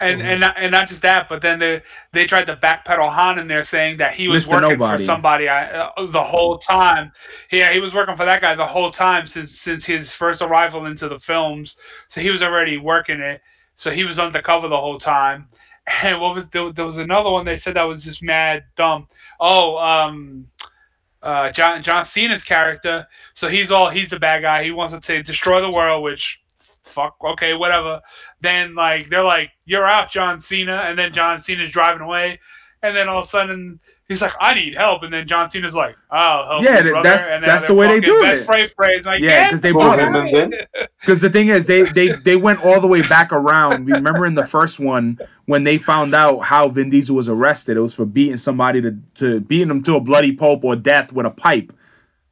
[0.00, 1.80] and and not, and not just that, but then they
[2.12, 4.52] they tried to backpedal Han in there, saying that he was Mr.
[4.52, 4.98] working Nobody.
[4.98, 7.10] for somebody uh, the whole time.
[7.50, 10.84] Yeah, he was working for that guy the whole time since since his first arrival
[10.84, 11.76] into the films.
[12.08, 13.40] So he was already working it.
[13.76, 15.48] So he was undercover the whole time.
[16.02, 19.06] And what was there, there was another one they said that was just mad dumb.
[19.38, 20.48] Oh, um,
[21.22, 23.06] uh, John John Cena's character.
[23.34, 24.64] So he's all he's the bad guy.
[24.64, 26.42] He wants to say destroy the world, which
[26.84, 28.00] fuck okay whatever.
[28.40, 32.38] Then like they're like you're out, John Cena, and then John Cena's driving away,
[32.82, 35.74] and then all of a sudden he's like I need help, and then John Cena's
[35.74, 36.62] like I'll help.
[36.64, 38.44] Yeah, you, that's- and that's the way they do best it.
[38.46, 40.90] Phrase, phrase, like, Yeah, "Get because they the bought fuck it.
[41.00, 43.86] Because the thing is, they they they went all the way back around.
[43.86, 47.80] Remember in the first one when they found out how Vin Diesel was arrested, it
[47.80, 51.26] was for beating somebody to to beating them to a bloody pulp or death with
[51.26, 51.72] a pipe.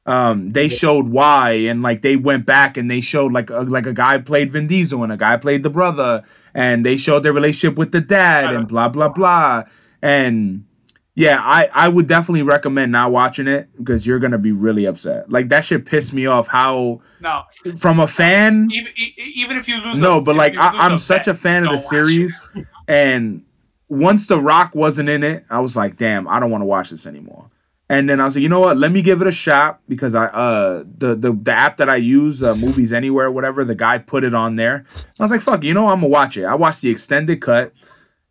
[0.07, 3.87] Um, they showed why, and like they went back and they showed like a, like
[3.87, 6.23] a guy played Vin Diesel and a guy played the brother,
[6.53, 9.65] and they showed their relationship with the dad and blah blah blah.
[10.03, 10.67] And
[11.15, 15.31] yeah, I I would definitely recommend not watching it because you're gonna be really upset.
[15.31, 16.49] Like that shit pissed me off.
[16.49, 17.43] How No,
[17.79, 18.93] from a fan, even
[19.35, 20.01] even if you lose.
[20.01, 22.07] no, a, but like I, I'm a such a fan of the don't watch it.
[22.07, 22.47] series,
[22.89, 23.45] and
[23.89, 26.91] once The Rock wasn't in it, I was like, damn, I don't want to watch
[26.91, 27.51] this anymore.
[27.89, 28.79] And then I was like, you know what?
[28.79, 31.97] Let me give it a shot because I uh the the, the app that I
[31.97, 34.85] use, uh, Movies Anywhere, whatever, the guy put it on there.
[34.97, 36.45] I was like, fuck, you know, I'm gonna watch it.
[36.45, 37.73] I watched the extended cut,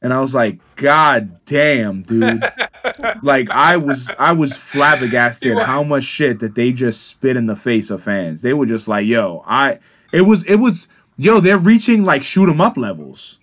[0.04, 2.44] and I was like, God damn, dude.
[3.24, 7.56] like I was I was flabbergasted how much shit that they just spit in the
[7.56, 8.42] face of fans.
[8.44, 9.80] They were just like, yo, I
[10.12, 13.40] it was it was yo, they're reaching like shoot 'em up levels.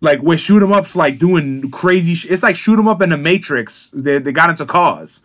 [0.00, 3.10] Like where shoot 'em ups like doing crazy sh- it's like shoot 'em up in
[3.10, 3.90] the Matrix.
[3.94, 5.24] They they got into cars.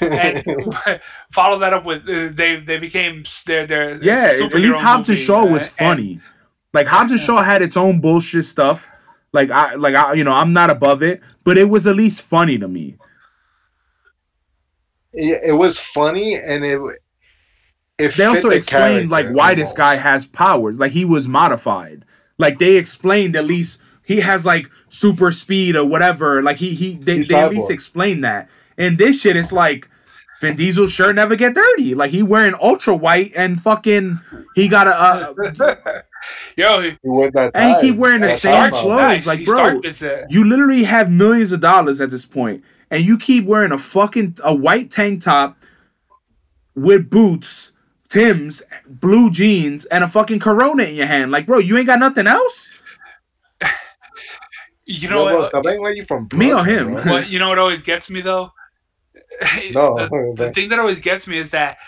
[0.00, 0.44] and
[1.32, 5.08] follow that up with uh, they they became their their Yeah, at least superhero Hobbs
[5.08, 6.20] and Shaw uh, was and- funny.
[6.72, 8.90] Like Hobbs and Shaw had its own bullshit stuff.
[9.32, 12.22] Like I like I you know, I'm not above it, but it was at least
[12.22, 12.96] funny to me.
[15.12, 16.80] It, it was funny, and it
[17.98, 21.04] it they fit also the explained like character why this guy has powers like he
[21.04, 22.04] was modified
[22.38, 26.94] like they explained at least he has like super speed or whatever like he he
[26.94, 27.74] they, He's they at least cyborg.
[27.74, 29.88] explained that and this shit is like
[30.40, 34.18] Vin Diesel's shirt never get dirty like he wearing ultra white and fucking
[34.54, 35.34] he got a uh,
[36.56, 37.96] Yo, he, He wore that and he tie.
[37.96, 38.80] wearing the That same tie.
[38.82, 39.26] clothes Nice.
[39.26, 42.64] like He bro started this, uh, you literally have millions of dollars at this point
[42.90, 45.56] and you keep wearing a fucking a white tank top
[46.74, 47.72] with boots
[48.08, 51.30] Tim's, blue jeans, and a fucking Corona in your hand.
[51.30, 52.70] Like, bro, you ain't got nothing else.
[54.86, 55.50] you know Yo, what?
[55.50, 56.28] bro, Tabeng, where you from?
[56.34, 56.94] Me or him?
[56.94, 57.02] bro?
[57.04, 58.50] What you know what always gets me though?
[59.72, 61.78] No, the, the thing that always gets me is that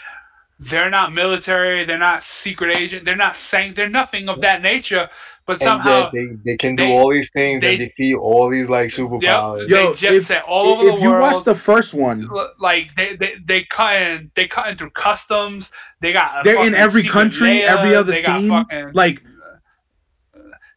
[0.59, 5.09] they're not military, they're not secret agent, they're not saying they're nothing of that nature,
[5.47, 8.51] but somehow yet they, they can do they- all these things they- and defeat all
[8.51, 9.69] these like superpowers.
[9.69, 11.23] They jet set all over if the you world.
[11.23, 15.73] watch the first one, like they they they cut in they cut in through customs.
[16.01, 18.51] They got they're in every country, layer, every other they got scene.
[18.51, 19.23] fucking- Like,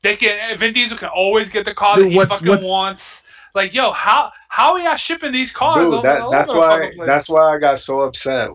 [0.02, 3.24] they can Vin Diesel can always get the car Dude, that he fucking what's- wants.
[3.56, 5.86] Like yo, how how are y'all shipping these cars?
[5.86, 8.50] Dude, over, that, over that's why that's why I got so upset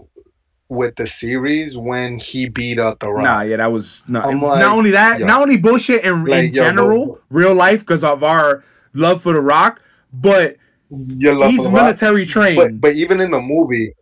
[0.69, 3.25] with the series when he beat up the Rock.
[3.25, 4.27] nah, yeah, that was not.
[4.27, 5.27] I'm not only that, yo.
[5.27, 7.20] not only bullshit in, in yo, general, bro.
[7.31, 8.62] real life, because of our
[8.93, 10.57] love for The Rock, but
[10.91, 11.85] Your love he's for the Rock.
[11.85, 12.57] military trained.
[12.57, 13.95] But but even in the movie,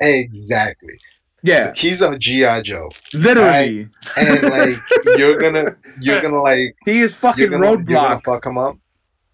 [0.00, 0.94] exactly.
[1.42, 4.76] yeah, He's a GI Joe, literally, and like
[5.16, 8.24] you're gonna you're gonna like he is you're fucking gonna, you're gonna roadblock.
[8.24, 8.76] fuck him up.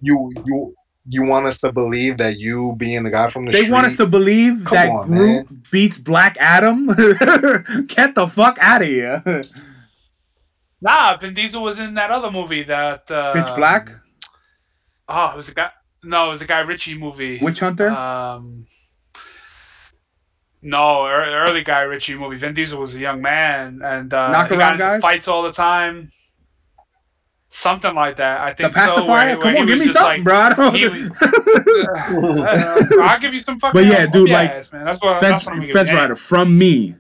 [0.01, 0.75] You you
[1.09, 3.87] you want us to believe that you being the guy from the They street, want
[3.87, 5.63] us to believe that on, Groot man.
[5.71, 6.87] beats Black Adam.
[7.87, 9.23] Get the fuck out of here.
[10.81, 13.89] Nah, Vin Diesel was in that other movie that uh, Pitch Black,
[15.09, 15.71] Oh, it was a guy.
[16.05, 17.39] No, it was a Guy Ritchie movie.
[17.41, 17.91] Witch Hunter.
[17.91, 18.67] Um,
[20.63, 22.37] no, early Guy Ritchie movie.
[22.37, 25.01] Vin Diesel was a young man, and uh, Knock he got into Guys?
[25.03, 26.11] fights all the time.
[27.55, 28.41] Something like that.
[28.41, 28.73] I the think.
[28.75, 29.27] so, where- pacifier.
[29.29, 30.35] where Come on, give me something, like- bro.
[30.35, 31.11] I don't- he was-
[31.83, 33.79] uh, I'll give you some fucking.
[33.79, 34.87] But yeah, dude, like, ass, man.
[34.87, 35.21] That's what.
[35.21, 35.97] Fence, that's what I'm Fence you.
[35.99, 36.97] Rider from me.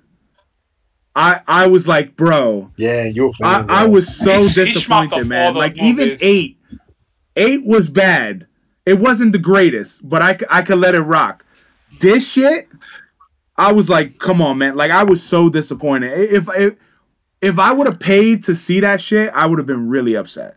[1.14, 3.32] I I was like, bro, Yeah, you.
[3.42, 5.46] I, I was so He- he disappointed, off man.
[5.48, 6.20] all those Like even movies.
[6.22, 6.58] eight,
[7.36, 8.46] eight was bad.
[8.86, 11.44] It wasn't the greatest, but I I could let it rock.
[12.00, 12.66] This shit,
[13.56, 14.74] I was like, come on, man.
[14.76, 16.12] Like I was so disappointed.
[16.18, 16.74] If if
[17.42, 20.56] if I would have paid to see that shit, I would have been really upset.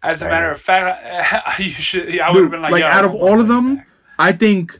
[0.00, 2.20] As a matter of fact, you should.
[2.20, 3.82] I would have been like, like yo, out of all of them,
[4.16, 4.78] I think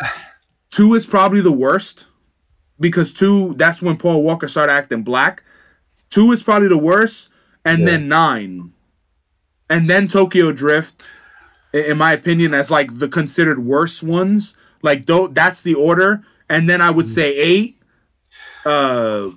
[0.70, 2.08] two is probably the worst
[2.80, 5.44] because two that's when Paul Walker started acting black.
[6.08, 7.30] Two is probably the worst,
[7.66, 8.72] and then nine,
[9.68, 11.06] and then Tokyo Drift,
[11.74, 14.56] in my opinion, as like the considered worst ones.
[14.80, 17.10] Like though that's the order, and then I would mm.
[17.10, 17.77] say eight,
[18.68, 19.30] uh,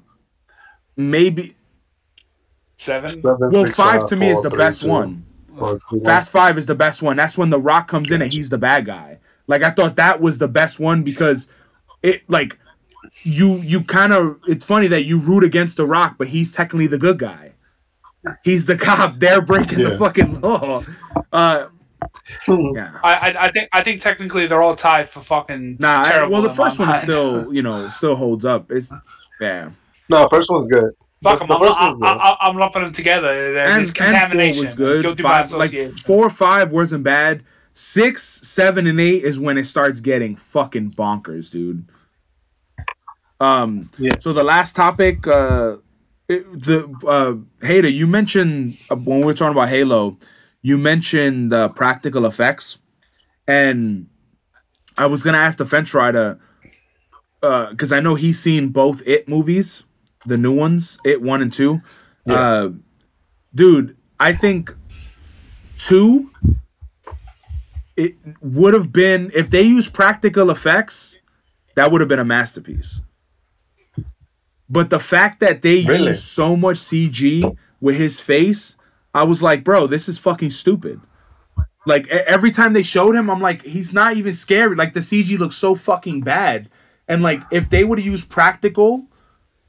[0.96, 1.56] maybe
[2.78, 3.22] Seven.
[3.24, 5.26] Well, five to me is the best one.
[6.04, 7.16] Fast Five is the best one.
[7.18, 9.20] That's when The Rock comes in and he's the bad guy.
[9.46, 11.54] Like I thought that was the best one because
[12.02, 12.58] it like
[13.22, 16.88] you you kind of it's funny that you root against The Rock, but he's technically
[16.88, 17.54] the good guy.
[18.44, 19.18] He's the cop.
[19.18, 20.84] They're breaking the fucking law.
[21.32, 21.68] Uh,
[22.48, 22.98] yeah.
[23.04, 25.78] I, I I think I think technically they're all tied for fucking.
[25.80, 26.04] Nah.
[26.04, 28.72] I- well, the first one is still you know still holds up.
[28.72, 28.92] It's
[29.42, 29.72] yeah.
[30.10, 30.92] No, first one's good.
[31.24, 31.48] Fuck them.
[31.50, 32.04] the I'm, first I'm.
[32.04, 33.58] I'm, I'm lumping them together.
[33.58, 34.60] And, and four contamination.
[34.60, 35.20] was good.
[35.20, 35.98] Five, like association.
[35.98, 37.44] four, five wasn't bad.
[37.74, 41.86] Six, seven, and eight is when it starts getting fucking bonkers, dude.
[43.40, 43.90] Um.
[43.98, 44.18] Yeah.
[44.20, 45.78] So the last topic, uh,
[46.28, 50.18] it- the uh, Hater, you mentioned uh, when we were talking about Halo,
[50.62, 52.80] you mentioned uh, practical effects,
[53.48, 54.08] and
[54.98, 56.40] I was gonna ask the fence rider
[57.42, 59.86] because I know he's seen both It movies,
[60.26, 61.82] the new ones, It one and two.
[62.30, 62.70] Uh,
[63.54, 64.76] dude, I think
[65.78, 66.30] two.
[67.98, 71.18] It would have been if they used practical effects,
[71.76, 73.02] that would have been a masterpiece.
[74.70, 76.08] But the fact that they Really?
[76.08, 77.44] used so much CG
[77.82, 78.78] with his face,
[79.14, 81.02] I was like, bro, this is fucking stupid.
[81.86, 84.76] Like every time they showed him, I'm like, he's not even scary.
[84.76, 86.70] Like the CG looks so fucking bad.
[87.12, 89.06] And like if they would have used practical,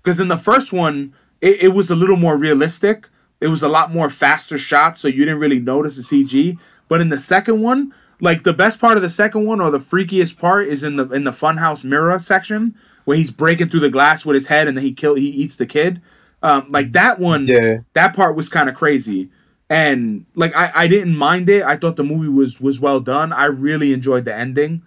[0.02, 3.08] because in the first one, it, it was a little more realistic.
[3.40, 6.58] It was a lot more faster shots, so you didn't really notice the CG.
[6.88, 9.78] But in the second one, like the best part of the second one, or the
[9.78, 12.74] freakiest part, is in the in the funhouse mirror section
[13.04, 15.56] where he's breaking through the glass with his head and then he kill he eats
[15.56, 16.00] the kid.
[16.44, 17.78] Um, like that one, Yeah.
[17.94, 19.28] that part was kind of crazy.
[19.68, 21.64] And like I, I didn't mind it.
[21.64, 23.32] I thought the movie was was well done.
[23.32, 24.82] I really enjoyed the ending.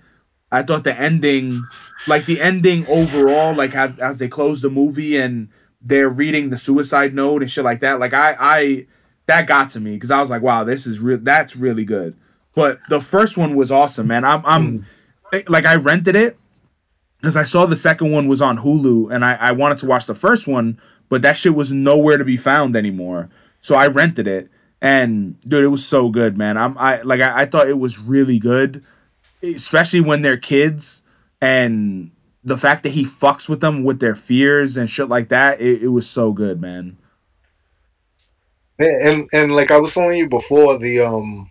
[0.51, 1.63] I thought the ending,
[2.07, 5.49] like the ending overall, like as as they close the movie and
[5.81, 7.99] they're reading the suicide note and shit like that.
[7.99, 8.87] Like I I
[9.25, 11.17] that got to me because I was like, wow, this is real.
[11.17, 12.15] That's really good.
[12.53, 14.23] But the first one was awesome, man.
[14.23, 14.85] I'm I'm
[15.33, 16.37] eh, like I rented it
[17.19, 20.05] because I saw the second one was on Hulu and I I wanted to watch
[20.05, 20.79] the first one,
[21.09, 23.29] but that shit was nowhere to be found anymore.
[23.59, 24.49] So I rented it
[24.81, 26.57] and dude, it was so good, man.
[26.57, 28.83] I'm I like I, I thought it was really good
[29.53, 31.03] especially when they're kids
[31.41, 32.11] and
[32.43, 35.83] the fact that he fucks with them with their fears and shit like that it,
[35.83, 36.97] it was so good man
[38.79, 41.49] Yeah, and and like I was telling you before, the um,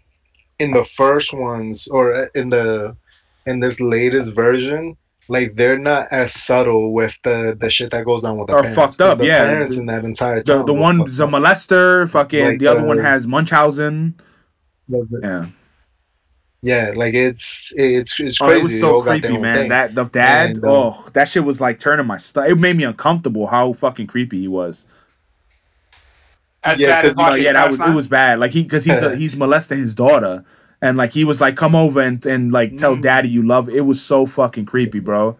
[0.58, 2.96] in the first ones or in the
[3.46, 4.96] in this latest version,
[5.28, 8.62] like they're not as subtle with the the shit that goes on with the Or
[8.62, 8.76] parents.
[8.76, 9.38] fucked up, the yeah.
[9.40, 13.02] Parents in that entire the, the one's a molester fucking Like, the other one uh,
[13.02, 14.16] has munchausen
[15.22, 15.46] yeah
[16.64, 18.40] Yeah, like it's it's it's crazy.
[18.40, 19.68] oh it was so all got their creepy own man thing.
[19.68, 22.76] that the dad And, um, oh that shit was like turning my stomach it made
[22.76, 24.86] me uncomfortable how fucking creepy he was
[26.62, 28.38] As yeah, bad as you know, yeah, that was Fast it was bad.
[28.40, 30.44] Like he because he's a, he's molesting his daughter,
[30.80, 32.78] and like he was like, "Come over and and like Mm.
[32.78, 35.38] tell daddy you love." It was so fucking creepy, bro.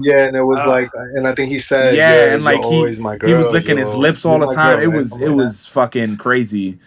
[0.00, 2.64] Yeah, and it was Uh, like, and I think he said, yeah, "Yeah, and like
[2.64, 4.78] he always my he was licking his lips all the time.
[4.78, 6.78] girl," it was it like was fucking crazy.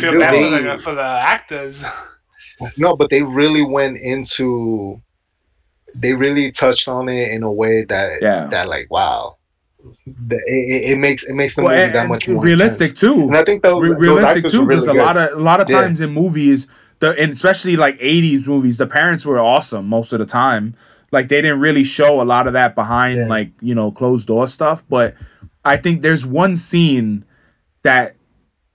[0.00, 1.84] Feel Dude, bad they- for the, for the actors.
[2.78, 5.02] No, but they really went into,
[5.94, 8.46] they really touched on it in a way that Yeah.
[8.46, 9.36] that like wow,
[9.84, 9.92] it,
[10.46, 13.00] it- it makes it makes the Well, movie and- that much more realistic intense.
[13.00, 13.22] too.
[13.24, 15.02] And I think those, Re- realistic actors too, were really because a good.
[15.04, 15.82] lot of a lot of Yeah.
[15.82, 16.66] times in movies,
[17.00, 20.74] the and especially like '80s movies, the parents were awesome most of the time.
[21.12, 24.46] Like they didn't really show a lot of that behind like you know closed door
[24.46, 24.82] stuff.
[24.88, 25.12] But
[25.62, 27.26] I think there's one scene
[27.82, 28.15] that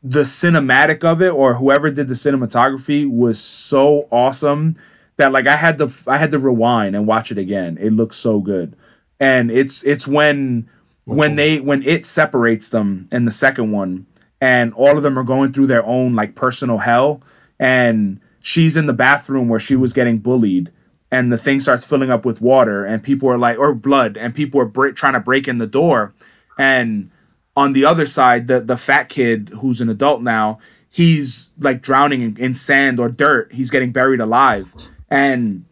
[0.03, 4.75] the cinematic of it or whoever did the cinematography was so awesome
[5.17, 7.77] that like I had to I had to rewind and watch it again.
[7.79, 8.75] It looks so good.
[9.19, 10.67] And it's it's when
[11.05, 14.07] when they when it separates them in the second one
[14.39, 17.21] and all of them are going through their own like personal hell
[17.59, 20.71] and she's in the bathroom where she was getting bullied
[21.11, 24.33] and the thing starts filling up with water and people are like or blood and
[24.33, 26.13] people are break, trying to break in the door
[26.57, 27.11] and
[27.55, 30.57] on the other side the the fat kid who's an adult now
[30.91, 33.51] he's like drowning in, in sand or dirt.
[33.53, 34.75] He's getting buried alive.
[35.09, 35.65] And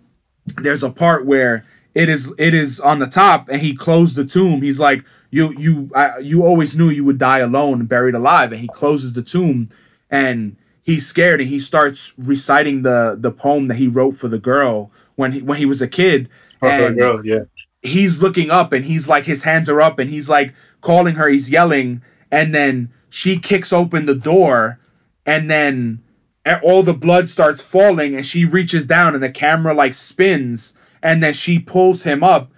[0.45, 4.25] there's a part where it is it is on the top and he closed the
[4.25, 4.61] tomb.
[4.61, 8.51] He's like you you I, you always knew you would die alone and buried alive.
[8.51, 9.69] And he closes the tomb
[10.09, 14.39] and he's scared and he starts reciting the the poem that he wrote for the
[14.39, 16.29] girl when he when he was a kid.
[16.61, 17.43] Oh, and girl, yeah.
[17.81, 21.27] he's looking up and he's like his hands are up and he's like calling her
[21.29, 22.01] he's yelling
[22.31, 24.79] and then she kicks open the door
[25.25, 26.01] and then
[26.63, 31.21] all the blood starts falling and she reaches down and the camera like spins and
[31.21, 32.51] then she pulls him up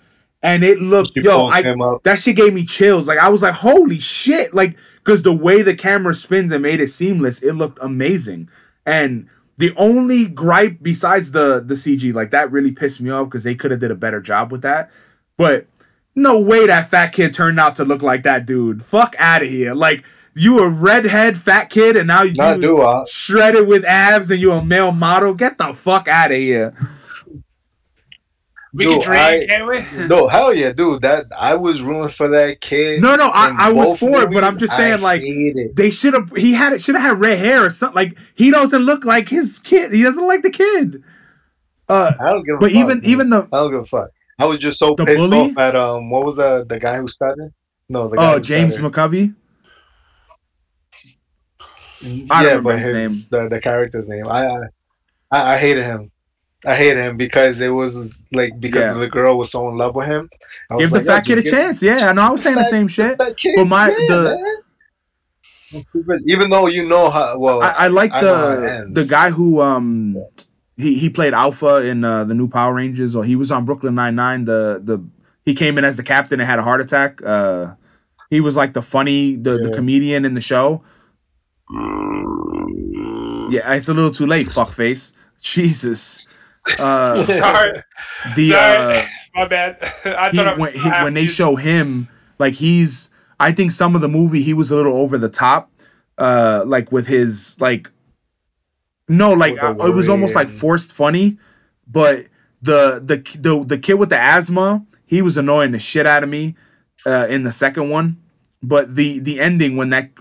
[0.44, 1.62] and it looked She yo, I
[2.04, 3.08] that shit gave me chills.
[3.08, 4.54] Like I was like, holy shit!
[4.54, 8.50] Like because the way the camera spins and made it seamless, it looked amazing.
[8.86, 9.28] And
[9.58, 13.56] the only gripe besides the the CG, like that really pissed me off because they
[13.56, 14.90] could have did a better job with that.
[15.38, 15.68] But
[16.16, 18.84] no way that fat kid turned out to look like that dude.
[18.84, 19.74] Fuck out of here.
[19.74, 20.06] Like
[20.36, 23.04] you a redhead fat kid and now you Not do I.
[23.08, 25.34] shredded with abs and you a male model.
[25.34, 26.74] Get the fuck out of here.
[28.74, 30.08] We Dude, can dream, I- can't we?
[30.08, 31.02] No, hell yeah, dude.
[31.02, 33.02] That I was rooting for that kid.
[33.02, 35.22] No, no, I, I was both for it, but I'm just saying, I like,
[35.76, 36.32] they should have.
[36.38, 36.80] He had it.
[36.82, 37.96] Should have had red hair or something.
[37.96, 39.92] Like, he doesn't look like his kid.
[39.92, 41.04] He doesn't like the kid.
[41.90, 43.06] Uh, I don't give a but fuck, even man.
[43.10, 44.12] even the I don't give a fuck.
[44.42, 45.40] I was just so The pissed bully?
[45.40, 47.52] off at um what was the the guy who started?
[47.90, 48.94] No, the guy oh James started.
[48.94, 49.36] McAvoy.
[52.32, 54.24] I don't yeah, but his his the, the character's name.
[54.28, 54.58] I, I
[55.32, 56.12] I I hated him.
[56.66, 58.94] I hated him because it was like because Yeah.
[58.94, 60.30] the girl was so in love with him.
[60.70, 61.82] I was Give the like, fat kid a chance.
[61.84, 62.22] Yeah, I know.
[62.24, 63.18] I was saying the same shit.
[63.18, 63.36] But
[63.66, 64.38] my yeah, the
[65.74, 66.22] man.
[66.28, 68.96] even though you know how well I, I like the ends.
[68.96, 70.16] the guy who um
[70.82, 73.96] he he played Alpha in uh, the new Power Rangers, or he was on Brooklyn
[73.96, 74.46] Nine Nine.
[74.46, 75.04] The the
[75.46, 77.22] he came in as the captain and had a heart attack.
[77.24, 77.76] Uh,
[78.30, 80.84] he was like the funny the the comedian in the show.
[83.50, 84.48] Yeah, it's a little too late.
[84.48, 85.16] Fuckface.
[85.42, 86.26] Jesus.
[86.78, 87.84] Uh, Sorry,
[88.36, 89.06] the sorry, uh,
[89.36, 89.78] my bad.
[90.06, 93.10] I he, thought I, when, he, I- when they show him like he's
[93.40, 95.72] i think some of the movie he was a little over the top
[96.20, 97.90] uh like with his like
[99.08, 101.38] no like uh, it was almost like forced funny
[101.88, 102.28] but
[102.62, 106.30] the the the, the kid with the asthma he was annoying the shit out of
[106.30, 106.56] me
[107.06, 108.18] uh in the second one.
[108.64, 110.12] But the the ending when that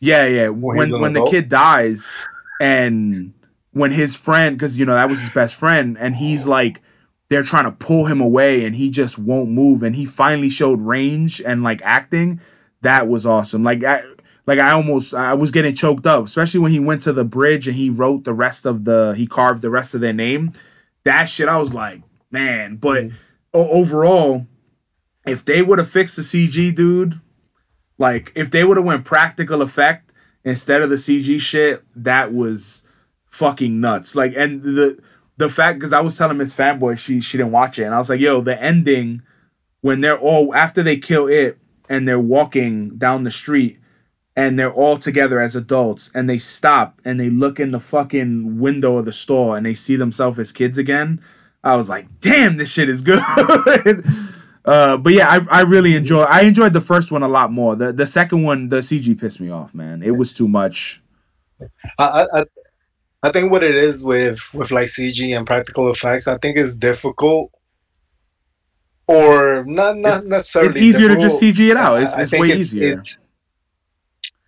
[0.00, 2.14] yeah yeah When when when the kid dies
[2.60, 3.34] and
[3.72, 6.80] when his friend because you know that was his best friend and he's like
[7.28, 10.80] they're trying to pull him away and he just won't move and he finally showed
[10.80, 12.40] range and like acting
[12.80, 13.62] that was awesome.
[13.62, 14.02] Like I,
[14.46, 17.66] like I almost I was getting choked up especially when he went to the bridge
[17.66, 20.52] and he wrote the rest of the he carved the rest of their name.
[21.04, 22.76] That shit I was like man.
[22.76, 23.16] But mm-hmm.
[23.54, 24.46] o- overall
[25.26, 27.20] if they would have fixed the CG dude
[27.98, 30.12] like if they would have went practical effect
[30.44, 32.88] instead of the CG shit that was
[33.26, 34.14] fucking nuts.
[34.14, 35.00] Like and the
[35.36, 37.98] the fact because I was telling Miss Fanboy she she didn't watch it and I
[37.98, 39.22] was like yo the ending
[39.80, 41.58] when they're all after they kill it
[41.88, 43.78] and they're walking down the street
[44.36, 48.58] and they're all together as adults and they stop and they look in the fucking
[48.58, 51.20] window of the store and they see themselves as kids again
[51.62, 54.04] I was like damn this shit is good.
[54.64, 57.76] Uh but yeah I, I really enjoy I enjoyed the first one a lot more.
[57.76, 60.02] The the second one the CG pissed me off man.
[60.02, 61.02] It was too much.
[61.98, 62.44] I, I
[63.22, 66.76] I- think what it is with with like CG and practical effects, I think it's
[66.76, 67.50] difficult,
[69.06, 70.68] or not not necessarily.
[70.68, 71.40] it's easier to just.
[71.40, 72.02] CG it out.
[72.02, 73.02] It's, I- it's way it's- easier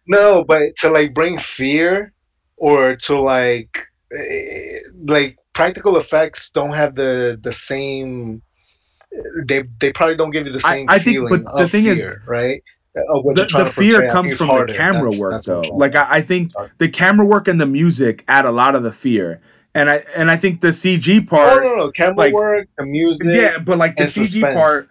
[0.06, 2.12] No, but to like bring fear
[2.56, 8.42] or to like eh, like practical effects don't have the the same.
[9.46, 11.92] They they probably don't give you the same I think- feeling but the thing fear,
[11.94, 12.62] is, right?
[12.94, 13.96] The, the fear.
[13.96, 14.72] I think comes from harder.
[14.72, 17.66] the camera That's- work that's though like I, I think the camera work and the
[17.66, 19.42] music add a lot of the fear
[19.74, 22.86] and i and i think the cg part no, no, no camera like- work, the
[22.86, 23.26] music.
[23.26, 24.54] yeah but like the cg suspense.
[24.54, 24.88] part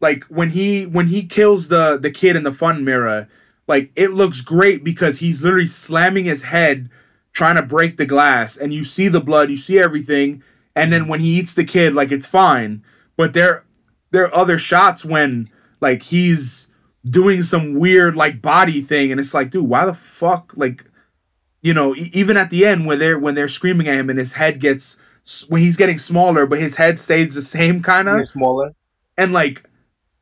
[0.00, 3.28] like when he when he kills the the kid in the fun mirror
[3.66, 6.88] like it looks great because he's literally slamming his head
[7.32, 10.42] trying to break the glass and you see the blood you see everything
[10.74, 12.82] and then when he eats the kid like it's fine
[13.16, 13.64] but there
[14.10, 15.48] there are other shots when
[15.80, 16.72] like he's
[17.08, 20.84] doing some weird like body thing and it's like dude why the fuck like
[21.62, 24.18] you know e- even at the end when they're when they're screaming at him and
[24.18, 24.98] his head gets
[25.48, 28.72] when he's getting smaller but his head stays the same kind of smaller.
[29.18, 29.65] and like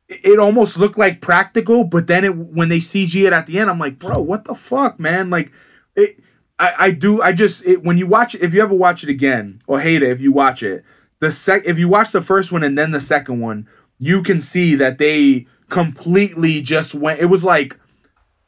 [0.07, 3.69] it almost looked like practical but then it when they cg it at the end
[3.69, 5.29] i'm like bro what the fuck man?
[5.29, 5.51] Like
[5.95, 6.19] it
[6.59, 9.09] i, I do i just it, when you watch it if you ever watch it
[9.09, 10.83] again or hate it if you watch it
[11.19, 13.67] the sec if you watch the first one and then the second one
[13.97, 17.79] you can see that they completely just went it was like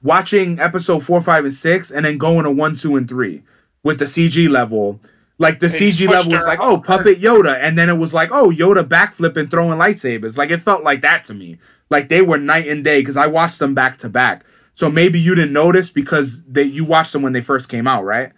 [0.04, 3.42] watching episode four five and six and then going to one two and three
[3.84, 5.00] with the cg level
[5.40, 8.30] like the They CG level was like, oh, puppet Yoda, and then it was like,
[8.32, 10.38] oh, Yoda backflipping, throwing lightsabers.
[10.38, 11.58] Like it felt like that to me.
[11.90, 14.44] Like they were night and day because I watched them back to back.
[14.74, 18.04] So maybe you didn't notice because they you watched them when they first came out,
[18.04, 18.32] right?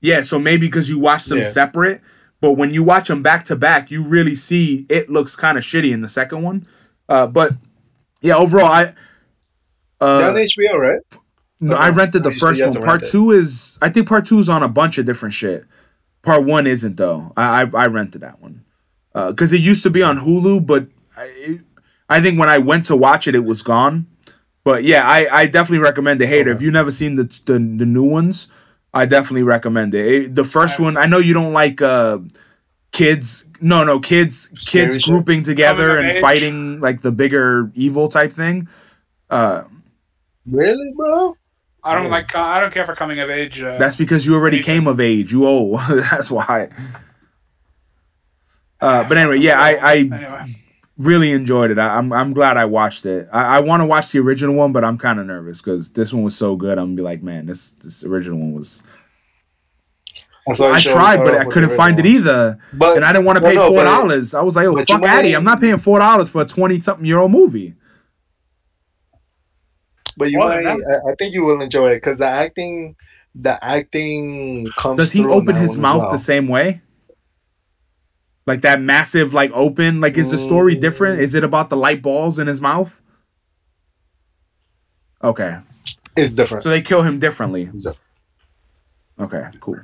[0.00, 1.44] Yeah, so maybe because you watched them Yeah.
[1.44, 2.00] separate,
[2.40, 5.64] but when you watch them back to back, you really see it looks kind of
[5.64, 6.66] shitty in the second one.
[7.08, 7.52] Uh, but
[8.20, 8.94] yeah, overall, I
[10.00, 11.00] uh, They're on HBO, right?
[11.60, 11.84] no, Okay.
[11.84, 12.72] I rented the first one.
[12.82, 15.64] Part two is I think part two is on a bunch of different shit.
[16.22, 17.32] Part one isn't though.
[17.36, 18.64] I I, I rented that one
[19.14, 20.86] because it used to be on Hulu, but
[21.16, 21.60] I,
[22.08, 24.06] I think when I went to watch it, it was gone.
[24.64, 26.50] But yeah, I, I definitely recommend the hater.
[26.52, 28.52] If you've never seen the, the the new ones,
[28.92, 30.06] I definitely recommend it.
[30.06, 32.18] It- the first one, I know you don't like uh
[32.92, 33.48] kids.
[33.60, 36.20] No, no, kids kids grouping together and age.
[36.20, 38.68] fighting like the bigger evil type thing.
[39.30, 39.62] Uh,
[40.46, 41.36] Really, bro?
[41.84, 42.34] I don't like.
[42.34, 43.62] I don't care for coming of age.
[43.62, 45.32] Uh, That's because you already came of age.
[45.32, 45.80] You old.
[45.88, 46.70] That's why.
[48.80, 50.54] Uh, but anyway, yeah, I, I Anyway,
[50.96, 51.78] really enjoyed it.
[51.78, 53.26] I, I'm I'm glad I watched it.
[53.32, 56.12] I, I want to watch the original one, but I'm kind of nervous because this
[56.12, 56.78] one was so good.
[56.78, 58.82] I'm gonna be like, man, this this original one was.
[60.48, 63.12] I'm sorry, I sure, tried, but I couldn't the find it either, But and I
[63.12, 64.34] didn't want to no, pay four but- dollars.
[64.34, 67.04] I was like, oh fuck Addy, I'm not paying four dollars for a twenty something
[67.04, 67.74] year old movie.
[70.18, 72.96] But you might, I, I think you will enjoy it because the acting,
[73.34, 74.96] the acting comes.
[74.96, 76.10] Does he open his mouth well.
[76.10, 76.82] the same way?
[78.46, 80.00] Like that massive, like open.
[80.00, 81.20] Like, is the story different?
[81.20, 83.00] Is it about the light balls in his mouth?
[85.22, 85.58] Okay,
[86.16, 86.62] It's different.
[86.62, 87.66] so they kill him differently.
[87.66, 87.98] Different.
[89.20, 89.80] Okay, cool.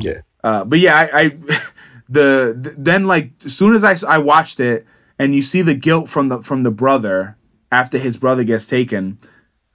[0.00, 0.20] Yeah.
[0.42, 1.28] Uh, but yeah, I, I
[2.08, 4.86] the, the then like as soon as I I watched it
[5.18, 7.36] and you see the guilt from the from the brother
[7.70, 9.18] after his brother gets taken,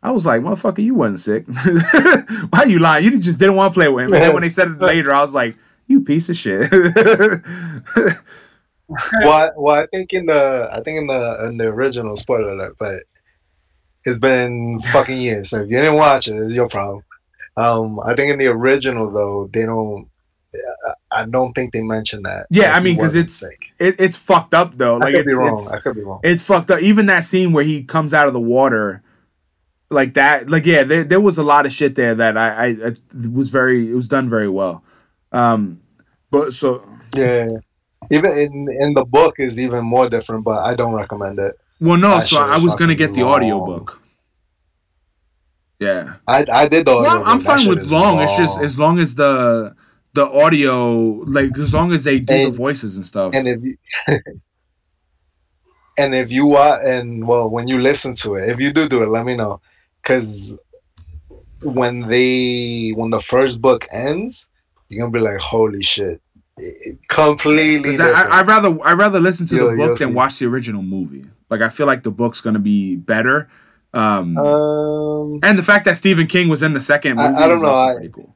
[0.03, 1.45] I was like, motherfucker, you wasn't sick.
[2.49, 3.03] Why you lying?
[3.05, 4.13] You just didn't want to play with him.
[4.13, 5.55] And then when they said it later, I was like,
[5.87, 6.69] you piece of shit.
[8.87, 12.49] well, I- well, I think in the, I think in the in the original spoiler
[12.51, 13.03] alert, but
[14.05, 15.49] it's been fucking years.
[15.49, 17.03] So if you didn't watch it, it's your problem.
[17.57, 20.07] Um, I think in the original though, they don't.
[21.11, 22.47] I don't think they mentioned that.
[22.49, 23.43] yeah, I mean, because it's
[23.79, 24.95] it, it's fucked up though.
[24.95, 25.53] I Like could it's be wrong.
[25.53, 26.19] it's I could be wrong.
[26.23, 26.81] it's fucked up.
[26.81, 29.01] Even that scene where he comes out of the water,
[29.89, 30.49] like that.
[30.49, 32.91] Like yeah, there, there was a lot of shit there that I, I, I
[33.31, 34.84] was very it was done very well.
[35.31, 35.81] Um,
[36.31, 37.47] but so Yeah,
[38.11, 41.57] even in in the book is even more different, but I don't recommend it.
[41.80, 43.34] well no, That so I was gonna get the long.
[43.35, 44.01] audiobook.
[45.80, 46.15] Yeah.
[46.27, 47.03] I I did the audio.
[47.03, 48.19] Well, I'm fine with is long.
[48.22, 49.76] It's just as long as the
[50.14, 50.95] the audio,
[51.27, 53.34] like as long as they do the voices and stuff.
[53.35, 53.77] and if you
[55.99, 59.03] and if you watch and well when you listen to it if you do do
[59.03, 59.59] it let me know
[60.01, 60.57] because
[61.61, 64.47] when they when the first book ends
[64.89, 66.21] you're gonna be like holy shit
[66.57, 66.99] It- it
[67.99, 70.13] I, I, I'd rather I'd rather listen to Yo, the yo, book than see.
[70.15, 71.25] watch the original movie.
[71.49, 73.49] Like I feel like the book's gonna be better.
[73.93, 77.53] Um, um and the fact that Stephen King was in the second movie I don't
[77.55, 78.35] was know, also I- pretty cool.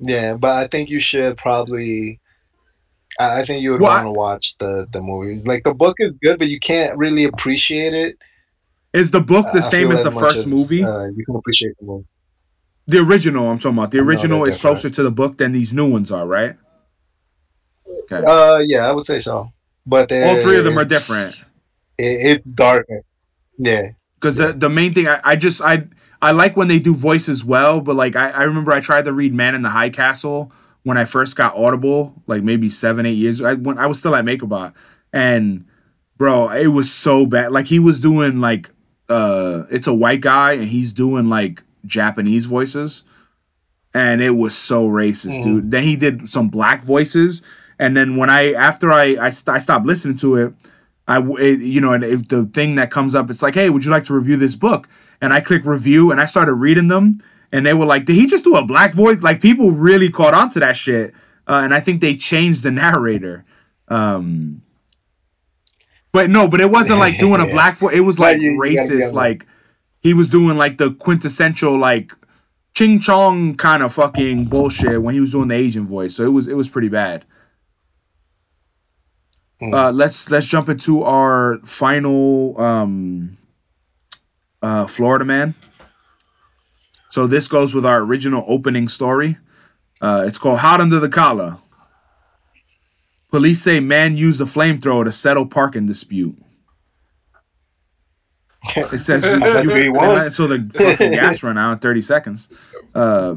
[0.00, 2.20] yeah but i think you should probably
[3.20, 5.96] i I think you would Well, want to watch the the movies like the book
[6.00, 8.16] is good but you can't really appreciate it
[8.92, 10.84] Is the book the I same as the first movie?
[10.84, 12.06] uh, you can appreciate the movie
[12.86, 13.92] the original, I'm talking about.
[13.92, 16.56] The original they're is closer to the book than these new ones are, right?
[18.04, 18.24] Okay.
[18.26, 19.52] uh yeah i would say so
[19.86, 21.34] but All three of them are different.
[21.98, 23.02] it, it's darker
[23.58, 25.86] yeah Because the, the main thing I, I just I
[26.20, 29.12] I like when they do voices well, but like I, I remember I tried to
[29.12, 30.52] read Man in the High Castle
[30.84, 34.14] when I first got Audible, like maybe seven, eight years I when I was still
[34.14, 34.74] at MakerBot.
[35.12, 35.66] And
[36.16, 37.52] bro, it was so bad.
[37.52, 38.70] Like he was doing like
[39.12, 43.04] uh it's a white guy and he's doing like Japanese voices.
[43.94, 45.44] And it was so racist, Mm.
[45.44, 45.70] dude.
[45.70, 47.42] Then he did some black voices.
[47.78, 50.54] And then when I after I I, st- I stopped listening to it,
[51.06, 53.84] I it, you know, and if the thing that comes up, it's like, hey, would
[53.84, 54.88] you like to review this book?
[55.20, 57.12] And I click review, and I started reading them,
[57.52, 59.22] and they were like, did he just do a black voice?
[59.22, 61.12] Like people really caught on to that shit,
[61.46, 63.44] uh, and I think they changed the narrator.
[63.88, 64.62] Um,
[66.12, 67.94] but no, but it wasn't like doing a black voice.
[67.94, 69.10] It was like you- you racist.
[69.10, 69.14] that.
[69.14, 69.46] Like
[70.00, 72.12] he was doing like the quintessential like
[72.74, 76.16] ching chong kind of fucking bullshit when he was doing the Asian voice.
[76.16, 77.24] So it was it was pretty bad.
[79.60, 83.34] Uh, let's let's jump into our final um,
[84.60, 85.54] uh, Florida man.
[87.10, 89.36] So this goes with our original opening story.
[90.00, 91.58] Uh, it's called "Hot Under the Collar."
[93.32, 96.36] Police say man used a flamethrower to settle parking dispute.
[98.76, 102.74] It says you, I think he you the fucking gas run out in 30 seconds.
[102.94, 103.36] Uh,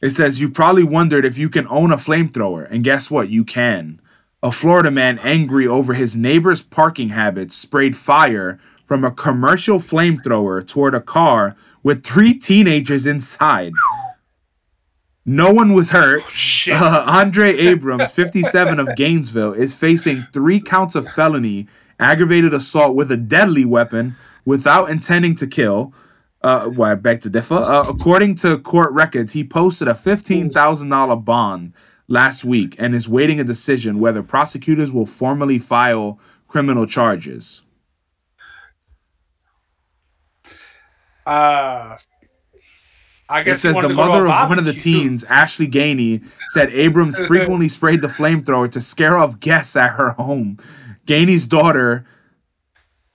[0.00, 3.28] it says you probably wondered if you can own a flamethrower, and guess what?
[3.28, 4.00] You can.
[4.42, 10.66] A Florida man angry over his neighbor's parking habits sprayed fire from a commercial flamethrower
[10.66, 13.72] toward a car with three teenagers inside.
[15.28, 16.22] No one was hurt.
[16.72, 21.68] Uh, Andre Abrams, 57 of Gainesville, is facing three counts of felony
[22.00, 25.92] aggravated assault with a deadly weapon without intending to kill.
[26.40, 27.56] Uh, well, beg to differ.
[27.56, 31.74] Uh, according to court records, he posted a $15,000 bond
[32.06, 37.66] last week and is waiting a decision whether prosecutors will formally file criminal charges.
[41.26, 41.98] Uh,
[43.28, 45.68] I It says the wanted to go to mother of one of the teens, Ashley
[45.68, 50.56] Gainey, said Abrams frequently sprayed the flamethrower to scare off guests at her home.
[51.06, 52.06] Gainey's daughter,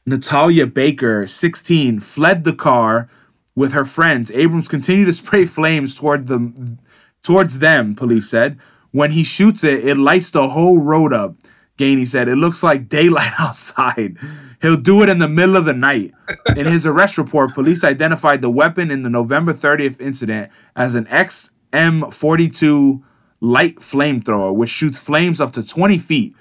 [0.06, 3.10] Natalia Baker, 16, fled the car
[3.56, 4.32] with her friends.
[4.32, 6.80] Abrams continued to spray flames toward them,
[7.24, 8.60] towards them, police said.
[8.92, 11.36] When he shoots it, it lights the whole road up.
[11.78, 14.18] Gainey said, It looks like daylight outside.
[14.64, 16.14] He'll do it in the middle of the night.
[16.56, 21.04] In his arrest report, police identified the weapon in the November 30th incident as an
[21.08, 23.04] XM42
[23.42, 26.34] light flamethrower, which shoots flames up to 20 feet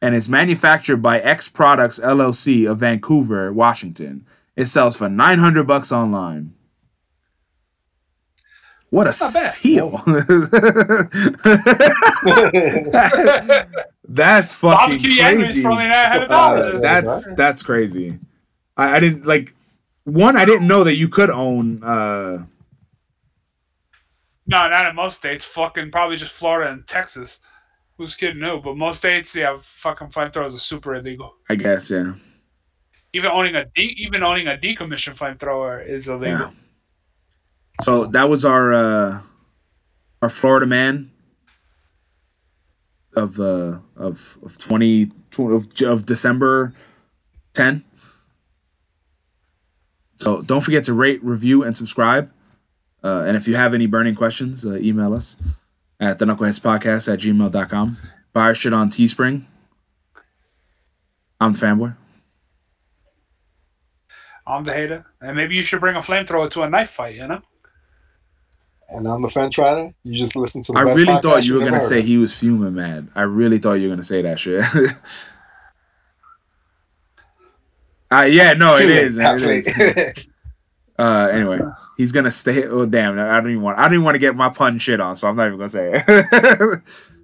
[0.00, 4.24] and is manufactured by X Products LLC of Vancouver, Washington.
[4.56, 6.54] It sells for 900 bucks online.
[8.96, 9.52] What a bad.
[9.52, 9.90] steal.
[14.08, 15.60] that's fucking Barbecue crazy.
[15.60, 16.30] for only $900.
[16.30, 18.18] Uh, that's that's crazy.
[18.74, 19.54] I, I didn't like
[20.04, 20.34] one.
[20.38, 21.84] I didn't know that you could own.
[21.84, 22.46] uh
[24.46, 25.44] No, not in most states.
[25.44, 27.40] Fucking probably just Florida and Texas.
[27.98, 28.62] Who's kidding who?
[28.62, 31.34] But most states, yeah, fucking flamethrowers are super illegal.
[31.50, 32.14] I guess yeah.
[33.12, 36.38] Even owning a de- even owning a decommissioned flamethrower is illegal.
[36.38, 36.50] Yeah.
[37.82, 39.20] So that was our uh
[40.22, 41.10] our Florida man
[43.14, 46.74] of uh of of 20, of, of December
[47.54, 47.84] 10.
[50.18, 52.32] So don't forget to rate, review, and subscribe.
[53.04, 55.36] Uh, and if you have any burning questions, uh, email us
[56.00, 57.96] at the Knuckleheads Podcast at gmail.com.
[58.32, 59.46] Buy our shit on Teespring.
[61.40, 61.96] I'm the fanboy.
[64.46, 67.16] I'm the hater, and maybe you should bring a flamethrower to a knife fight.
[67.16, 67.42] You know?
[68.88, 69.92] And I'm the fence rider.
[70.04, 72.38] You just listen to the I really thought you were gonna heard say he was
[72.38, 73.08] fuming mad.
[73.14, 74.62] I really thought you were gonna say that shit.
[78.10, 79.18] uh, yeah, no, it Too is.
[79.18, 80.26] It is.
[80.98, 81.60] Uh, anyway,
[81.98, 82.64] he's gonna stay.
[82.64, 83.18] Oh damn!
[83.18, 83.78] I don't even want.
[83.78, 85.68] I don't even want to get my pun shit on, so I'm not even gonna
[85.68, 86.80] say it.